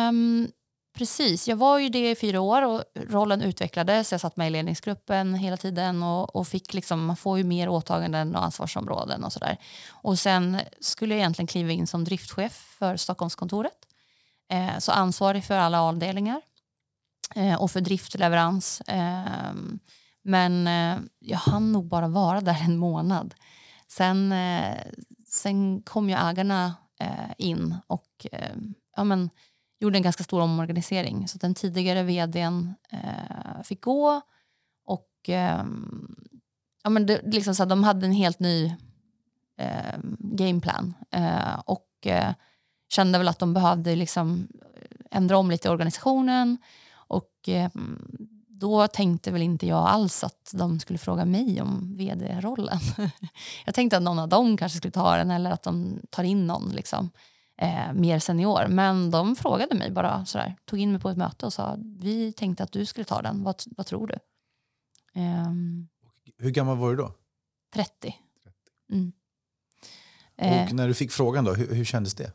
um, 0.09 0.49
precis. 0.95 1.49
Jag 1.49 1.57
var 1.57 1.79
ju 1.79 1.89
det 1.89 2.11
i 2.11 2.17
fyra 2.17 2.41
år 2.41 2.63
och 2.63 2.85
rollen 2.95 3.43
utvecklades. 3.43 4.13
Jag 4.13 4.21
satt 4.21 4.37
med 4.37 4.47
i 4.47 4.51
ledningsgruppen 4.51 5.35
hela 5.35 5.57
tiden 5.57 6.03
och, 6.03 6.37
och 6.37 6.49
fick 6.49 6.75
liksom, 6.75 7.07
man 7.07 7.17
får 7.17 7.39
ju 7.39 7.45
mer 7.45 7.69
åtaganden 7.69 8.37
och 8.37 8.45
ansvarsområden 8.45 9.25
och 9.25 9.33
sådär. 9.33 9.59
Och 9.91 10.19
sen 10.19 10.61
skulle 10.81 11.15
jag 11.15 11.19
egentligen 11.19 11.47
kliva 11.47 11.73
in 11.73 11.87
som 11.87 12.05
driftchef 12.05 12.53
för 12.79 12.97
Stockholmskontoret. 12.97 13.87
Eh, 14.51 14.79
så 14.79 14.93
ansvarig 14.93 15.45
för 15.45 15.57
alla 15.57 15.83
avdelningar 15.83 16.41
eh, 17.35 17.63
och 17.63 17.71
för 17.71 17.81
driftleverans. 17.81 18.81
Eh, 18.81 19.53
men 20.23 20.67
eh, 20.67 20.99
jag 21.19 21.39
hann 21.39 21.73
nog 21.73 21.89
bara 21.89 22.09
vara 22.09 22.41
där 22.41 22.63
en 22.65 22.77
månad. 22.77 23.35
Sen, 23.89 24.33
eh, 24.33 24.79
sen 25.27 25.83
kom 25.83 26.09
ju 26.11 26.17
ägarna 26.17 26.75
eh, 27.01 27.33
in 27.39 27.77
och 27.87 28.27
eh, 28.33 28.57
ja, 28.97 29.05
men, 29.05 29.31
gjorde 29.85 29.99
en 29.99 30.03
ganska 30.03 30.25
stor 30.25 30.41
omorganisering. 30.41 31.29
Så 31.29 31.39
den 31.39 31.55
tidigare 31.55 32.03
vdn 32.03 32.75
eh, 32.91 33.63
fick 33.65 33.85
gå 33.85 34.21
och 34.85 35.29
eh, 35.29 35.65
ja, 36.83 36.91
men 36.91 37.07
det, 37.07 37.21
liksom 37.23 37.55
så 37.55 37.63
här, 37.63 37.71
de 37.71 37.85
hade 37.85 38.07
en 38.07 38.13
helt 38.13 38.39
ny 38.39 38.67
ehm, 38.67 38.77
eh, 39.59 39.99
gameplan 40.19 40.95
och 41.65 42.07
eh, 42.07 42.35
kände 42.89 43.19
väl 43.19 43.29
att 43.29 43.39
de 43.39 43.55
behövde 43.55 43.97
liksom 43.97 44.49
eh, 44.65 45.19
ändra 45.19 45.39
om 45.39 45.51
lite 45.51 45.69
i 45.69 45.71
organisationen 45.71 46.59
och 46.93 47.33
ehm, 47.47 47.99
då 48.49 48.87
tänkte 48.87 49.31
väl 49.31 49.43
inte 49.43 49.67
jag 49.67 49.89
alls 49.89 50.25
att 50.25 50.51
de 50.55 50.81
skulle 50.81 50.99
fråga 50.99 51.25
mig 51.25 51.63
om 51.63 51.95
vd-rollen. 51.97 52.79
jag 53.65 53.75
tänkte 53.75 53.97
att 53.97 54.03
någon 54.03 54.19
av 54.19 54.29
dem 54.29 54.57
kanske 54.57 54.79
skulle 54.79 54.93
ta 54.93 55.17
den 55.17 55.31
eller 55.31 55.51
att 55.51 55.63
de 55.63 56.01
tar 56.11 56.25
in 56.25 56.47
någon 56.47 56.71
liksom, 56.71 57.11
eh, 57.57 57.93
mer 57.93 58.19
senior. 58.19 58.67
Men 58.69 59.11
de 59.11 59.37
frågade 59.37 59.75
mig 59.75 59.91
bara 59.91 60.25
sådär, 60.25 60.57
tog 60.65 60.79
in 60.79 60.93
mig 60.93 61.01
på 61.01 61.11
ett 61.11 61.17
möte 61.17 61.47
och 61.47 61.53
sa 61.53 61.77
vi 61.81 62.33
tänkte 62.33 62.65
att 62.65 62.73
du 62.73 62.87
skulle 62.87 63.05
ta 63.05 63.23
den, 63.23 63.43
vad, 63.43 63.63
vad 63.77 63.87
tror 63.87 64.07
du? 64.07 64.19
Um, 65.21 65.89
Hur 66.39 66.51
gammal 66.51 66.77
var 66.77 66.91
du 66.91 66.97
då? 66.97 67.15
30. 67.75 68.17
Mm. 68.93 69.13
Och 70.37 70.45
eh. 70.45 70.73
när 70.73 70.89
du 70.89 70.95
fick 70.95 71.13
frågan 71.13 71.45
då, 71.45 71.55
hur, 71.55 71.75
hur 71.75 71.85
kändes 71.85 72.15
det? 72.15 72.33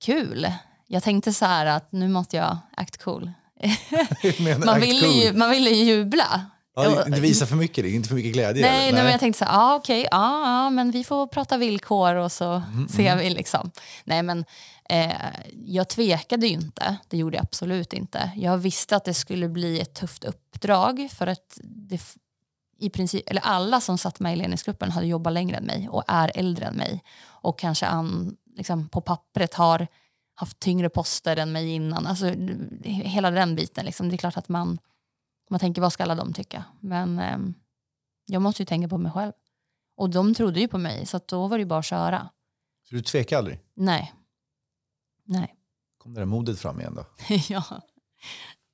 Kul. 0.00 0.46
Jag 0.86 1.02
tänkte 1.02 1.32
så 1.32 1.44
här 1.44 1.66
att 1.66 1.92
nu 1.92 2.08
måste 2.08 2.36
jag 2.36 2.58
act 2.76 3.02
cool. 3.02 3.32
man, 4.64 4.80
ville 4.80 5.06
ju, 5.06 5.32
man 5.32 5.50
ville 5.50 5.70
ju 5.70 5.84
jubla. 5.84 6.46
Ja, 6.84 7.06
inte 7.06 7.20
visa 7.20 7.46
för 7.46 7.56
mycket, 7.56 7.84
inte 7.84 8.08
för 8.08 8.16
mycket 8.16 8.32
glädje. 8.32 8.62
Nej, 8.62 8.92
nej. 8.92 9.02
men 9.02 9.10
jag 9.10 9.20
tänkte 9.20 9.38
så 9.38 9.44
här, 9.44 9.58
ah, 9.58 9.76
okej, 9.76 10.00
okay, 10.00 10.08
ah, 10.12 10.66
ah, 10.66 10.70
men 10.70 10.90
vi 10.90 11.04
får 11.04 11.26
prata 11.26 11.56
villkor 11.56 12.14
och 12.14 12.32
så 12.32 12.62
mm, 12.72 12.88
ser 12.88 13.12
mm. 13.12 13.18
vi 13.18 13.30
liksom. 13.30 13.70
Nej 14.04 14.22
men 14.22 14.44
eh, 14.88 15.12
jag 15.66 15.88
tvekade 15.88 16.46
ju 16.46 16.52
inte, 16.52 16.96
det 17.08 17.16
gjorde 17.16 17.36
jag 17.36 17.42
absolut 17.42 17.92
inte. 17.92 18.30
Jag 18.36 18.58
visste 18.58 18.96
att 18.96 19.04
det 19.04 19.14
skulle 19.14 19.48
bli 19.48 19.80
ett 19.80 19.94
tufft 19.94 20.24
uppdrag 20.24 21.08
för 21.18 21.26
att 21.26 21.58
det, 21.62 22.00
i 22.78 22.90
princip, 22.90 23.30
eller 23.30 23.42
alla 23.42 23.80
som 23.80 23.98
satt 23.98 24.20
med 24.20 24.32
i 24.32 24.36
ledningsgruppen 24.36 24.90
hade 24.90 25.06
jobbat 25.06 25.32
längre 25.32 25.56
än 25.56 25.64
mig 25.64 25.88
och 25.88 26.04
är 26.08 26.32
äldre 26.34 26.66
än 26.66 26.74
mig 26.74 27.02
och 27.24 27.58
kanske 27.58 27.86
an, 27.86 28.36
liksom, 28.56 28.88
på 28.88 29.00
pappret 29.00 29.54
har 29.54 29.86
haft 30.34 30.60
tyngre 30.60 30.88
poster 30.88 31.36
än 31.36 31.52
mig 31.52 31.68
innan. 31.68 32.06
Alltså, 32.06 32.34
hela 32.84 33.30
den 33.30 33.54
biten. 33.54 33.84
Liksom. 33.84 34.08
Det 34.08 34.14
är 34.14 34.18
klart 34.18 34.36
att 34.36 34.48
man, 34.48 34.78
man 35.50 35.60
tänker 35.60 35.82
vad 35.82 35.92
ska 35.92 36.02
alla 36.02 36.14
de 36.14 36.32
tycka? 36.32 36.64
Men 36.80 37.18
eh, 37.18 37.38
jag 38.26 38.42
måste 38.42 38.62
ju 38.62 38.66
tänka 38.66 38.88
på 38.88 38.98
mig 38.98 39.12
själv. 39.12 39.32
Och 39.96 40.10
de 40.10 40.34
trodde 40.34 40.60
ju 40.60 40.68
på 40.68 40.78
mig 40.78 41.06
så 41.06 41.20
då 41.26 41.46
var 41.46 41.58
det 41.58 41.66
bara 41.66 41.78
att 41.78 41.84
köra. 41.84 42.28
Så 42.88 42.94
du 42.94 43.02
tvekade 43.02 43.38
aldrig? 43.38 43.60
Nej. 43.74 44.14
Nej. 45.24 45.54
Kom 45.98 46.14
det 46.14 46.20
där 46.20 46.26
modet 46.26 46.58
fram 46.58 46.80
igen 46.80 46.94
då? 46.94 47.04
ja. 47.48 47.64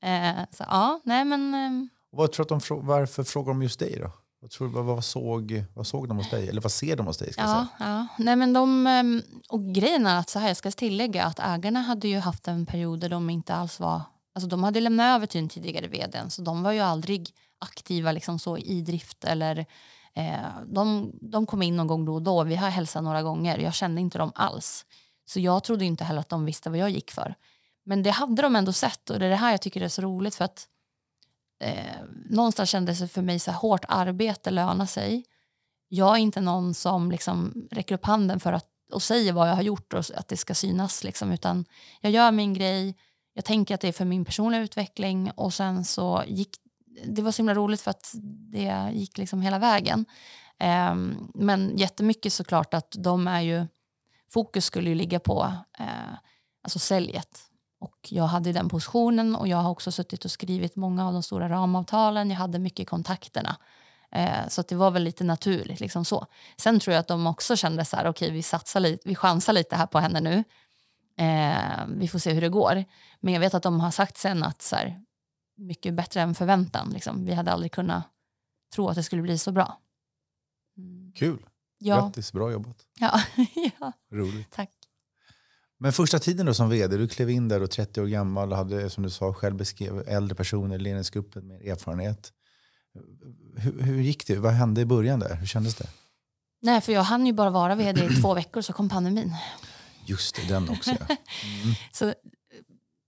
Eh, 0.09 0.45
så 0.51 0.65
ja, 0.69 1.01
nej 1.05 1.25
men... 1.25 1.55
Eh, 1.55 1.89
vad 2.11 2.33
tror 2.33 2.45
att 2.45 2.69
de, 2.69 2.87
varför 2.87 3.25
frågar 3.25 3.49
de 3.49 3.63
just 3.63 3.79
dig 3.79 3.99
då? 4.01 4.11
Vad, 4.45 4.51
tror, 4.51 4.69
vad, 4.69 4.85
vad, 4.85 5.05
såg, 5.05 5.65
vad 5.75 5.87
såg 5.87 6.09
de 6.09 6.17
hos 6.17 6.31
dig? 6.31 6.49
Eller 6.49 6.61
vad 6.61 6.73
ser 6.73 6.97
de 6.97 7.07
hos 7.07 7.19
dig? 7.19 7.33
Ska 7.33 7.43
ja, 7.43 7.67
ja. 7.79 8.07
Nej, 8.19 8.37
men 8.37 8.53
de, 8.53 8.87
ehm, 8.87 9.23
och 9.49 9.75
grejen 9.75 10.07
är 10.07 10.19
att 10.19 10.31
så 10.31 10.39
här, 10.39 10.49
jag 10.49 10.57
ska 10.57 10.71
tillägga 10.71 11.25
att 11.25 11.39
ägarna 11.39 11.81
hade 11.81 12.09
ju 12.09 12.19
haft 12.19 12.49
en 12.49 12.67
period 12.67 13.01
där 13.01 13.09
de 13.09 13.31
inte 13.31 13.55
alls 13.55 13.81
var... 13.81 14.03
Alltså 14.35 14.49
de 14.49 14.65
hade 14.65 14.81
lämnat 14.81 15.17
över 15.17 15.27
till 15.27 15.41
den 15.41 15.49
tidigare 15.49 15.89
vdn 15.89 16.31
så 16.31 16.43
de 16.43 16.63
var 16.63 16.73
ju 16.73 16.81
aldrig 16.81 17.31
aktiva 17.59 18.13
liksom 18.13 18.39
så 18.39 18.59
i 18.59 18.81
drift 18.81 19.25
eller 19.25 19.67
eh, 20.15 20.63
de, 20.67 21.13
de 21.21 21.47
kom 21.47 21.63
in 21.63 21.77
någon 21.77 21.87
gång 21.87 22.05
då 22.05 22.15
och 22.15 22.23
då. 22.23 22.45
Vi 22.45 22.57
har 22.57 22.71
hälsat 22.71 23.05
några 23.05 23.23
gånger. 23.23 23.59
Jag 23.59 23.75
kände 23.75 24.01
inte 24.01 24.19
dem 24.19 24.33
alls. 24.35 24.87
Så 25.27 25.41
jag 25.41 25.65
trodde 25.65 25.85
inte 25.85 26.05
heller 26.05 26.21
att 26.21 26.29
de 26.29 26.45
visste 26.45 26.71
vad 26.71 26.79
jag 26.79 26.91
gick 26.91 27.11
för. 27.11 27.35
Men 27.85 28.03
det 28.03 28.11
hade 28.11 28.43
de 28.43 28.57
ändå 28.57 28.73
sett 28.73 29.11
och 29.11 29.19
det 29.19 29.27
är 29.27 29.31
det 29.31 29.37
här 29.37 29.51
jag 29.51 29.61
tycker 29.61 29.81
är 29.81 29.89
så 29.89 30.03
roligt 30.03 30.35
för 30.35 30.45
att 30.45 30.69
eh, 31.61 32.03
någonstans 32.31 32.71
kändes 32.71 32.99
det 32.99 33.09
för 33.09 33.23
mig 33.23 33.39
så 33.39 33.51
här, 33.51 33.59
hårt 33.59 33.85
arbete 33.89 34.51
lönar 34.51 34.87
sig. 34.87 35.25
Jag 35.89 36.15
är 36.15 36.19
inte 36.19 36.41
någon 36.41 36.75
som 36.75 37.11
liksom 37.11 37.69
räcker 37.71 37.95
upp 37.95 38.05
handen 38.05 38.41
för 38.41 38.53
att, 38.53 38.69
och 38.93 39.03
säger 39.03 39.33
vad 39.33 39.49
jag 39.49 39.55
har 39.55 39.63
gjort 39.63 39.93
och 39.93 40.05
att 40.15 40.29
det 40.29 40.37
ska 40.37 40.55
synas. 40.55 41.05
Liksom, 41.05 41.33
utan 41.33 41.65
jag 42.01 42.13
gör 42.13 42.33
min 42.33 42.55
grej, 42.55 42.95
jag 43.35 43.45
tänker 43.45 43.75
att 43.75 43.81
det 43.81 43.89
är 43.89 43.93
för 43.93 44.05
min 44.05 44.25
personliga 44.25 44.63
utveckling 44.63 45.31
och 45.31 45.55
sen 45.55 45.85
så 45.85 46.25
gick 46.27 46.51
det 47.05 47.23
var 47.23 47.33
så 47.33 47.37
himla 47.37 47.55
roligt 47.55 47.81
för 47.81 47.91
att 47.91 48.15
det 48.53 48.91
gick 48.93 49.19
liksom 49.19 49.43
hela 49.43 49.59
vägen. 49.59 50.07
Eh, 50.59 50.95
men 51.35 51.77
jättemycket 51.77 52.33
såklart 52.33 52.75
att 52.75 52.95
de 52.99 53.29
är 53.29 53.41
ju, 53.41 53.67
fokus 54.31 54.65
skulle 54.65 54.89
ju 54.89 54.95
ligga 54.95 55.21
på 55.21 55.53
eh, 55.79 56.15
alltså 56.63 56.79
säljet 56.79 57.51
och 57.85 58.09
jag 58.09 58.25
hade 58.25 58.53
den 58.53 58.69
positionen 58.69 59.37
och 59.37 59.49
jag 59.49 59.57
har 59.57 59.71
också 59.71 59.93
suttit 59.93 60.25
och 60.25 60.31
skrivit 60.31 60.77
många 60.77 61.07
av 61.07 61.13
de 61.13 61.23
stora 61.23 61.49
ramavtalen. 61.49 62.31
Jag 62.31 62.37
hade 62.37 62.59
mycket 62.59 62.89
kontakterna. 62.89 63.57
Eh, 64.13 64.49
så 64.49 64.63
det 64.63 64.75
var 64.75 64.91
väl 64.91 65.03
lite 65.03 65.25
naturligt. 65.25 65.81
Liksom 65.81 66.05
så. 66.05 66.27
Sen 66.57 66.81
tror 66.81 66.95
jag 66.95 67.01
att 67.01 67.09
de 67.09 67.27
också 67.27 67.57
kände 67.57 67.85
så 67.85 67.97
här, 67.97 68.03
okej 68.03 68.27
okay, 68.27 68.37
vi, 68.37 68.43
satsar 68.43 68.81
lite, 68.81 69.09
vi 69.09 69.15
chansar 69.15 69.53
lite 69.53 69.77
här 69.77 69.87
på 69.87 69.99
henne 69.99 70.21
nu. 70.21 70.45
Eh, 71.17 71.87
vi 71.89 72.09
får 72.09 72.19
se 72.19 72.33
hur 72.33 72.41
det 72.41 72.49
går. 72.49 72.85
Men 73.21 73.35
jag 73.35 73.41
vet 73.41 73.55
att 73.55 73.63
de 73.63 73.81
har 73.81 73.91
sagt 73.91 74.17
sen 74.17 74.43
att 74.43 74.63
så 74.63 74.77
här, 74.77 75.01
mycket 75.57 75.95
bättre 75.95 76.21
än 76.21 76.35
förväntan. 76.35 76.91
Liksom. 76.91 77.25
Vi 77.25 77.35
hade 77.35 77.53
aldrig 77.53 77.73
kunnat 77.73 78.05
tro 78.75 78.89
att 78.89 78.97
det 78.97 79.03
skulle 79.03 79.23
bli 79.23 79.39
så 79.39 79.53
bra. 79.53 79.81
Mm. 80.77 81.13
Kul. 81.13 81.47
Ja. 81.79 81.97
Grattis, 81.97 82.33
bra 82.33 82.53
jobbat. 82.53 82.87
Ja. 83.01 83.21
ja. 83.81 83.93
Roligt. 84.13 84.51
Tack. 84.51 84.71
Men 85.79 85.93
första 85.93 86.19
tiden 86.19 86.47
då 86.47 86.55
som 86.55 86.71
vd, 86.71 86.97
du 86.97 87.09
klev 87.09 87.31
in 87.31 87.49
där 87.49 87.63
och 87.63 87.71
30 87.71 88.01
år 88.01 88.07
gammal 88.07 88.53
och 88.53 88.59
hade 88.59 88.91
som 88.91 89.03
du 89.03 89.11
sa 89.11 89.35
själv 89.35 89.57
beskrev 89.57 90.09
äldre 90.09 90.35
personer 90.35 90.77
i 90.77 90.79
ledningsgruppen 90.79 91.47
med 91.47 91.63
erfarenhet. 91.63 92.33
Hur, 93.57 93.83
hur, 93.83 94.01
gick 94.01 94.27
det? 94.27 94.37
Vad 94.37 94.53
hände 94.53 94.81
i 94.81 94.85
början 94.85 95.21
där? 95.21 95.35
Hur 95.35 95.47
kändes 95.47 95.75
det? 95.75 95.89
Nej, 96.63 96.81
för 96.81 96.93
jag 96.93 97.03
hann 97.03 97.27
ju 97.27 97.33
bara 97.33 97.51
vara 97.51 97.75
vd 97.75 98.05
i 98.05 98.09
två 98.23 98.35
veckor 98.35 98.63
så 98.63 98.73
kom 98.73 98.89
pandemin. 98.89 99.33
Just 100.07 100.35
det, 100.37 100.49
den 100.49 100.69
också 100.69 100.91
ja. 100.91 100.97
Mm. 101.63 101.75
så, 101.93 102.15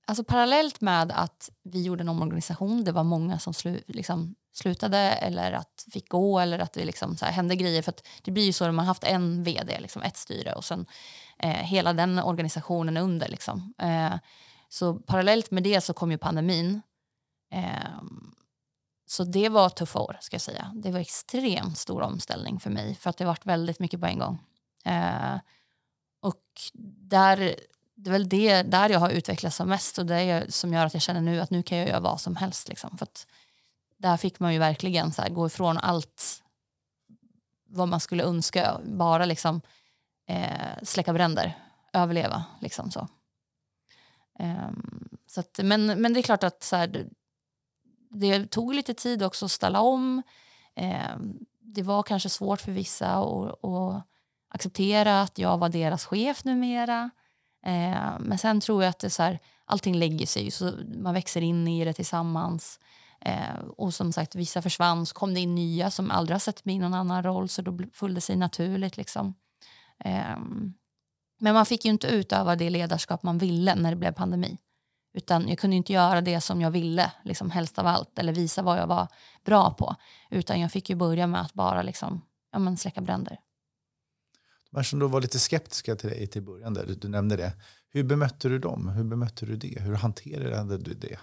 alltså, 0.06 0.24
parallellt 0.24 0.80
med 0.80 1.12
att 1.12 1.50
vi 1.64 1.82
gjorde 1.82 2.02
en 2.02 2.08
omorganisation, 2.08 2.84
det 2.84 2.92
var 2.92 3.04
många 3.04 3.38
som 3.38 3.54
slu, 3.54 3.80
liksom, 3.86 4.34
slutade 4.52 4.98
eller 4.98 5.52
att 5.52 5.86
fick 5.92 6.08
gå 6.08 6.40
eller 6.40 6.58
att 6.58 6.72
det 6.72 6.84
liksom 6.84 7.16
så 7.16 7.24
här 7.24 7.32
hände 7.32 7.56
grejer. 7.56 7.82
För 7.82 7.94
det 8.22 8.30
blir 8.30 8.44
ju 8.44 8.52
så 8.52 8.64
när 8.64 8.72
man 8.72 8.86
haft 8.86 9.04
en 9.04 9.42
vd, 9.44 9.80
liksom 9.80 10.02
ett 10.02 10.16
styre 10.16 10.52
och 10.52 10.64
sen 10.64 10.86
eh, 11.38 11.50
hela 11.50 11.92
den 11.92 12.18
organisationen 12.18 12.96
under. 12.96 13.28
Liksom. 13.28 13.74
Eh, 13.78 14.14
så 14.68 14.94
parallellt 14.94 15.50
med 15.50 15.62
det 15.62 15.80
så 15.80 15.92
kom 15.92 16.10
ju 16.10 16.18
pandemin. 16.18 16.82
Eh, 17.52 18.02
så 19.08 19.24
det 19.24 19.48
var 19.48 19.68
tuffa 19.68 19.98
år 19.98 20.16
ska 20.20 20.34
jag 20.34 20.40
säga. 20.40 20.72
Det 20.74 20.90
var 20.90 21.00
extremt 21.00 21.78
stor 21.78 22.02
omställning 22.02 22.60
för 22.60 22.70
mig 22.70 22.94
för 22.94 23.10
att 23.10 23.16
det 23.16 23.24
varit 23.24 23.46
väldigt 23.46 23.78
mycket 23.78 24.00
på 24.00 24.06
en 24.06 24.18
gång. 24.18 24.38
Eh, 24.84 25.34
och 26.26 26.42
där, 27.08 27.56
det 27.94 28.10
är 28.10 28.12
väl 28.12 28.28
det 28.28 28.62
där 28.62 28.88
jag 28.88 29.00
har 29.00 29.10
utvecklats 29.10 29.56
som 29.56 29.68
mest 29.68 29.98
och 29.98 30.06
det 30.06 30.14
är 30.14 30.46
som 30.48 30.72
gör 30.72 30.86
att 30.86 30.94
jag 30.94 31.02
känner 31.02 31.20
nu 31.20 31.40
att 31.40 31.50
nu 31.50 31.62
kan 31.62 31.78
jag 31.78 31.88
göra 31.88 32.00
vad 32.00 32.20
som 32.20 32.36
helst. 32.36 32.68
Liksom, 32.68 32.98
för 32.98 33.04
att 33.04 33.26
där 33.96 34.16
fick 34.16 34.40
man 34.40 34.52
ju 34.52 34.58
verkligen 34.58 35.12
så 35.12 35.22
här, 35.22 35.30
gå 35.30 35.46
ifrån 35.46 35.78
allt 35.78 36.42
vad 37.68 37.88
man 37.88 38.00
skulle 38.00 38.24
önska, 38.24 38.80
bara 38.84 39.24
liksom 39.24 39.60
eh, 40.28 40.82
släcka 40.82 41.12
bränder, 41.12 41.58
överleva. 41.92 42.44
Liksom 42.60 42.90
så. 42.90 43.08
Um, 44.38 45.08
så 45.26 45.40
att, 45.40 45.60
men, 45.62 45.86
men 45.86 46.12
det 46.12 46.20
är 46.20 46.22
klart 46.22 46.44
att 46.44 46.62
så 46.62 46.76
här, 46.76 47.06
det 48.10 48.46
tog 48.46 48.74
lite 48.74 48.94
tid 48.94 49.22
också 49.22 49.44
att 49.44 49.50
ställa 49.50 49.80
om. 49.80 50.22
Um, 51.14 51.46
det 51.60 51.82
var 51.82 52.02
kanske 52.02 52.28
svårt 52.28 52.60
för 52.60 52.72
vissa 52.72 53.16
att 53.16 54.06
acceptera 54.56 55.22
att 55.22 55.38
jag 55.38 55.58
var 55.58 55.68
deras 55.68 56.04
chef 56.04 56.44
numera. 56.44 57.10
Eh, 57.66 58.18
men 58.20 58.38
sen 58.38 58.60
tror 58.60 58.82
jag 58.82 58.90
att 58.90 58.98
det 58.98 59.10
så 59.10 59.22
här, 59.22 59.38
allting 59.64 59.94
lägger 59.94 60.26
sig, 60.26 60.50
så 60.50 60.72
man 61.02 61.14
växer 61.14 61.40
in 61.40 61.68
i 61.68 61.84
det 61.84 61.92
tillsammans. 61.92 62.78
Eh, 63.20 63.58
och 63.76 63.94
som 63.94 64.12
sagt, 64.12 64.34
vissa 64.34 64.62
försvann, 64.62 65.06
så 65.06 65.14
kom 65.14 65.34
det 65.34 65.40
in 65.40 65.54
nya 65.54 65.90
som 65.90 66.10
aldrig 66.10 66.34
har 66.34 66.40
sett 66.40 66.64
mig 66.64 66.74
i 66.74 66.78
någon 66.78 66.94
annan 66.94 67.22
roll 67.22 67.48
så 67.48 67.62
då 67.62 67.78
föll 67.92 68.14
det 68.14 68.20
sig 68.20 68.36
naturligt. 68.36 68.96
Liksom. 68.96 69.34
Eh, 70.04 70.36
men 71.38 71.54
man 71.54 71.66
fick 71.66 71.84
ju 71.84 71.90
inte 71.90 72.06
utöva 72.06 72.56
det 72.56 72.70
ledarskap 72.70 73.22
man 73.22 73.38
ville 73.38 73.74
när 73.74 73.90
det 73.90 73.96
blev 73.96 74.12
pandemi. 74.12 74.58
Utan 75.14 75.48
jag 75.48 75.58
kunde 75.58 75.76
inte 75.76 75.92
göra 75.92 76.20
det 76.20 76.40
som 76.40 76.60
jag 76.60 76.70
ville, 76.70 77.12
liksom 77.24 77.50
helst 77.50 77.78
av 77.78 77.86
allt, 77.86 78.18
eller 78.18 78.32
visa 78.32 78.62
vad 78.62 78.78
jag 78.78 78.86
var 78.86 79.08
bra 79.44 79.70
på. 79.70 79.94
Utan 80.30 80.60
jag 80.60 80.72
fick 80.72 80.90
ju 80.90 80.96
börja 80.96 81.26
med 81.26 81.40
att 81.40 81.54
bara 81.54 81.82
liksom, 81.82 82.22
ja, 82.52 82.58
men 82.58 82.76
släcka 82.76 83.00
bränder. 83.00 83.38
De 84.76 84.84
som 84.84 84.98
då 84.98 85.08
var 85.08 85.20
lite 85.20 85.38
skeptiska 85.38 85.96
till 85.96 86.10
dig 86.10 86.26
till 86.26 86.42
början, 86.42 86.74
där, 86.74 86.86
du, 86.86 86.94
du 86.94 87.08
nämnde 87.08 87.36
det. 87.36 87.52
Hur 87.88 88.04
bemötte 88.04 88.48
du 88.48 88.58
dem? 88.58 88.88
Hur 88.88 89.04
bemötte 89.04 89.46
du 89.46 89.56
det? 89.56 89.80
Hur 89.80 89.94
hanterade 89.94 90.78
du 90.78 90.94
det? 90.94 91.18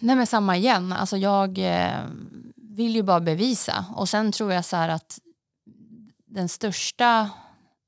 Nej 0.00 0.16
men 0.16 0.26
samma 0.26 0.56
igen, 0.56 0.92
alltså 0.92 1.16
jag 1.16 1.58
eh, 1.58 2.04
vill 2.56 2.94
ju 2.94 3.02
bara 3.02 3.20
bevisa. 3.20 3.84
Och 3.96 4.08
sen 4.08 4.32
tror 4.32 4.52
jag 4.52 4.64
så 4.64 4.76
här 4.76 4.88
att 4.88 5.18
den 6.26 6.48
största, 6.48 7.30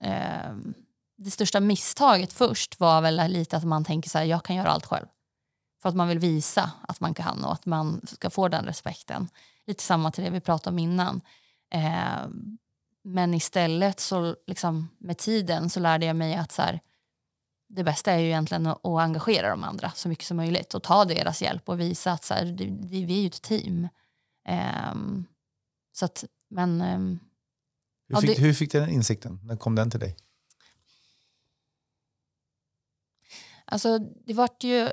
eh, 0.05 0.57
det 1.18 1.30
största 1.30 1.61
misstaget 1.61 2.32
först 2.32 2.80
var 2.80 3.01
väl 3.01 3.32
lite 3.32 3.57
att 3.57 3.64
man 3.64 3.84
tänker 3.84 4.11
så 4.11 4.18
här, 4.18 4.24
jag 4.24 4.45
kan 4.45 4.57
göra 4.57 4.70
allt 4.70 4.86
själv. 4.86 5.07
För 5.82 5.88
att 5.88 5.97
man 5.97 6.09
vill 6.09 6.18
visa 6.18 6.70
att 6.88 7.01
man 7.01 7.14
kan 7.14 7.45
och 7.45 7.53
att 7.53 7.66
man 7.66 8.01
ska 8.07 8.30
få 8.30 8.49
den 8.49 8.64
respekten. 8.64 9.28
Lite 9.66 9.82
samma 9.82 10.11
till 10.11 10.24
det 10.24 10.30
vi 10.30 10.41
pratade 10.41 10.74
om 10.74 10.78
innan. 10.78 11.20
Eh, 11.74 12.28
men 13.03 13.34
istället 13.34 14.01
så 14.01 14.36
liksom 14.46 14.88
med 14.98 15.18
tiden 15.18 15.70
så 15.70 15.80
lärde 15.80 16.07
jag 16.07 16.16
mig 16.16 16.34
att 16.34 16.53
så 16.53 16.62
här, 16.62 16.80
det 17.68 17.84
bästa 17.84 18.12
är 18.12 18.18
ju 18.18 18.26
egentligen 18.26 18.66
att, 18.66 18.84
engagera 18.84 19.51
de 19.51 19.64
andra 19.64 19.90
så 19.90 20.09
mycket 20.09 20.24
som 20.24 20.36
möjligt 20.36 20.74
och 20.74 20.82
ta 20.82 21.05
deras 21.05 21.42
hjälp 21.42 21.68
och 21.68 21.80
visa 21.80 22.12
att 22.12 22.24
så 22.24 22.34
här, 22.34 22.44
det, 22.44 22.64
det, 22.64 23.05
vi 23.05 23.18
är 23.18 23.20
ju 23.20 23.26
ett 23.26 23.42
team. 23.42 23.88
Um, 24.92 25.24
så 25.92 26.05
att, 26.05 26.24
men... 26.48 26.80
Um, 26.80 27.20
hur, 28.09 28.16
fick, 28.16 28.30
ja, 28.30 28.34
det, 28.34 28.42
hur 28.42 28.55
fick 28.55 28.72
du 28.72 28.80
den 28.80 28.90
insikten? 28.90 29.40
När 29.44 29.57
kom 29.57 29.74
den 29.74 29.90
till 29.90 30.01
dig? 30.01 30.16
Alltså, 33.64 33.98
det 33.98 34.34
vart 34.34 34.64
ju, 34.64 34.88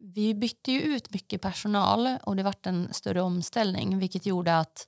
vi 0.00 0.34
bytte 0.34 0.72
ju 0.72 0.80
ut 0.80 1.14
mycket 1.14 1.40
personal 1.40 2.18
och 2.22 2.36
det 2.36 2.42
vart 2.42 2.66
en 2.66 2.94
större 2.94 3.22
omställning 3.22 3.98
vilket 3.98 4.26
gjorde 4.26 4.58
att 4.58 4.86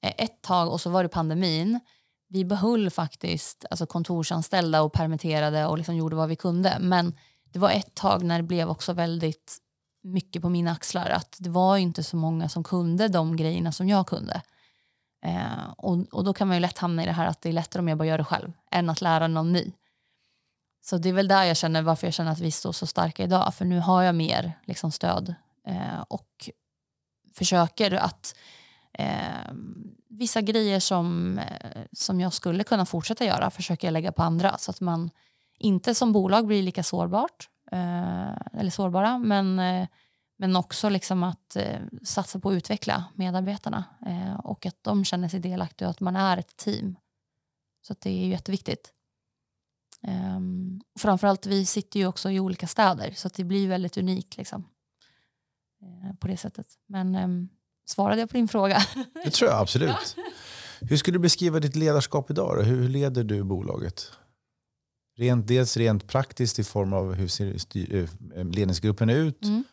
eh, 0.00 0.12
ett 0.18 0.42
tag, 0.42 0.72
och 0.72 0.80
så 0.80 0.90
var 0.90 1.02
det 1.02 1.08
pandemin, 1.08 1.80
vi 2.28 2.44
behöll 2.44 2.90
faktiskt 2.90 3.64
alltså 3.70 3.86
kontorsanställda 3.86 4.82
och 4.82 4.92
permitterade 4.92 5.66
och 5.66 5.78
liksom 5.78 5.96
gjorde 5.96 6.16
vad 6.16 6.28
vi 6.28 6.36
kunde. 6.36 6.76
Men 6.80 7.14
det 7.52 7.58
var 7.58 7.70
ett 7.70 7.94
tag 7.94 8.22
när 8.22 8.36
det 8.36 8.42
blev 8.42 8.68
också 8.68 8.92
väldigt 8.92 9.58
mycket 10.02 10.42
på 10.42 10.48
mina 10.48 10.72
axlar. 10.72 11.10
Att 11.10 11.36
det 11.40 11.50
var 11.50 11.76
inte 11.76 12.02
så 12.02 12.16
många 12.16 12.48
som 12.48 12.64
kunde 12.64 13.08
de 13.08 13.36
grejerna 13.36 13.72
som 13.72 13.88
jag 13.88 14.06
kunde. 14.06 14.42
Eh, 15.24 15.70
och, 15.76 16.06
och 16.12 16.24
då 16.24 16.32
kan 16.32 16.48
man 16.48 16.56
ju 16.56 16.60
lätt 16.60 16.78
hamna 16.78 17.02
i 17.02 17.06
det 17.06 17.12
här 17.12 17.26
att 17.26 17.40
det 17.40 17.48
är 17.48 17.52
lättare 17.52 17.80
om 17.80 17.88
jag 17.88 17.98
bara 17.98 18.08
gör 18.08 18.18
det 18.18 18.24
själv 18.24 18.52
än 18.70 18.90
att 18.90 19.00
lära 19.00 19.28
någon 19.28 19.52
ny. 19.52 19.72
Så 20.82 20.98
det 20.98 21.08
är 21.08 21.12
väl 21.12 21.28
där 21.28 21.44
jag 21.44 21.56
känner 21.56 21.82
varför 21.82 22.06
jag 22.06 22.14
känner 22.14 22.32
att 22.32 22.40
vi 22.40 22.50
står 22.50 22.72
så 22.72 22.86
starka 22.86 23.22
idag. 23.22 23.54
För 23.54 23.64
nu 23.64 23.78
har 23.78 24.02
jag 24.02 24.14
mer 24.14 24.52
liksom, 24.64 24.92
stöd 24.92 25.34
eh, 25.66 26.00
och 26.08 26.50
försöker 27.34 27.92
att 27.92 28.34
eh, 28.98 29.52
vissa 30.08 30.40
grejer 30.40 30.80
som, 30.80 31.38
eh, 31.38 31.82
som 31.92 32.20
jag 32.20 32.32
skulle 32.32 32.64
kunna 32.64 32.86
fortsätta 32.86 33.24
göra 33.24 33.50
försöker 33.50 33.88
jag 33.88 33.92
lägga 33.92 34.12
på 34.12 34.22
andra 34.22 34.58
så 34.58 34.70
att 34.70 34.80
man 34.80 35.10
inte 35.58 35.94
som 35.94 36.12
bolag 36.12 36.46
blir 36.46 36.62
lika 36.62 36.82
sårbart 36.82 37.48
eh, 37.72 38.60
eller 38.60 38.70
sårbara 38.70 39.18
men, 39.18 39.58
eh, 39.58 39.88
men 40.36 40.56
också 40.56 40.88
liksom 40.88 41.22
att 41.22 41.56
eh, 41.56 41.80
satsa 42.02 42.40
på 42.40 42.48
att 42.48 42.54
utveckla 42.54 43.04
medarbetarna 43.14 43.84
eh, 44.06 44.40
och 44.40 44.66
att 44.66 44.82
de 44.82 45.04
känner 45.04 45.28
sig 45.28 45.40
delaktiga 45.40 45.88
och 45.88 45.90
att 45.90 46.00
man 46.00 46.16
är 46.16 46.36
ett 46.36 46.56
team. 46.56 46.96
Så 47.82 47.94
det 47.98 48.10
är 48.10 48.28
jätteviktigt. 48.28 48.92
Um, 50.02 50.80
framförallt 50.98 51.46
vi 51.46 51.66
sitter 51.66 52.00
ju 52.00 52.06
också 52.06 52.30
i 52.30 52.40
olika 52.40 52.66
städer 52.66 53.10
så 53.10 53.28
det 53.28 53.44
blir 53.44 53.68
väldigt 53.68 53.96
unikt 53.96 54.36
liksom, 54.36 54.68
eh, 55.82 56.16
på 56.16 56.26
det 56.26 56.36
sättet. 56.36 56.66
Men 56.86 57.14
um, 57.14 57.48
Svarade 57.86 58.20
jag 58.20 58.30
på 58.30 58.36
din 58.36 58.48
fråga? 58.48 58.82
Det 59.24 59.30
tror 59.30 59.50
jag 59.50 59.60
absolut. 59.60 60.16
Hur 60.80 60.96
skulle 60.96 61.14
du 61.14 61.22
beskriva 61.22 61.60
ditt 61.60 61.76
ledarskap 61.76 62.30
idag? 62.30 62.56
Då? 62.56 62.62
Hur 62.62 62.88
leder 62.88 63.24
du 63.24 63.44
bolaget? 63.44 64.12
Rent, 65.18 65.48
dels 65.48 65.76
rent 65.76 66.06
praktiskt 66.06 66.58
i 66.58 66.64
form 66.64 66.92
av 66.92 67.14
hur 67.14 67.28
ser 67.28 67.58
styr, 67.58 68.08
eh, 68.36 68.44
ledningsgruppen 68.44 69.10
ut 69.10 69.44
mm. 69.44 69.64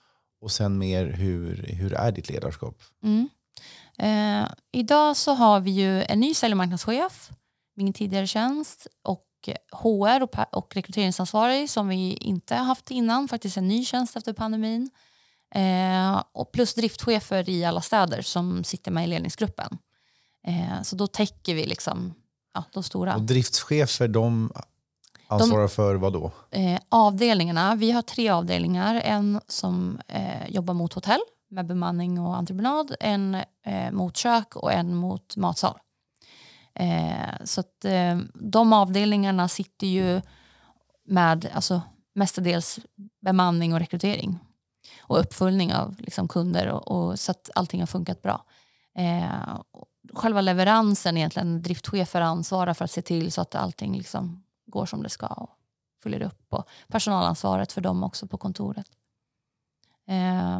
och 0.41 0.51
sen 0.51 0.77
mer 0.77 1.05
hur, 1.05 1.65
hur 1.67 1.93
är 1.93 2.11
ditt 2.11 2.29
ledarskap? 2.29 2.81
Mm. 3.03 3.29
Eh, 3.97 4.49
idag 4.71 5.17
så 5.17 5.33
har 5.33 5.59
vi 5.59 5.71
ju 5.71 6.03
en 6.03 6.19
ny 6.19 6.33
sälj 6.33 6.53
och 6.53 6.57
marknadschef, 6.57 7.29
min 7.75 7.93
tidigare 7.93 8.27
tjänst 8.27 8.87
och 9.03 9.23
HR 9.71 10.23
och, 10.23 10.57
och 10.57 10.75
rekryteringsansvarig 10.75 11.69
som 11.69 11.87
vi 11.87 12.13
inte 12.13 12.55
haft 12.55 12.91
innan, 12.91 13.27
faktiskt 13.27 13.57
en 13.57 13.67
ny 13.67 13.85
tjänst 13.85 14.15
efter 14.15 14.33
pandemin. 14.33 14.89
Eh, 15.55 16.23
och 16.31 16.51
plus 16.51 16.73
driftchefer 16.73 17.49
i 17.49 17.65
alla 17.65 17.81
städer 17.81 18.21
som 18.21 18.63
sitter 18.63 18.91
med 18.91 19.03
i 19.03 19.07
ledningsgruppen. 19.07 19.77
Eh, 20.47 20.81
så 20.83 20.95
då 20.95 21.07
täcker 21.07 21.55
vi 21.55 21.65
liksom 21.65 22.13
ja, 22.53 22.63
de 22.73 22.83
stora. 22.83 23.15
Och 23.15 23.21
driftschefer 23.21 24.07
de 24.07 24.51
ansvarar 25.27 25.61
de, 25.61 25.69
för 25.69 25.95
vad 25.95 26.13
då? 26.13 26.31
Eh, 26.51 26.79
avdelningarna, 26.89 27.75
vi 27.75 27.91
har 27.91 28.01
tre 28.01 28.29
avdelningar. 28.29 28.95
En 28.95 29.41
som 29.47 29.99
eh, 30.07 30.47
jobbar 30.49 30.73
mot 30.73 30.93
hotell 30.93 31.21
med 31.49 31.67
bemanning 31.67 32.19
och 32.19 32.35
entreprenad, 32.37 32.95
en 32.99 33.35
eh, 33.65 33.91
mot 33.91 34.17
kök 34.17 34.55
och 34.55 34.73
en 34.73 34.95
mot 34.95 35.35
matsal. 35.35 35.77
Eh, 36.75 37.43
så 37.43 37.59
att 37.59 37.85
de 38.33 38.73
avdelningarna 38.73 39.47
sitter 39.47 39.87
ju 39.87 40.21
med 41.07 41.49
alltså, 41.53 41.81
mestadels 42.15 42.79
bemanning 43.21 43.73
och 43.73 43.79
rekrytering 43.79 44.39
och 45.01 45.19
uppföljning 45.19 45.73
av 45.73 45.95
liksom, 45.99 46.27
kunder 46.27 46.67
och, 46.67 46.91
och, 46.91 47.19
så 47.19 47.31
att 47.31 47.49
allting 47.55 47.79
har 47.79 47.87
funkat 47.87 48.21
bra. 48.21 48.45
Eh, 48.95 49.59
själva 50.13 50.41
leveransen 50.41 51.17
egentligen, 51.17 51.61
driftchefer 51.61 52.21
ansvarar 52.21 52.73
för 52.73 52.85
att 52.85 52.91
se 52.91 53.01
till 53.01 53.31
så 53.31 53.41
att 53.41 53.55
allting 53.55 53.97
liksom 53.97 54.43
går 54.65 54.85
som 54.85 55.03
det 55.03 55.09
ska 55.09 55.27
och 55.27 55.49
följer 56.03 56.23
upp 56.23 56.45
och 56.49 56.69
personalansvaret 56.87 57.71
för 57.71 57.81
dem 57.81 58.03
också 58.03 58.27
på 58.27 58.37
kontoret. 58.37 58.87
Eh, 60.07 60.59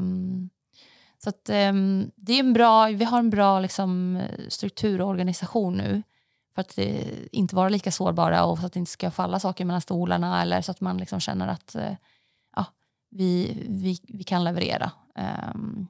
så 1.23 1.29
att, 1.29 1.49
eh, 1.49 1.73
det 2.15 2.33
är 2.33 2.39
en 2.39 2.53
bra, 2.53 2.85
vi 2.85 3.05
har 3.05 3.19
en 3.19 3.29
bra 3.29 3.59
liksom, 3.59 4.21
struktur 4.49 5.01
och 5.01 5.07
organisation 5.07 5.77
nu 5.77 6.03
för 6.55 6.61
att 6.61 6.77
eh, 6.77 7.07
inte 7.31 7.55
vara 7.55 7.69
lika 7.69 7.91
sårbara 7.91 8.45
och 8.45 8.59
så 8.59 8.65
att 8.65 8.73
det 8.73 8.79
inte 8.79 8.91
ska 8.91 9.11
falla 9.11 9.39
saker 9.39 9.65
mellan 9.65 9.81
stolarna 9.81 10.41
eller 10.41 10.61
så 10.61 10.71
att 10.71 10.81
man 10.81 10.97
liksom 10.97 11.19
känner 11.19 11.47
att 11.47 11.75
eh, 11.75 11.93
vi, 13.15 13.63
vi, 13.69 13.99
vi 14.03 14.23
kan 14.23 14.43
leverera 14.43 14.91
um, 15.55 15.87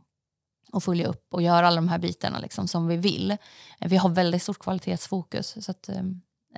och 0.71 0.83
följa 0.83 1.07
upp 1.07 1.33
och 1.33 1.41
göra 1.41 1.67
alla 1.67 1.75
de 1.75 1.87
här 1.87 1.97
bitarna 1.97 2.39
liksom, 2.39 2.67
som 2.67 2.87
vi 2.87 2.97
vill. 2.97 3.37
Vi 3.79 3.97
har 3.97 4.09
väldigt 4.09 4.43
stort 4.43 4.59
kvalitetsfokus 4.59 5.65
så 5.65 5.71
att, 5.71 5.89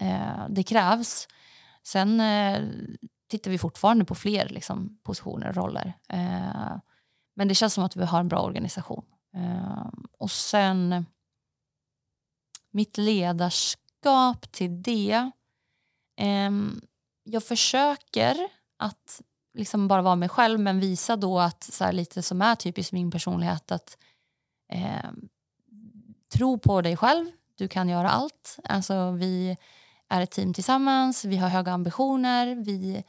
uh, 0.01 0.45
det 0.49 0.63
krävs. 0.63 1.28
Sen 1.84 2.20
uh, 2.20 2.70
tittar 3.30 3.51
vi 3.51 3.57
fortfarande 3.57 4.05
på 4.05 4.16
fler 4.16 4.49
liksom, 4.49 4.99
positioner 5.03 5.49
och 5.49 5.55
roller. 5.55 5.93
Uh, 6.13 6.78
men 7.36 7.47
det 7.47 7.55
känns 7.55 7.74
som 7.74 7.84
att 7.84 7.95
vi 7.95 8.05
har 8.05 8.20
en 8.20 8.28
bra 8.28 8.41
organisation 8.41 9.05
ehm, 9.34 10.05
och 10.11 10.32
sen 10.32 11.05
mitt 12.72 12.97
ledarskap 12.97 14.51
till 14.51 14.84
det. 14.84 15.32
Jag 17.24 17.43
försöker 17.43 18.49
att 18.78 19.22
liksom 19.56 19.88
bara 19.88 20.01
vara 20.01 20.16
mig 20.16 20.30
själv 20.30 20.60
men 20.60 20.80
visa 20.80 21.16
då 21.16 21.39
att 21.39 21.64
så 21.64 21.84
här, 21.84 21.91
lite 21.91 22.22
som 22.22 22.41
är 22.41 22.56
typiskt 22.56 22.93
min 22.93 23.12
personlighet 23.12 23.72
att 23.72 23.97
eh, 24.72 25.12
tro 26.34 26.60
på 26.60 26.82
dig 26.82 26.97
själv, 26.97 27.32
du 27.56 27.68
kan 27.68 27.89
göra 27.89 28.10
allt. 28.10 28.60
Alltså 28.64 29.12
vi 29.12 29.58
är 30.10 30.22
ett 30.22 30.32
team 30.32 30.53
tillsammans, 30.53 31.26
vi 31.26 31.38
har 31.38 31.49
höga 31.49 31.72
ambitioner, 31.72 32.56
vi 32.56 33.03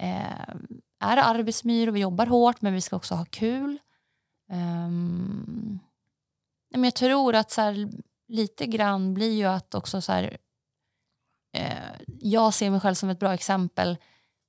eh, 0.00 0.54
är 1.00 1.16
arbetsmyr 1.16 1.88
och 1.88 1.96
vi 1.96 2.00
jobbar 2.00 2.26
hårt 2.26 2.62
men 2.62 2.74
vi 2.74 2.80
ska 2.80 2.96
också 2.96 3.14
ha 3.14 3.24
kul. 3.24 3.78
Um, 4.52 5.80
men 6.70 6.84
jag 6.84 6.94
tror 6.94 7.34
att 7.34 7.50
så 7.50 7.60
här, 7.60 7.90
lite 8.28 8.66
grann 8.66 9.14
blir 9.14 9.32
ju 9.32 9.44
att 9.44 9.74
också 9.74 10.00
så 10.00 10.12
här, 10.12 10.36
eh, 11.52 12.00
jag 12.06 12.54
ser 12.54 12.70
mig 12.70 12.80
själv 12.80 12.94
som 12.94 13.08
ett 13.08 13.18
bra 13.18 13.34
exempel 13.34 13.96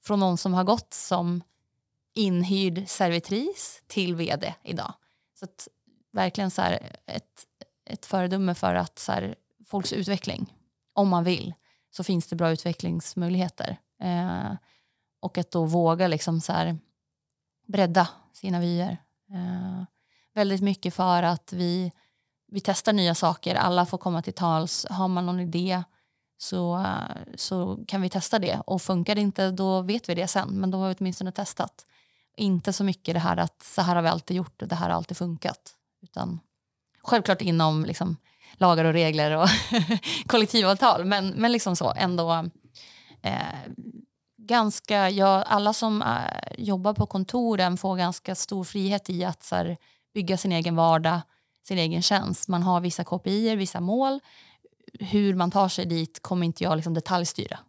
från 0.04 0.20
någon 0.20 0.38
som 0.38 0.54
har 0.54 0.64
gått 0.64 0.94
som 0.94 1.44
inhyrd 2.14 2.90
servitris 2.90 3.84
till 3.88 4.16
vd 4.16 4.54
idag. 4.64 4.94
Så 5.40 5.46
att, 5.46 5.68
verkligen 6.12 6.52
så 6.52 6.62
här, 6.62 6.98
ett, 7.06 7.46
ett 7.86 8.06
föredöme 8.06 8.56
för 8.56 8.76
att 8.76 9.00
så 9.00 9.12
här, 9.12 9.36
folks 9.66 9.94
utveckling, 9.94 10.54
om 10.94 11.10
man 11.10 11.24
vill, 11.24 11.54
så 11.92 12.04
finns 12.04 12.28
det 12.28 12.36
bra 12.36 12.52
utvecklingsmöjligheter. 12.52 13.78
Eh, 14.02 14.54
och 15.20 15.38
att 15.38 15.52
då 15.52 15.66
våga 15.66 16.08
liksom 16.08 16.42
så 16.42 16.54
här, 16.54 16.78
bredda 17.68 18.08
sina 18.34 18.60
vyer. 18.60 18.98
Eh, 19.30 19.84
väldigt 20.34 20.62
mycket 20.62 20.94
för 20.94 21.24
att 21.24 21.54
vi, 21.54 21.92
vi 22.48 22.62
testar 22.62 22.94
nya 22.94 23.16
saker, 23.16 23.56
alla 23.56 23.86
får 23.86 23.98
komma 23.98 24.22
till 24.22 24.34
tals. 24.34 24.86
Har 24.90 25.08
man 25.08 25.26
någon 25.26 25.40
idé 25.40 25.84
så, 26.42 26.86
så 27.36 27.80
kan 27.88 28.02
vi 28.02 28.10
testa 28.10 28.40
det. 28.40 28.62
Och 28.66 28.82
funkar 28.82 29.16
det 29.16 29.22
inte, 29.22 29.52
då 29.52 29.82
vet 29.82 30.10
vi 30.10 30.16
det 30.16 30.28
sen. 30.28 30.50
Men 30.50 30.72
då 30.72 30.78
har 30.78 30.88
vi 30.88 30.96
åtminstone 31.00 31.32
testat. 31.32 31.86
Inte 32.38 32.74
så 32.74 32.84
mycket 32.84 33.14
det 33.16 33.20
här 33.20 33.38
att 33.38 33.64
så 33.64 33.82
här 33.82 33.96
har 33.96 34.02
vi 34.02 34.10
alltid 34.10 34.38
gjort 34.38 34.62
och 34.62 34.68
det 34.68 34.76
här 34.76 34.90
har 34.90 34.96
alltid 34.96 35.18
funkat. 35.18 35.76
Utan 36.02 36.40
självklart 37.02 37.42
inom 37.42 37.86
liksom, 37.86 38.18
lagar 38.54 38.86
och 38.86 38.94
regler 38.94 39.38
och 39.38 39.48
kollektivavtal. 40.28 41.06
Men, 41.06 41.28
men 41.30 41.52
liksom 41.52 41.76
så 41.76 41.94
ändå 41.96 42.50
eh, 43.22 43.72
ganska, 44.38 45.10
ja, 45.10 45.44
alla 45.44 45.74
som 45.74 46.02
eh, 46.02 46.08
jobbar 46.58 46.94
på 46.94 47.06
kontoren 47.06 47.78
får 47.78 47.96
ganska 47.96 48.36
stor 48.36 48.64
frihet 48.64 49.10
i 49.10 49.26
att 49.26 49.44
så 49.44 49.56
här, 49.56 49.78
bygga 50.14 50.38
sin 50.38 50.52
egen 50.52 50.76
vardag, 50.76 51.22
sin 51.68 51.78
egen 51.78 52.02
tjänst. 52.02 52.48
Man 52.48 52.64
har 52.64 52.82
vissa 52.82 53.04
KPI, 53.04 53.56
vissa 53.56 53.80
mål. 53.80 54.20
Hur 55.00 55.36
man 55.36 55.52
tar 55.52 55.70
sig 55.70 55.86
dit 55.86 56.22
kommer 56.22 56.46
inte 56.46 56.64
jag 56.64 56.76
liksom 56.76 56.94
detaljstyra. 56.94 57.60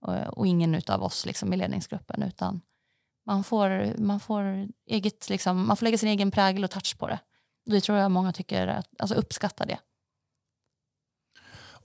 Och, 0.00 0.38
och 0.38 0.46
ingen 0.46 0.82
av 0.88 1.02
oss 1.02 1.26
liksom 1.26 1.52
i 1.52 1.56
ledningsgruppen. 1.56 2.22
utan 2.22 2.60
man 3.26 3.44
får, 3.44 3.98
man 3.98 4.20
får, 4.20 4.68
eget, 4.86 5.28
liksom, 5.30 5.66
man 5.66 5.76
får 5.76 5.84
lägga 5.84 5.98
sin 5.98 6.08
egen 6.08 6.30
prägel 6.30 6.64
och 6.64 6.70
touch 6.70 6.98
på 6.98 7.06
det. 7.06 7.18
Det 7.66 7.80
tror 7.80 7.98
jag 7.98 8.10
många 8.10 8.32
tycker, 8.32 8.82
alltså 8.98 9.14
uppskattar 9.14 9.66
det. 9.66 9.78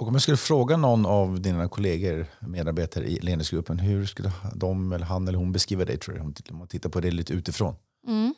Och 0.02 0.08
om 0.08 0.14
jag 0.14 0.22
skulle 0.22 0.38
fråga 0.38 0.78
någon 0.78 1.06
av 1.06 1.42
dina 1.42 1.70
kollegor, 1.70 2.26
medarbetare 2.40 3.06
i 3.06 3.20
ledningsgruppen, 3.20 3.80
hur 3.80 4.06
skulle 4.06 4.32
de 4.56 4.94
eller 4.94 5.06
han 5.06 5.28
eller 5.28 5.38
hon 5.38 5.52
beskriva 5.52 5.86
dig 5.86 5.98
tror 5.98 6.16
du? 6.16 6.22
Om 6.22 6.34
man 6.58 6.68
tittar 6.68 6.90
på 6.90 7.00
det 7.00 7.12
lite 7.12 7.34
utifrån. 7.34 7.76
Mm. 8.08 8.34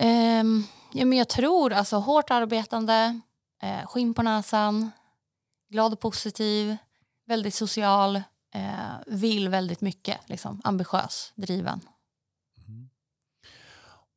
Um, 0.00 0.66
ja, 0.92 1.04
men 1.04 1.18
jag 1.18 1.28
tror 1.28 1.72
alltså 1.72 1.96
hårt 1.96 2.30
arbetande, 2.30 3.20
eh, 3.62 3.86
skinn 3.86 4.14
på 4.14 4.22
näsan, 4.22 4.90
glad 5.70 5.92
och 5.92 6.00
positiv, 6.00 6.76
väldigt 7.26 7.54
social, 7.54 8.16
eh, 8.54 8.62
vill 9.06 9.48
väldigt 9.48 9.80
mycket, 9.80 10.18
liksom, 10.26 10.60
ambitiös, 10.64 11.32
driven. 11.36 11.80
Mm. 12.68 12.88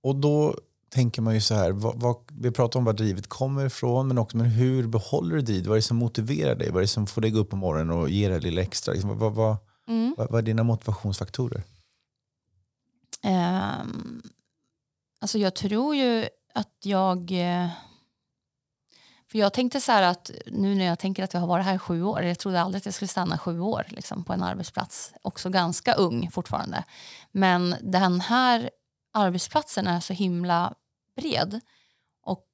Och 0.03 0.15
då 0.15 0.55
tänker 0.89 1.21
man 1.21 1.33
ju 1.33 1.41
så 1.41 1.55
här, 1.55 1.71
vad, 1.71 1.99
vad, 1.99 2.15
vi 2.31 2.51
pratar 2.51 2.79
om 2.79 2.85
var 2.85 2.93
drivet 2.93 3.27
kommer 3.27 3.65
ifrån, 3.65 4.07
men 4.07 4.17
också 4.17 4.37
men 4.37 4.45
hur 4.45 4.87
behåller 4.87 5.35
du 5.35 5.41
drivet? 5.41 5.67
Vad 5.67 5.75
är 5.75 5.77
det 5.77 5.81
som 5.81 5.97
motiverar 5.97 6.55
dig? 6.55 6.69
Vad 6.69 6.77
är 6.77 6.81
det 6.81 6.87
som 6.87 7.07
får 7.07 7.21
dig 7.21 7.31
gå 7.31 7.39
upp 7.39 7.49
på 7.49 7.55
morgonen 7.55 7.97
och 7.97 8.09
ger 8.09 8.29
dig 8.29 8.39
lite 8.39 8.61
extra? 8.61 8.93
Liksom, 8.93 9.19
vad, 9.19 9.33
vad, 9.33 9.57
mm. 9.87 10.15
vad, 10.17 10.31
vad, 10.31 10.39
är 10.39 10.43
dina 10.43 10.63
motivationsfaktorer? 10.63 11.63
Um, 13.23 14.21
alltså 15.19 15.37
jag 15.37 15.55
tror 15.55 15.95
ju 15.95 16.27
att 16.53 16.77
jag... 16.83 17.31
För 19.35 19.39
jag 19.39 19.53
tänkte 19.53 19.81
så 19.81 19.91
här 19.91 20.01
att 20.01 20.31
nu 20.45 20.75
när 20.75 20.85
jag 20.85 20.99
tänker 20.99 21.23
att 21.23 21.33
jag 21.33 21.41
har 21.41 21.47
varit 21.47 21.65
här 21.65 21.75
i 21.75 21.79
sju 21.79 22.03
år, 22.03 22.23
jag 22.23 22.39
trodde 22.39 22.61
aldrig 22.61 22.79
att 22.79 22.85
jag 22.85 22.93
skulle 22.93 23.07
stanna 23.07 23.37
sju 23.37 23.59
år 23.59 23.85
liksom, 23.89 24.23
på 24.23 24.33
en 24.33 24.43
arbetsplats. 24.43 25.13
Också 25.21 25.49
ganska 25.49 25.93
ung 25.93 26.31
fortfarande. 26.31 26.83
Men 27.31 27.75
den 27.81 28.21
här 28.21 28.69
arbetsplatsen 29.13 29.87
är 29.87 29.99
så 29.99 30.13
himla 30.13 30.73
bred. 31.15 31.59
Och 32.23 32.47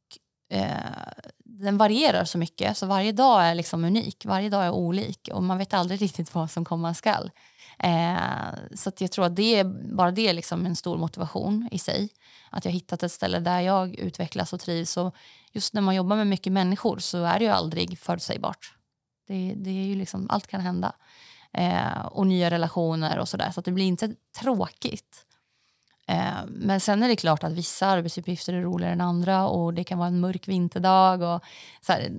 eh, 0.50 1.24
den 1.38 1.78
varierar 1.78 2.26
så 2.26 2.38
mycket, 2.38 2.78
så 2.78 2.86
varje 2.86 3.12
dag 3.12 3.44
är 3.44 3.56
liksom 3.56 3.86
unik. 3.86 4.26
Varje 4.26 4.50
dag 4.50 4.66
är 4.66 4.72
olik 4.72 5.30
och 5.34 5.44
man 5.44 5.58
vet 5.58 5.74
aldrig 5.74 6.02
riktigt 6.02 6.36
vad 6.36 6.52
som 6.52 6.66
komma 6.66 6.94
skall. 6.94 7.32
Eh, 7.80 8.76
så 8.76 8.90
att 8.90 9.02
jag 9.02 9.12
tror 9.12 9.26
att 9.26 9.36
det 9.36 9.60
är, 9.60 9.64
bara 9.96 10.12
det 10.12 10.28
är 10.28 10.34
liksom 10.34 10.66
en 10.66 10.76
stor 10.76 10.98
motivation 10.98 11.70
i 11.72 11.80
sig. 11.80 12.10
Att 12.50 12.66
jag 12.66 12.72
hittat 12.72 13.04
ett 13.04 13.12
ställe 13.12 13.40
där 13.40 13.60
jag 13.60 13.96
utvecklas 13.96 14.54
och 14.54 14.60
trivs. 14.60 14.98
Och 14.98 15.16
just 15.52 15.74
när 15.74 15.82
man 15.82 15.96
jobbar 15.96 16.16
med 16.16 16.28
mycket 16.28 16.54
människor 16.54 17.00
så 17.00 17.24
är 17.24 17.40
det 17.40 17.46
ju 17.46 17.52
aldrig 17.52 18.00
förutsägbart. 18.00 18.76
Det, 19.28 19.54
det 19.58 19.70
är 19.70 19.86
ju 19.86 19.96
liksom, 19.96 20.28
allt 20.30 20.48
kan 20.48 20.62
hända. 20.62 20.94
Eh, 21.54 22.06
och 22.06 22.28
nya 22.28 22.52
relationer 22.52 23.20
och 23.20 23.30
sådär. 23.30 23.52
Så 23.52 23.60
att 23.60 23.66
det 23.66 23.72
blir 23.72 23.86
inte 23.86 24.16
tråkigt. 24.40 25.26
Eh, 26.08 26.46
men 26.48 26.80
sen 26.80 27.04
är 27.04 27.08
det 27.08 27.16
klart 27.16 27.44
att 27.44 27.52
vissa 27.52 27.88
arbetsuppgifter 27.88 28.54
är 28.54 28.62
roligare 28.62 28.94
än 28.94 29.02
andra 29.02 29.48
och 29.48 29.74
det 29.74 29.84
kan 29.84 29.98
vara 29.98 30.08
en 30.08 30.20
mörk 30.20 30.48
vinterdag. 30.48 31.22
Och 31.22 31.44
så 31.82 31.94
här, 31.94 32.12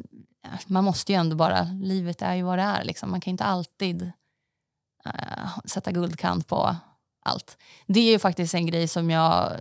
eh, 0.45 0.51
man 0.67 0.85
måste 0.85 1.13
ju 1.13 1.19
ändå 1.19 1.37
bara, 1.37 1.63
livet 1.63 2.23
är 2.23 2.35
ju 2.35 2.43
vad 2.43 2.59
det 2.59 2.63
är. 2.63 2.85
Liksom. 2.85 3.11
Man 3.11 3.21
kan 3.21 3.31
inte 3.31 3.45
alltid 3.45 4.13
eh, 5.05 5.59
sätta 5.65 5.93
guldkant 5.93 6.49
på 6.49 6.77
allt. 7.23 7.59
Det 7.87 8.01
är 8.01 8.11
ju 8.11 8.19
faktiskt 8.19 8.55
en 8.55 8.67
grej 8.67 8.89
som 8.89 9.11
jag 9.11 9.53
eh, 9.53 9.59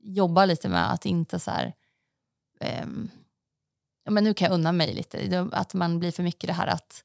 jobbar 0.00 0.46
lite 0.46 0.68
med, 0.68 0.92
att 0.92 1.06
inte 1.06 1.38
så 1.38 1.50
här, 1.50 1.72
Ehm, 2.60 3.10
ja, 4.04 4.10
men 4.10 4.24
nu 4.24 4.34
kan 4.34 4.46
jag 4.46 4.54
unna 4.54 4.72
mig 4.72 4.94
lite. 4.94 5.48
Att 5.52 5.74
man 5.74 5.98
blir 5.98 6.12
för 6.12 6.22
mycket 6.22 6.48
det 6.48 6.54
här 6.54 6.66
att 6.66 7.04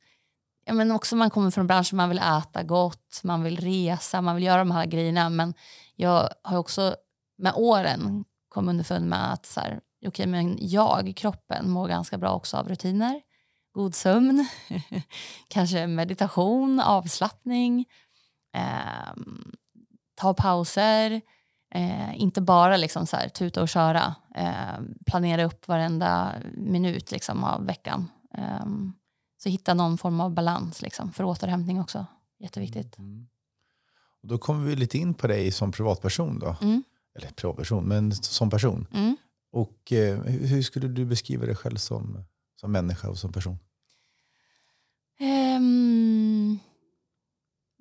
ja, 0.66 0.74
men 0.74 0.92
också 0.92 1.16
man 1.16 1.30
kommer 1.30 1.52
från 1.52 1.68
branschen, 1.68 1.98
man 1.98 2.10
vill 2.10 2.20
äta 2.20 2.64
gott, 2.64 3.22
man 3.24 3.44
vill 3.44 3.58
resa, 3.60 4.22
man 4.22 4.36
vill 4.36 4.44
göra 4.44 4.60
de 4.60 4.72
här 4.72 4.86
grejerna. 4.86 5.30
Men 5.30 5.54
jag 5.96 6.30
har 6.44 6.58
också 6.58 6.96
med 7.38 7.54
åren 7.56 8.26
kommit 8.50 8.70
underfund 8.70 9.10
med 9.10 9.34
att 9.34 9.46
så 9.46 9.60
här, 9.60 9.80
okay, 10.08 10.28
men 10.28 10.58
jag, 10.62 11.14
kroppen, 11.16 11.70
mår 11.70 11.88
ganska 11.88 12.18
bra 12.18 12.34
också 12.34 12.58
av 12.58 12.70
rutiner. 12.70 13.22
God 13.74 13.96
sömn, 13.96 14.48
kanske 15.48 15.88
meditation, 15.88 16.80
avslappning, 16.80 17.86
eh, 18.54 19.14
ta 20.16 20.34
pauser. 20.34 21.22
Eh, 21.72 22.22
inte 22.22 22.42
bara 22.42 22.78
liksom 22.78 23.08
så 23.08 23.18
här, 23.18 23.30
tuta 23.30 23.62
och 23.62 23.70
köra. 23.70 24.16
Eh, 24.36 24.82
planera 25.06 25.44
upp 25.44 25.68
varenda 25.68 26.36
minut 26.54 27.12
liksom, 27.12 27.44
av 27.44 27.66
veckan. 27.66 28.08
Eh, 28.38 28.66
så 29.44 29.50
hitta 29.50 29.74
någon 29.74 29.98
form 29.98 30.22
av 30.22 30.34
balans 30.34 30.82
liksom, 30.82 31.12
för 31.12 31.24
återhämtning 31.24 31.82
också. 31.82 32.06
Jätteviktigt. 32.40 32.98
Mm. 32.98 33.28
Och 34.22 34.28
då 34.28 34.38
kommer 34.38 34.66
vi 34.66 34.76
lite 34.76 34.98
in 34.98 35.14
på 35.14 35.28
dig 35.28 35.52
som 35.52 35.72
privatperson. 35.72 36.40
Då. 36.40 36.56
Mm. 36.62 36.84
Eller 37.16 37.28
privatperson, 37.28 37.84
men 37.84 38.12
som 38.12 38.50
person. 38.50 38.88
Mm. 38.94 39.18
Och 39.52 39.92
eh, 39.92 40.20
hur 40.24 40.62
skulle 40.62 40.88
du 40.88 41.06
beskriva 41.06 41.46
dig 41.46 41.56
själv 41.56 41.76
som, 41.76 42.24
som 42.56 42.72
människa 42.72 43.10
och 43.10 43.18
som 43.18 43.32
person? 43.32 43.58
Um, 45.58 46.60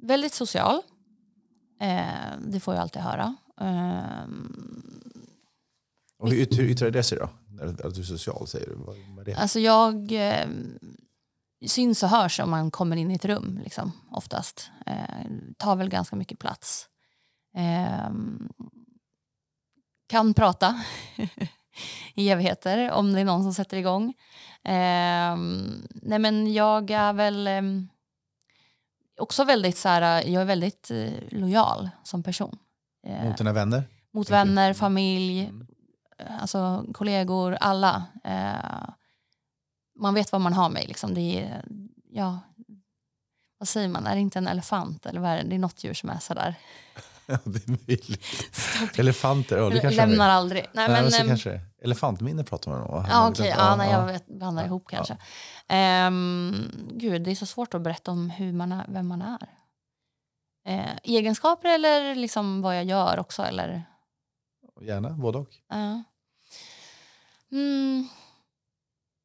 väldigt 0.03 0.34
social. 0.34 0.82
Uh, 1.82 2.41
det 2.47 2.61
får 2.61 2.74
jag 2.74 2.80
alltid 2.82 3.03
höra. 3.03 3.36
Um, 3.61 5.02
och 6.18 6.30
hur, 6.30 6.56
hur 6.56 6.70
yttrar 6.70 6.90
det 6.90 7.02
sig 7.02 7.18
då? 7.18 7.30
Att 7.84 7.94
du 7.94 8.00
är 8.00 8.04
social, 8.04 8.46
säger 8.46 8.66
du? 8.66 8.74
Vad, 9.16 9.28
är? 9.28 9.34
Alltså 9.34 9.61
jag... 9.61 10.12
Um, 10.12 10.78
syns 11.66 12.02
och 12.02 12.08
hörs 12.08 12.40
om 12.40 12.50
man 12.50 12.70
kommer 12.70 12.96
in 12.96 13.11
i 13.11 13.14
ett 13.14 13.24
rum 13.24 13.61
liksom, 13.64 13.92
oftast. 14.11 14.70
Eh, 14.86 15.26
tar 15.56 15.76
väl 15.76 15.88
ganska 15.88 16.16
mycket 16.16 16.38
plats. 16.38 16.88
Eh, 17.56 18.11
kan 20.08 20.34
prata 20.34 20.84
i 22.14 22.30
evigheter 22.30 22.90
om 22.90 23.12
det 23.12 23.20
är 23.20 23.24
någon 23.24 23.42
som 23.42 23.54
sätter 23.54 23.76
igång. 23.76 24.14
Eh, 24.64 25.36
nej 25.92 26.18
men 26.18 26.52
jag 26.52 26.90
är 26.90 27.12
väl 27.12 27.46
eh, 27.46 27.62
också 29.20 29.44
väldigt 29.44 29.76
så 29.76 29.88
här, 29.88 30.26
jag 30.26 30.42
är 30.42 30.46
väldigt 30.46 30.90
eh, 30.90 31.12
lojal 31.30 31.90
som 32.02 32.22
person. 32.22 32.58
Eh, 33.07 33.24
mot 33.24 33.38
dina 33.38 33.53
vänner? 33.53 33.84
Mot 34.12 34.30
vänner, 34.30 34.74
familj, 34.74 35.44
mm. 35.44 35.66
alltså 36.40 36.84
kollegor, 36.92 37.57
alla. 37.61 38.05
Eh, 38.24 38.88
man 39.98 40.14
vet 40.14 40.32
vad 40.32 40.40
man 40.40 40.53
har 40.53 40.70
mig. 40.70 40.86
Liksom. 40.86 41.14
Det 41.14 41.20
är, 41.20 41.64
ja, 42.11 42.38
vad 43.59 43.68
säger 43.68 43.88
man, 43.88 44.07
är 44.07 44.14
det 44.14 44.20
inte 44.20 44.38
en 44.38 44.46
elefant 44.46 45.07
eller 45.07 45.20
vad 45.20 45.30
är 45.30 45.36
det? 45.36 45.48
Det 45.48 45.55
är 45.55 45.59
något 45.59 45.84
djur 45.84 45.94
som 45.94 46.11
är 46.11 46.18
sådär. 46.18 46.55
Ja, 47.26 47.38
det 47.44 47.68
är 47.68 47.70
möjligt. 47.70 48.20
Elefanter, 48.98 49.57
ja, 49.57 49.70
det 49.70 49.80
kanske 49.80 50.07
Lämnar 50.07 50.28
aldrig. 50.28 50.66
Nej, 50.72 50.88
Nej, 50.88 51.03
men, 51.03 51.11
så 51.11 51.20
ehm, 51.20 51.28
kanske. 51.28 51.61
Elefantminne 51.82 52.44
pratar 52.44 52.70
man 52.70 52.82
om. 52.82 53.07
Ja, 53.09 53.28
okej. 53.28 53.55
Ja, 53.59 53.76
nej, 53.76 53.90
jag 53.90 54.01
ja. 54.01 54.07
vet, 54.07 54.26
blandar 54.26 54.62
Ja, 54.62 54.66
ihop 54.66 54.84
ja. 54.90 54.96
kanske. 54.96 55.16
Ehm, 55.68 56.70
gud, 56.92 57.22
det 57.22 57.30
är 57.30 57.34
så 57.34 57.46
svårt 57.46 57.74
att 57.74 57.82
berätta 57.82 58.11
om 58.11 58.30
hur 58.30 58.53
man 58.53 58.72
är, 58.72 58.86
vem 58.88 59.09
man 59.09 59.22
är. 59.22 59.48
Eh, 60.70 60.96
egenskaper 61.02 61.68
eller 61.68 62.14
liksom 62.14 62.62
vad 62.62 62.76
jag 62.76 62.84
gör 62.84 63.18
också? 63.18 63.42
Eller, 63.42 63.82
Gärna, 64.80 65.10
både 65.10 65.38
och. 65.38 65.48
ja. 65.68 66.02
mm. 67.52 68.08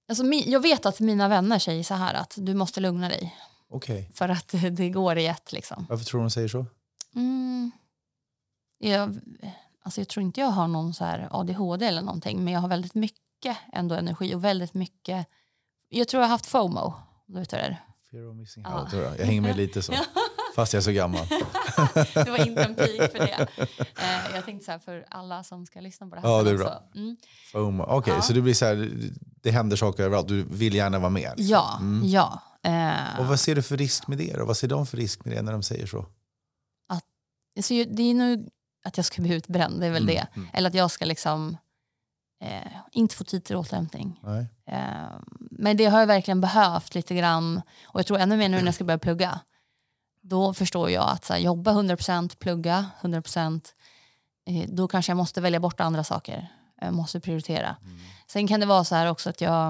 alltså, 0.09 0.23
jag 0.25 0.59
vet 0.59 0.85
att 0.85 0.99
mina 0.99 1.27
vänner 1.27 1.59
säger 1.59 1.83
så 1.83 1.93
här 1.93 2.13
att 2.13 2.33
du 2.37 2.53
måste 2.53 2.79
lugna 2.79 3.09
dig 3.09 3.35
Okej. 3.69 4.11
för 4.13 4.29
att 4.29 4.55
det 4.71 4.89
går 4.89 5.17
i 5.17 5.27
ett. 5.27 5.51
Liksom. 5.51 5.85
Varför 5.89 6.05
tror 6.05 6.19
du 6.19 6.23
de 6.23 6.29
säger 6.29 6.47
så? 6.47 6.65
Mm. 7.15 7.71
Jag, 8.77 9.19
alltså 9.83 10.01
jag 10.01 10.07
tror 10.07 10.23
inte 10.23 10.41
jag 10.41 10.47
har 10.47 10.67
någon 10.67 10.93
så 10.93 11.05
här 11.05 11.27
ADHD 11.31 11.85
eller 11.85 12.01
någonting 12.01 12.43
men 12.43 12.53
jag 12.53 12.61
har 12.61 12.67
väldigt 12.67 12.95
mycket 12.95 13.57
ändå 13.73 13.95
energi 13.95 14.35
och 14.35 14.43
väldigt 14.43 14.73
mycket 14.73 15.27
jag 15.89 16.07
tror 16.07 16.21
jag 16.21 16.27
har 16.27 16.31
haft 16.33 16.45
FOMO. 16.45 16.93
Du 17.25 17.39
vet 17.39 17.49
det? 17.49 17.77
Fear 18.11 18.29
of 18.29 18.35
missing 18.35 18.63
Ja. 18.67 18.81
out. 18.81 18.93
jag. 18.93 19.19
Jag 19.19 19.25
hänger 19.25 19.41
med 19.41 19.57
lite 19.57 19.81
så. 19.81 19.93
Fast 20.55 20.73
jag 20.73 20.79
är 20.79 20.83
så 20.83 20.91
gammal. 20.91 21.25
Det 22.13 22.29
var 22.29 22.47
inte 22.47 22.63
en 22.63 22.75
pik 22.75 23.01
för 23.11 23.19
det. 23.19 23.47
Eh, 23.95 24.35
jag 24.35 24.45
tänkte 24.45 24.65
så 24.65 24.71
här 24.71 24.79
för 24.79 25.05
alla 25.09 25.43
som 25.43 25.65
ska 25.65 25.81
lyssna 25.81 26.07
på 26.07 26.15
det 26.15 26.21
här. 26.21 26.29
Ja, 26.29 26.43
det 26.43 26.49
är 26.51 26.57
bra. 26.57 26.83
Mm. 26.95 27.81
Okej, 27.81 28.13
Ja. 28.15 28.21
så 28.21 28.33
du 28.33 28.41
blir 28.41 28.53
så 28.53 28.65
här, 28.65 28.91
det 29.41 29.51
händer 29.51 29.77
saker 29.77 30.03
överallt. 30.03 30.27
Du 30.27 30.43
vill 30.43 30.75
gärna 30.75 30.99
vara 30.99 31.09
med. 31.09 31.33
liksom. 31.37 31.45
Ja, 31.47 31.77
Mm. 31.81 32.09
ja. 32.09 32.41
Eh, 32.63 33.19
Och 33.19 33.25
vad 33.27 33.39
ser 33.39 33.55
du 33.55 33.61
för 33.63 33.77
risk 33.77 34.07
med 34.07 34.17
det 34.17 34.33
då? 34.37 34.45
Vad 34.45 34.57
ser 34.57 34.67
de 34.67 34.85
för 34.85 34.97
risk 34.97 35.25
med 35.25 35.35
det 35.37 35.41
när 35.41 35.51
de 35.51 35.63
säger 35.63 35.85
så? 35.87 36.05
så 37.61 37.73
ju- 37.73 37.85
det 37.85 38.03
är 38.03 38.13
nog 38.13 38.49
att 38.85 38.97
jag 38.97 39.05
ska 39.05 39.21
bli 39.21 39.33
utbränd, 39.35 39.79
det 39.79 39.85
är 39.87 39.91
väl 39.91 40.03
Mm, 40.03 40.15
det. 40.15 40.27
mm. 40.35 40.49
Eller 40.53 40.69
att 40.69 40.75
jag 40.75 40.91
ska 40.91 41.05
liksom 41.05 41.57
eh, 42.43 42.71
inte 42.91 43.15
få 43.15 43.23
tid 43.23 43.43
till 43.45 43.55
återhämtning. 43.55 44.19
Nej. 44.23 44.47
Eh, 44.67 45.19
men 45.39 45.77
det 45.77 45.85
har 45.85 45.99
jag 45.99 46.07
verkligen 46.07 46.41
behövt 46.41 46.95
lite 46.95 47.15
grann. 47.15 47.61
Och 47.85 47.99
jag 47.99 48.05
tror 48.07 48.17
ännu 48.19 48.37
mer 48.37 48.49
nu 48.49 48.57
när 48.57 48.65
jag 48.65 48.75
ska 48.75 48.83
börja 48.83 48.97
plugga. 48.97 49.39
Då 50.27 50.53
förstår 50.53 50.89
jag 50.89 51.09
att 51.09 51.25
så 51.25 51.33
här, 51.33 51.39
jobba 51.39 51.71
100%, 51.71 52.37
plugga 52.37 52.85
100%. 53.01 53.73
Eh, 54.45 54.69
då 54.69 54.87
kanske 54.87 55.09
jag 55.09 55.17
måste 55.17 55.41
välja 55.41 55.59
bort 55.59 55.79
andra 55.79 56.03
saker. 56.03 56.47
Jag 56.81 56.93
måste 56.93 57.19
prioritera. 57.19 57.75
Sen 58.27 58.47
kan 58.47 58.59
det 58.59 58.65
vara 58.65 58.83
så 58.83 58.95
här 58.95 59.09
också 59.09 59.29
att 59.29 59.41
jag, 59.41 59.67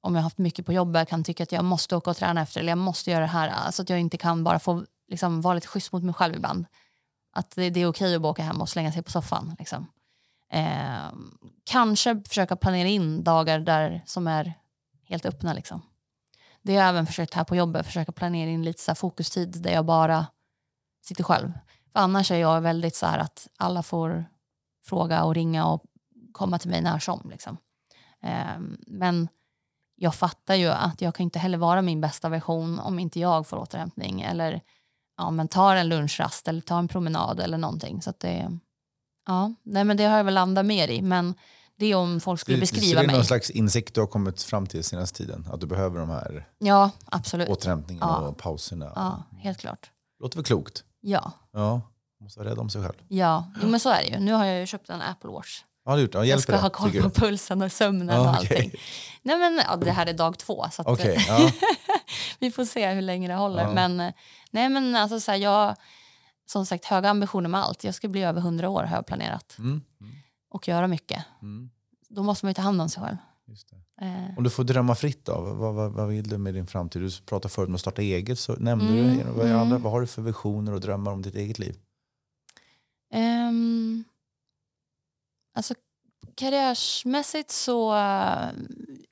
om 0.00 0.14
jag 0.14 0.14
har 0.14 0.22
haft 0.22 0.38
mycket 0.38 0.66
på 0.66 0.72
jobbet, 0.72 1.08
kan 1.08 1.24
tycka 1.24 1.42
att 1.42 1.52
jag 1.52 1.64
måste 1.64 1.96
åka 1.96 2.10
och 2.10 2.16
träna 2.16 2.42
efter 2.42 2.60
eller 2.60 2.68
jag 2.68 2.78
måste 2.78 3.10
göra 3.10 3.20
det 3.20 3.26
här. 3.26 3.48
Alltså 3.48 3.82
att 3.82 3.90
jag 3.90 4.00
inte 4.00 4.18
kan 4.18 4.44
bara 4.44 4.58
få 4.58 4.84
liksom, 5.08 5.40
vara 5.40 5.54
lite 5.54 5.66
schysst 5.66 5.92
mot 5.92 6.02
mig 6.02 6.14
själv 6.14 6.34
ibland. 6.34 6.66
Att 7.32 7.50
det, 7.50 7.70
det 7.70 7.80
är 7.80 7.86
okej 7.86 8.14
att 8.14 8.22
bara 8.22 8.30
åka 8.30 8.42
hem 8.42 8.60
och 8.60 8.68
slänga 8.68 8.92
sig 8.92 9.02
på 9.02 9.10
soffan. 9.10 9.56
Liksom. 9.58 9.86
Eh, 10.52 11.12
kanske 11.64 12.22
försöka 12.28 12.56
planera 12.56 12.88
in 12.88 13.24
dagar 13.24 13.60
där 13.60 14.02
som 14.06 14.26
är 14.26 14.54
helt 15.08 15.26
öppna. 15.26 15.52
Liksom. 15.52 15.82
Det 16.62 16.76
har 16.76 16.80
jag 16.80 16.88
även 16.88 17.06
försökt 17.06 17.34
här 17.34 17.44
på 17.44 17.56
jobbet, 17.56 17.86
försöka 17.86 18.12
planera 18.12 18.50
in 18.50 18.62
lite 18.62 18.82
så 18.82 18.90
här 18.90 18.96
fokustid 18.96 19.62
där 19.62 19.72
jag 19.72 19.84
bara 19.84 20.26
sitter 21.04 21.24
själv. 21.24 21.52
För 21.92 22.00
annars 22.00 22.30
är 22.30 22.36
jag 22.36 22.60
väldigt 22.60 22.96
så 22.96 23.06
här 23.06 23.18
att 23.18 23.48
alla 23.58 23.82
får 23.82 24.24
fråga 24.84 25.24
och 25.24 25.34
ringa 25.34 25.66
och 25.66 25.82
komma 26.32 26.58
till 26.58 26.70
mig 26.70 26.82
när 26.82 26.98
som. 26.98 27.30
Liksom. 27.30 27.56
Ehm, 28.22 28.76
men 28.86 29.28
jag 29.96 30.14
fattar 30.14 30.54
ju 30.54 30.68
att 30.68 31.00
jag 31.00 31.14
kan 31.14 31.24
inte 31.24 31.38
heller 31.38 31.58
vara 31.58 31.82
min 31.82 32.00
bästa 32.00 32.28
version 32.28 32.78
om 32.78 32.98
inte 32.98 33.20
jag 33.20 33.46
får 33.46 33.56
återhämtning 33.56 34.20
eller 34.20 34.60
ja, 35.16 35.30
men 35.30 35.48
tar 35.48 35.76
en 35.76 35.88
lunchrast 35.88 36.48
eller 36.48 36.60
tar 36.60 36.78
en 36.78 36.88
promenad 36.88 37.40
eller 37.40 37.58
någonting. 37.58 38.02
Så 38.02 38.10
att 38.10 38.20
det, 38.20 38.58
ja, 39.26 39.54
nej, 39.62 39.84
men 39.84 39.96
det 39.96 40.04
har 40.04 40.16
jag 40.16 40.24
väl 40.24 40.34
landat 40.34 40.66
mer 40.66 40.88
i. 40.88 41.02
Men 41.02 41.34
det 41.80 41.86
är 41.86 41.94
om 41.94 42.20
folk 42.20 42.40
skulle 42.40 42.58
beskriva 42.58 42.86
så 42.86 42.94
det 42.94 43.00
är 43.02 43.06
mig. 43.06 43.16
någon 43.16 43.24
slags 43.24 43.50
insikt 43.50 43.94
du 43.94 44.00
har 44.00 44.06
kommit 44.06 44.42
fram 44.42 44.66
till 44.66 44.84
senaste 44.84 45.16
tiden? 45.18 45.48
Att 45.52 45.60
du 45.60 45.66
behöver 45.66 46.00
de 46.00 46.10
här 46.10 46.48
Ja, 46.58 46.90
absolut. 47.04 47.48
återhämtningarna 47.48 48.18
Ja. 48.22 48.28
och 48.28 48.36
pauserna? 48.38 48.92
Ja, 48.94 49.22
helt 49.38 49.58
klart. 49.58 49.90
Låter 50.22 50.36
väl 50.36 50.44
klokt? 50.44 50.84
Ja, 51.00 51.32
Ja, 51.52 51.80
måste 52.20 52.40
vara 52.40 52.50
rädd 52.50 52.58
om 52.58 52.70
sig 52.70 52.82
själv. 52.82 52.94
ja. 53.08 53.44
Jo, 53.62 53.68
men 53.68 53.80
så 53.80 53.90
är 53.90 53.98
det 54.02 54.06
ju. 54.08 54.18
Nu 54.18 54.32
har 54.32 54.44
jag 54.44 54.60
ju 54.60 54.66
köpt 54.66 54.90
en 54.90 55.02
Apple 55.02 55.30
Watch. 55.30 55.62
Ja, 55.84 55.96
det 55.96 56.02
gjort. 56.02 56.14
Ja, 56.14 56.24
Jag 56.24 56.40
ska 56.40 56.52
det? 56.52 56.58
ha 56.58 56.70
koll 56.70 56.92
på 57.02 57.10
pulsen 57.10 57.62
och 57.62 57.72
sömnen 57.72 58.08
Ja, 58.16 58.20
och 58.20 58.28
allting. 58.36 58.72
Nej, 59.22 59.38
men, 59.38 59.60
ja, 59.68 59.76
det 59.76 59.90
här 59.90 60.06
är 60.06 60.12
dag 60.12 60.38
två, 60.38 60.66
så 60.72 60.82
Okej, 60.86 61.24
ja. 61.28 61.50
vi 62.38 62.50
får 62.50 62.64
se 62.64 62.90
hur 62.90 63.02
länge 63.02 63.28
det 63.28 63.34
håller. 63.34 63.72
Men, 63.74 64.00
eh, 64.00 64.12
nej, 64.50 64.68
men 64.68 64.96
alltså, 64.96 65.20
så 65.20 65.30
här, 65.30 65.38
jag 65.38 65.76
som 66.46 66.66
sagt 66.66 66.84
höga 66.84 67.10
ambitioner 67.10 67.48
med 67.48 67.60
allt. 67.64 67.84
Jag 67.84 67.94
ska 67.94 68.08
bli 68.08 68.22
över 68.22 68.40
100 68.40 68.68
år 68.68 68.82
har 68.82 68.96
jag 68.96 69.06
planerat. 69.06 69.56
Mm. 69.58 69.82
Och 70.50 70.68
göra 70.68 70.86
mycket. 70.86 71.24
Mm. 71.42 71.70
Då 72.08 72.22
måste 72.22 72.46
man 72.46 72.50
ju 72.50 72.54
ta 72.54 72.62
hand 72.62 72.80
om 72.82 72.88
sig 72.88 73.02
själv. 73.02 73.16
Eh, 74.00 74.36
Om 74.38 74.44
du 74.44 74.50
får 74.50 74.64
drömma 74.64 74.94
fritt 74.94 75.24
då, 75.24 75.40
vad, 75.40 75.74
vad, 75.74 75.92
vad 75.92 76.08
vill 76.08 76.28
du 76.28 76.38
med 76.38 76.54
din 76.54 76.66
framtid? 76.66 77.02
Du 77.02 77.10
pratade 77.26 77.54
förut 77.54 77.68
om 77.68 77.74
att 77.74 77.80
starta 77.80 78.02
eget, 78.02 78.38
så 78.38 78.52
nämnde 78.52 78.86
Mm, 79.00 79.18
du 79.18 79.24
vad, 79.24 79.46
mm. 79.46 79.58
andra, 79.58 79.78
vad 79.78 79.92
har 79.92 80.00
du 80.00 80.06
för 80.06 80.22
visioner 80.22 80.72
och 80.72 80.80
drömmar 80.80 81.12
om 81.12 81.22
ditt 81.22 81.34
eget 81.34 81.58
liv? 81.58 81.76
Ehm, 83.12 84.04
alltså 85.54 85.74
karriärsmässigt 86.34 87.50
så 87.50 87.92
uh, 87.94 88.48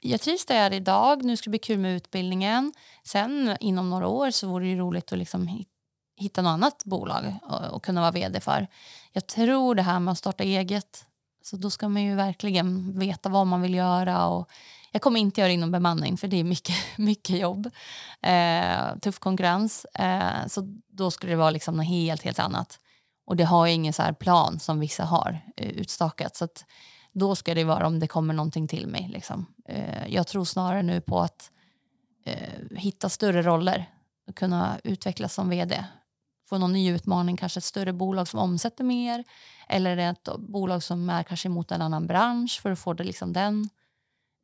jag 0.01 0.20
trivs 0.20 0.47
där 0.47 0.57
jag 0.57 0.66
är 0.66 0.72
idag. 0.72 1.24
Nu 1.24 1.36
ska 1.36 1.45
det 1.45 1.51
bli 1.51 1.59
kul 1.59 1.78
med 1.78 1.97
utbildningen. 1.97 2.72
Sen 3.05 3.57
inom 3.61 3.91
några 3.91 4.07
år 4.09 4.30
så 4.30 4.49
vore 4.49 4.64
det 4.64 4.70
ju 4.70 4.78
roligt 4.78 5.12
att 5.12 5.18
liksom 5.18 5.49
hi- 5.49 5.66
hitta 6.16 6.43
något 6.43 6.51
annat 6.51 6.82
bolag 6.84 7.34
och, 7.43 7.64
och 7.74 7.84
kunna 7.84 8.01
vara 8.01 8.11
vd 8.11 8.41
för. 8.41 8.66
Jag 9.12 9.26
tror 9.26 9.74
det 9.74 9.82
här 9.82 10.01
med 10.01 10.12
att 10.12 10.18
starta 10.18 10.45
eget, 10.45 11.07
så 11.49 11.57
då 11.57 11.70
ska 11.70 11.88
man 11.88 12.03
ju 12.03 12.14
verkligen 12.14 12.99
veta 12.99 13.28
vad 13.28 13.46
man 13.46 13.62
vill 13.62 13.74
göra. 13.74 14.26
Och 14.26 14.51
jag 14.92 15.03
kommer 15.03 15.20
inte 15.20 15.40
göra 15.40 15.53
inom 15.53 15.70
bemanning 15.70 16.16
för 16.16 16.28
det 16.28 16.36
är 16.36 16.44
mycket, 16.44 16.76
mycket 16.99 17.38
jobb. 17.38 17.70
Eh, 18.20 18.99
tuff 19.03 19.18
konkurrens. 19.18 19.84
Eh, 19.84 20.46
så 20.46 20.80
då 20.88 21.11
skulle 21.11 21.32
det 21.32 21.36
vara 21.36 21.51
liksom 21.51 21.76
något 21.76 21.86
helt, 21.86 22.22
helt 22.22 22.38
annat. 22.38 22.78
Och 23.26 23.36
det 23.36 23.44
har 23.44 23.66
ju 23.66 23.72
ingen 23.72 23.92
så 23.92 24.03
här 24.03 24.12
plan 24.12 24.61
som 24.61 24.80
vissa 24.80 25.05
har 25.05 25.40
eh, 25.57 25.68
utstakat. 25.68 26.36
Så 26.36 26.44
att 26.44 26.64
då 27.12 27.36
ska 27.36 27.55
det 27.55 27.64
vara 27.64 27.86
om 27.86 28.01
det 28.01 28.07
kommer 28.07 28.34
någonting 28.34 28.68
till 28.68 28.86
mig. 28.86 29.09
Liksom. 29.12 29.46
Eh, 29.68 30.07
jag 30.09 30.26
tror 30.26 30.44
snarare 30.44 30.82
nu 30.82 31.01
på 31.01 31.20
att 31.20 31.51
eh, 32.24 32.76
hitta 32.76 33.09
större 33.09 33.42
roller 33.42 33.86
och 34.28 34.36
kunna 34.36 34.78
utvecklas 34.84 35.34
som 35.34 35.49
vd. 35.49 35.84
Få 36.49 36.59
någon 36.59 36.72
ny 36.72 36.90
utmaning, 36.92 37.36
kanske 37.36 37.59
ett 37.59 37.64
större 37.64 37.92
bolag 37.92 38.28
som 38.28 38.40
omsätter 38.40 38.84
mer 38.84 39.24
eller 39.68 39.96
ett 39.96 40.28
bolag 40.38 40.82
som 40.82 41.11
är 41.11 41.22
kanske 41.22 41.49
mot 41.49 41.72
en 41.72 41.82
annan 41.82 42.07
bransch 42.07 42.61
för 42.62 42.70
att 42.70 42.78
få 42.78 42.92
det 42.92 43.05
liksom 43.05 43.32
den. 43.32 43.68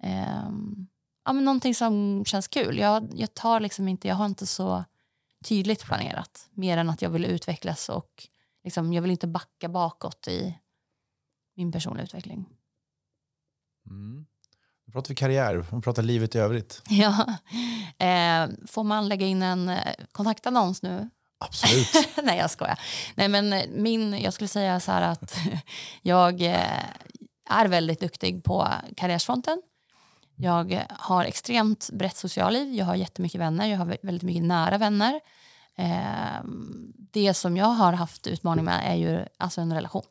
Ehm, 0.02 0.86
ja, 1.24 1.32
men 1.32 1.44
någonting 1.44 1.74
som 1.74 2.24
känns 2.24 2.48
kul. 2.48 2.78
Jag, 2.78 3.08
jag, 3.14 3.34
tar 3.34 3.60
liksom 3.60 3.88
inte, 3.88 4.08
jag 4.08 4.14
har 4.14 4.26
inte 4.26 4.46
så 4.46 4.84
tydligt 5.44 5.84
planerat 5.84 6.48
mer 6.52 6.78
än 6.78 6.90
att 6.90 7.02
jag 7.02 7.10
vill 7.10 7.24
utvecklas 7.24 7.88
och 7.88 8.28
liksom, 8.64 8.92
jag 8.92 9.02
vill 9.02 9.10
inte 9.10 9.26
backa 9.26 9.68
bakåt 9.68 10.28
i 10.28 10.58
min 11.56 11.72
personliga 11.72 12.04
utveckling. 12.04 12.48
Mm. 13.86 14.26
Nu 14.86 14.92
pratar 14.92 15.08
vi 15.08 15.14
karriär, 15.14 15.66
vi 15.72 15.82
pratar 15.82 16.02
livet 16.02 16.34
i 16.34 16.38
övrigt. 16.38 16.82
Ja. 16.88 17.26
Eh, 18.06 18.48
får 18.66 18.84
man 18.84 19.08
lägga 19.08 19.26
in 19.26 19.42
en 19.42 19.68
eh, 19.68 19.94
kontaktannons 20.12 20.82
nu? 20.82 21.10
Absolut. 21.44 22.08
Nej, 22.22 22.38
jag 22.38 22.50
skojar. 22.50 22.78
Nej, 23.14 23.28
men 23.28 23.52
eh, 23.52 23.64
min, 23.68 24.18
jag 24.20 24.32
skulle 24.32 24.48
säga 24.48 24.80
så 24.80 24.92
här 24.92 25.02
att 25.02 25.36
jag 26.02 26.42
eh, 26.42 26.84
är 27.50 27.68
väldigt 27.68 28.00
duktig 28.00 28.44
på 28.44 28.68
karriärsfronten. 28.96 29.62
Jag 30.36 30.86
har 30.90 31.24
extremt 31.24 31.90
brett 31.92 32.16
socialliv. 32.16 32.74
Jag 32.74 32.84
har 32.86 32.94
jättemycket 32.94 33.40
vänner. 33.40 33.66
Jag 33.66 33.78
har 33.78 33.86
vä- 33.86 33.98
väldigt 34.02 34.22
mycket 34.22 34.42
nära 34.44 34.78
vänner. 34.78 35.20
Eh, 35.76 36.44
det 37.12 37.34
som 37.34 37.56
jag 37.56 37.66
har 37.66 37.92
haft 37.92 38.26
utmaning 38.26 38.64
med 38.64 38.80
är 38.92 38.94
ju 38.94 39.24
alltså 39.38 39.60
en 39.60 39.74
relation. 39.74 40.02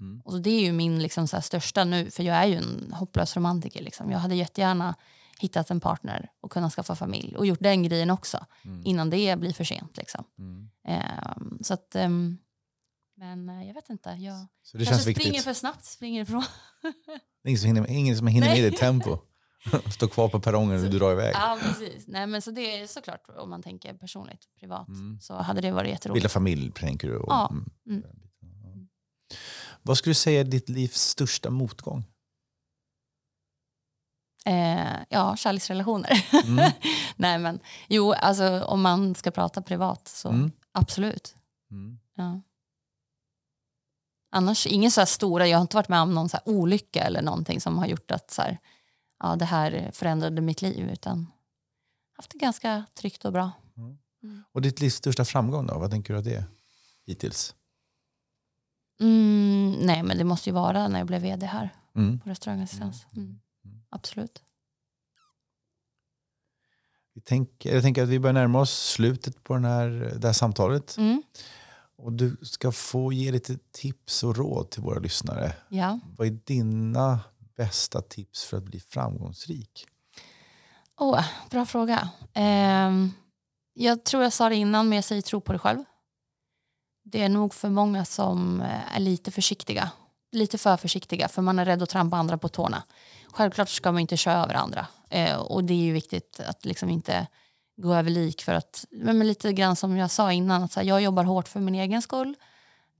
Mm. 0.00 0.20
Och 0.24 0.40
det 0.40 0.50
är 0.50 0.60
ju 0.60 0.72
min 0.72 1.02
liksom 1.02 1.28
så 1.28 1.40
största 1.40 1.84
nu, 1.84 2.10
för 2.10 2.22
jag 2.22 2.36
är 2.36 2.44
ju 2.44 2.54
en 2.56 2.92
hopplös 2.98 3.36
romantiker. 3.36 3.82
Liksom. 3.82 4.10
Jag 4.10 4.18
hade 4.18 4.34
jättegärna 4.34 4.94
hittat 5.40 5.70
en 5.70 5.80
partner 5.80 6.30
och 6.40 6.52
kunnat 6.52 6.72
skaffa 6.72 6.94
familj 6.94 7.36
och 7.36 7.46
gjort 7.46 7.60
den 7.60 7.82
grejen 7.82 8.10
också 8.10 8.46
innan 8.84 9.10
det 9.10 9.38
blir 9.38 9.52
för 9.52 9.64
sent. 9.64 9.96
Liksom. 9.96 10.24
Mm. 10.38 10.70
Ehm, 10.88 11.58
så 11.62 11.74
att, 11.74 11.94
ehm, 11.94 12.38
men 13.16 13.48
eh, 13.48 13.66
jag 13.66 13.74
vet 13.74 13.90
inte. 13.90 14.10
Jag 14.10 14.46
Så 14.62 14.78
det 14.78 14.84
kanske 14.84 14.94
känns 14.94 15.02
springer 15.16 15.30
viktigt. 15.30 15.44
för 15.44 15.54
snabbt, 15.54 15.84
springer 15.84 16.22
ifrån. 16.22 16.44
Ingen 17.46 17.58
som 17.58 17.66
hinner, 17.66 17.90
ingen 17.90 18.16
som 18.16 18.26
hinner 18.26 18.46
med 18.48 18.72
ditt 18.72 18.80
tempo. 18.80 19.18
Stå 19.94 20.08
kvar 20.08 20.28
på 20.28 20.40
perrongen 20.40 20.84
och 20.84 20.90
du 20.90 20.98
drar 20.98 21.12
iväg. 21.12 21.34
ja, 21.34 21.58
precis. 21.62 22.04
Nej, 22.06 22.26
men 22.26 22.42
så 22.42 22.50
det 22.50 22.80
är 22.80 22.86
såklart 22.86 23.24
om 23.38 23.50
man 23.50 23.62
tänker 23.62 23.94
personligt, 23.94 24.40
privat, 24.60 24.88
Mm. 24.88 25.20
så 25.20 25.34
hade 25.34 25.60
det 25.60 25.70
varit 25.70 25.90
jätteroligt. 25.90 26.14
Bilda 26.22 26.28
familj, 26.28 26.72
tänker 26.72 27.08
du? 27.08 27.16
Och, 27.16 27.32
Ja. 27.32 27.48
mm. 27.50 27.64
Mm. 27.90 28.04
Vad 29.82 29.98
skulle 29.98 30.10
du 30.10 30.14
säga 30.14 30.40
är 30.40 30.44
ditt 30.44 30.68
livs 30.68 30.96
största 31.00 31.50
motgång? 31.50 32.04
Eh, 34.48 34.96
ja, 35.08 35.36
kärleksrelationer. 35.36 36.26
Mm. 36.44 36.72
Nej, 37.16 37.38
men 37.38 37.60
jo, 37.88 38.12
alltså 38.12 38.64
om 38.64 38.82
man 38.82 39.14
ska 39.14 39.30
prata 39.30 39.62
privat 39.62 40.08
så 40.08 40.28
mm. 40.28 40.52
absolut. 40.72 41.34
Mm. 41.70 41.98
Ja. 42.14 42.40
Annars 44.30 44.66
inga 44.66 44.90
så 44.90 45.00
här 45.00 45.06
stora, 45.06 45.46
jag 45.46 45.58
har 45.58 45.62
inte 45.62 45.76
varit 45.76 45.88
med 45.88 46.00
om 46.00 46.14
någon 46.14 46.28
så 46.28 46.38
olycka 46.44 47.04
eller 47.04 47.22
någonting 47.22 47.60
som 47.60 47.78
har 47.78 47.86
gjort 47.86 48.10
att 48.10 48.30
så 48.30 48.42
här, 48.42 48.58
ja, 49.20 49.36
det 49.36 49.44
här 49.44 49.90
förändrade 49.92 50.40
mitt 50.40 50.62
liv 50.62 50.90
utan 50.90 51.26
haft 52.16 52.30
det 52.30 52.38
ganska 52.38 52.84
tryggt 52.94 53.24
och 53.24 53.32
bra. 53.32 53.50
Mm. 53.76 53.98
mm. 54.22 54.44
Och 54.52 54.62
ditt 54.62 54.80
livs 54.80 54.94
största 54.94 55.24
framgång 55.24 55.66
då? 55.66 55.78
Vad 55.78 55.90
tänker 55.90 56.12
du 56.12 56.18
att 56.18 56.24
det 56.24 56.34
är 56.34 56.44
hittills? 57.06 57.54
Mm, 59.00 59.76
nej 59.80 60.02
men 60.02 60.18
det 60.18 60.24
måste 60.24 60.50
ju 60.50 60.54
vara 60.54 60.88
när 60.88 60.98
jag 60.98 61.06
blev 61.06 61.22
vd 61.22 61.46
här 61.46 61.74
på 61.94 62.30
restaurangassistans. 62.30 63.06
Mm. 63.16 63.40
Absolut. 63.90 64.42
Vi 67.14 67.20
tänker, 67.20 67.74
jag 67.74 67.82
tänker 67.82 68.02
att 68.02 68.08
vi 68.08 68.18
börjar 68.18 68.34
närma 68.34 68.60
oss 68.60 68.90
slutet 68.90 69.44
på 69.44 69.54
den 69.54 69.64
här, 69.64 69.88
det 70.18 70.26
här 70.26 70.32
samtalet. 70.32 70.96
Mm. 70.98 71.22
Och 71.96 72.12
du 72.12 72.36
ska 72.42 72.72
få 72.72 73.12
ge 73.12 73.32
lite 73.32 73.58
tips 73.72 74.24
och 74.24 74.36
råd 74.36 74.70
till 74.70 74.82
våra 74.82 74.98
lyssnare. 74.98 75.52
Ja. 75.68 76.00
Vad 76.16 76.26
är 76.26 76.38
dina 76.44 77.20
bästa 77.56 78.02
tips 78.02 78.44
för 78.44 78.56
att 78.56 78.62
bli 78.62 78.80
framgångsrik? 78.80 79.86
Oh, 80.96 81.24
bra 81.50 81.66
fråga. 81.66 82.08
Eh, 82.32 82.90
jag 83.72 84.04
tror 84.04 84.22
jag 84.22 84.32
sa 84.32 84.48
det 84.48 84.56
innan, 84.56 84.88
men 84.88 84.96
jag 84.96 85.04
säger 85.04 85.22
tro 85.22 85.40
på 85.40 85.52
dig 85.52 85.58
själv. 85.58 85.84
Det 87.04 87.22
är 87.22 87.28
nog 87.28 87.54
för 87.54 87.68
många 87.68 88.04
som 88.04 88.60
eh, 88.60 88.96
är 88.96 89.00
lite 89.00 89.30
försiktiga. 89.30 89.90
Lite 90.32 90.58
för 90.58 90.76
försiktiga, 90.76 91.28
för 91.28 91.42
man 91.42 91.58
är 91.58 91.64
rädd 91.64 91.82
att 91.82 91.88
trampa 91.88 92.16
andra 92.16 92.38
på 92.38 92.48
tårna. 92.48 92.82
Självklart 93.32 93.68
ska 93.68 93.92
man 93.92 94.00
inte 94.00 94.16
köra 94.16 94.42
över 94.42 94.54
andra. 94.54 94.86
Eh, 95.10 95.36
och 95.36 95.64
det 95.64 95.74
är 95.74 95.84
ju 95.84 95.92
viktigt 95.92 96.40
att 96.40 96.64
liksom 96.64 96.90
inte 96.90 97.26
gå 97.76 97.94
över 97.94 98.10
lik 98.10 98.42
för 98.42 98.54
att, 98.54 98.84
men 98.90 99.26
lite 99.26 99.52
grann 99.52 99.76
som 99.76 99.96
jag 99.96 100.10
sa 100.10 100.32
innan, 100.32 100.62
att 100.62 100.74
här, 100.74 100.82
jag 100.82 101.02
jobbar 101.02 101.24
hårt 101.24 101.48
för 101.48 101.60
min 101.60 101.74
egen 101.74 102.02
skull, 102.02 102.34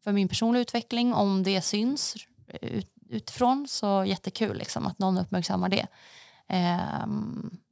för 0.05 0.12
min 0.12 0.29
personliga 0.29 0.62
utveckling. 0.62 1.14
Om 1.14 1.43
det 1.43 1.61
syns 1.61 2.16
ut, 2.61 2.93
utifrån 3.09 3.68
så 3.68 4.05
jättekul 4.07 4.57
liksom, 4.59 4.87
att 4.87 4.99
någon 4.99 5.18
uppmärksammar 5.18 5.68
det. 5.68 5.87
Eh, 6.49 7.07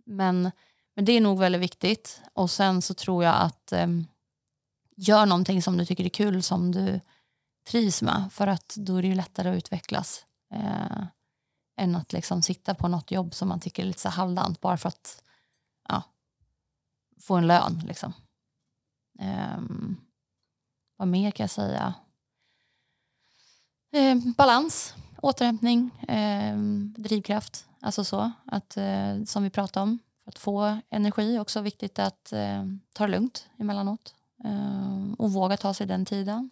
men, 0.04 0.50
men 0.94 1.04
det 1.04 1.12
är 1.12 1.20
nog 1.20 1.38
väldigt 1.38 1.60
viktigt. 1.60 2.20
Och 2.32 2.50
sen 2.50 2.82
så 2.82 2.94
tror 2.94 3.24
jag 3.24 3.34
att 3.34 3.72
eh, 3.72 3.86
gör 4.96 5.26
någonting 5.26 5.62
som 5.62 5.76
du 5.76 5.86
tycker 5.86 6.04
är 6.04 6.08
kul, 6.08 6.42
som 6.42 6.72
du 6.72 7.00
trivs 7.66 8.02
med, 8.02 8.28
för 8.32 8.46
att 8.46 8.74
då 8.76 8.96
är 8.96 9.02
det 9.02 9.08
ju 9.08 9.14
lättare 9.14 9.50
att 9.50 9.56
utvecklas. 9.56 10.24
Eh, 10.54 11.06
än 11.76 11.96
att 11.96 12.12
liksom 12.12 12.42
sitta 12.42 12.74
på 12.74 12.88
något 12.88 13.10
jobb 13.10 13.34
som 13.34 13.48
man 13.48 13.60
tycker 13.60 13.82
är 13.82 13.86
lite 13.86 14.00
så 14.00 14.08
halvdant 14.08 14.60
bara 14.60 14.76
för 14.76 14.88
att 14.88 15.22
ja, 15.88 16.02
få 17.20 17.34
en 17.34 17.46
lön. 17.46 17.82
Liksom. 17.86 18.12
Eh, 19.18 19.60
vad 20.96 21.08
mer 21.08 21.30
kan 21.30 21.44
jag 21.44 21.50
säga? 21.50 21.94
Eh, 23.92 24.16
balans, 24.36 24.94
återhämtning, 25.22 25.90
eh, 26.08 26.56
drivkraft. 27.02 27.66
Alltså 27.80 28.04
så, 28.04 28.32
att, 28.44 28.76
eh, 28.76 29.24
som 29.24 29.42
vi 29.42 29.50
pratade 29.50 29.82
om. 29.82 29.98
För 30.24 30.30
att 30.30 30.38
få 30.38 30.78
energi 30.90 31.38
också 31.38 31.60
viktigt 31.60 31.98
att 31.98 32.32
eh, 32.32 32.64
ta 32.92 33.06
det 33.06 33.12
lugnt 33.12 33.48
emellanåt. 33.58 34.14
Eh, 34.44 35.12
och 35.18 35.32
våga 35.32 35.56
ta 35.56 35.74
sig 35.74 35.86
den 35.86 36.04
tiden. 36.04 36.50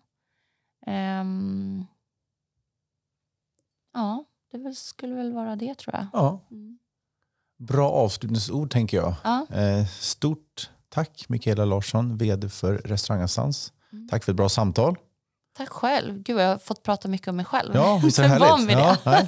Ehm, 0.86 1.84
ja, 3.92 4.24
det 4.52 4.74
skulle 4.74 5.14
väl 5.14 5.32
vara 5.32 5.56
det 5.56 5.74
tror 5.74 5.94
jag. 5.94 6.06
Ja. 6.12 6.40
Mm. 6.50 6.78
Bra 7.58 7.90
avslutningsord 7.90 8.70
tänker 8.70 8.96
jag. 8.96 9.14
Ja. 9.24 9.46
Eh, 9.50 9.86
stort 9.86 10.70
tack 10.88 11.24
Mikaela 11.28 11.64
Larsson, 11.64 12.18
vd 12.18 12.48
för 12.48 12.74
Restaurangassans. 12.78 13.72
Mm. 13.92 14.08
Tack 14.08 14.24
för 14.24 14.32
ett 14.32 14.36
bra 14.36 14.48
samtal. 14.48 14.96
Tack 15.56 15.68
själv. 15.68 16.22
Gud, 16.22 16.40
jag 16.40 16.48
har 16.48 16.58
fått 16.58 16.82
prata 16.82 17.08
mycket 17.08 17.28
om 17.28 17.36
mig 17.36 17.44
själv. 17.44 17.74
Ja, 17.74 18.00
visst 18.04 18.18
är 18.18 18.22
det. 18.66 18.72
Ja, 19.04 19.26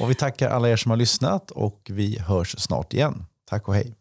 och 0.00 0.10
vi 0.10 0.14
tackar 0.14 0.50
alla 0.50 0.68
er 0.68 0.76
som 0.76 0.90
har 0.90 0.96
lyssnat 0.96 1.50
och 1.50 1.90
vi 1.92 2.18
hörs 2.18 2.58
snart 2.58 2.92
igen. 2.92 3.24
Tack 3.44 3.68
och 3.68 3.74
hej. 3.74 3.94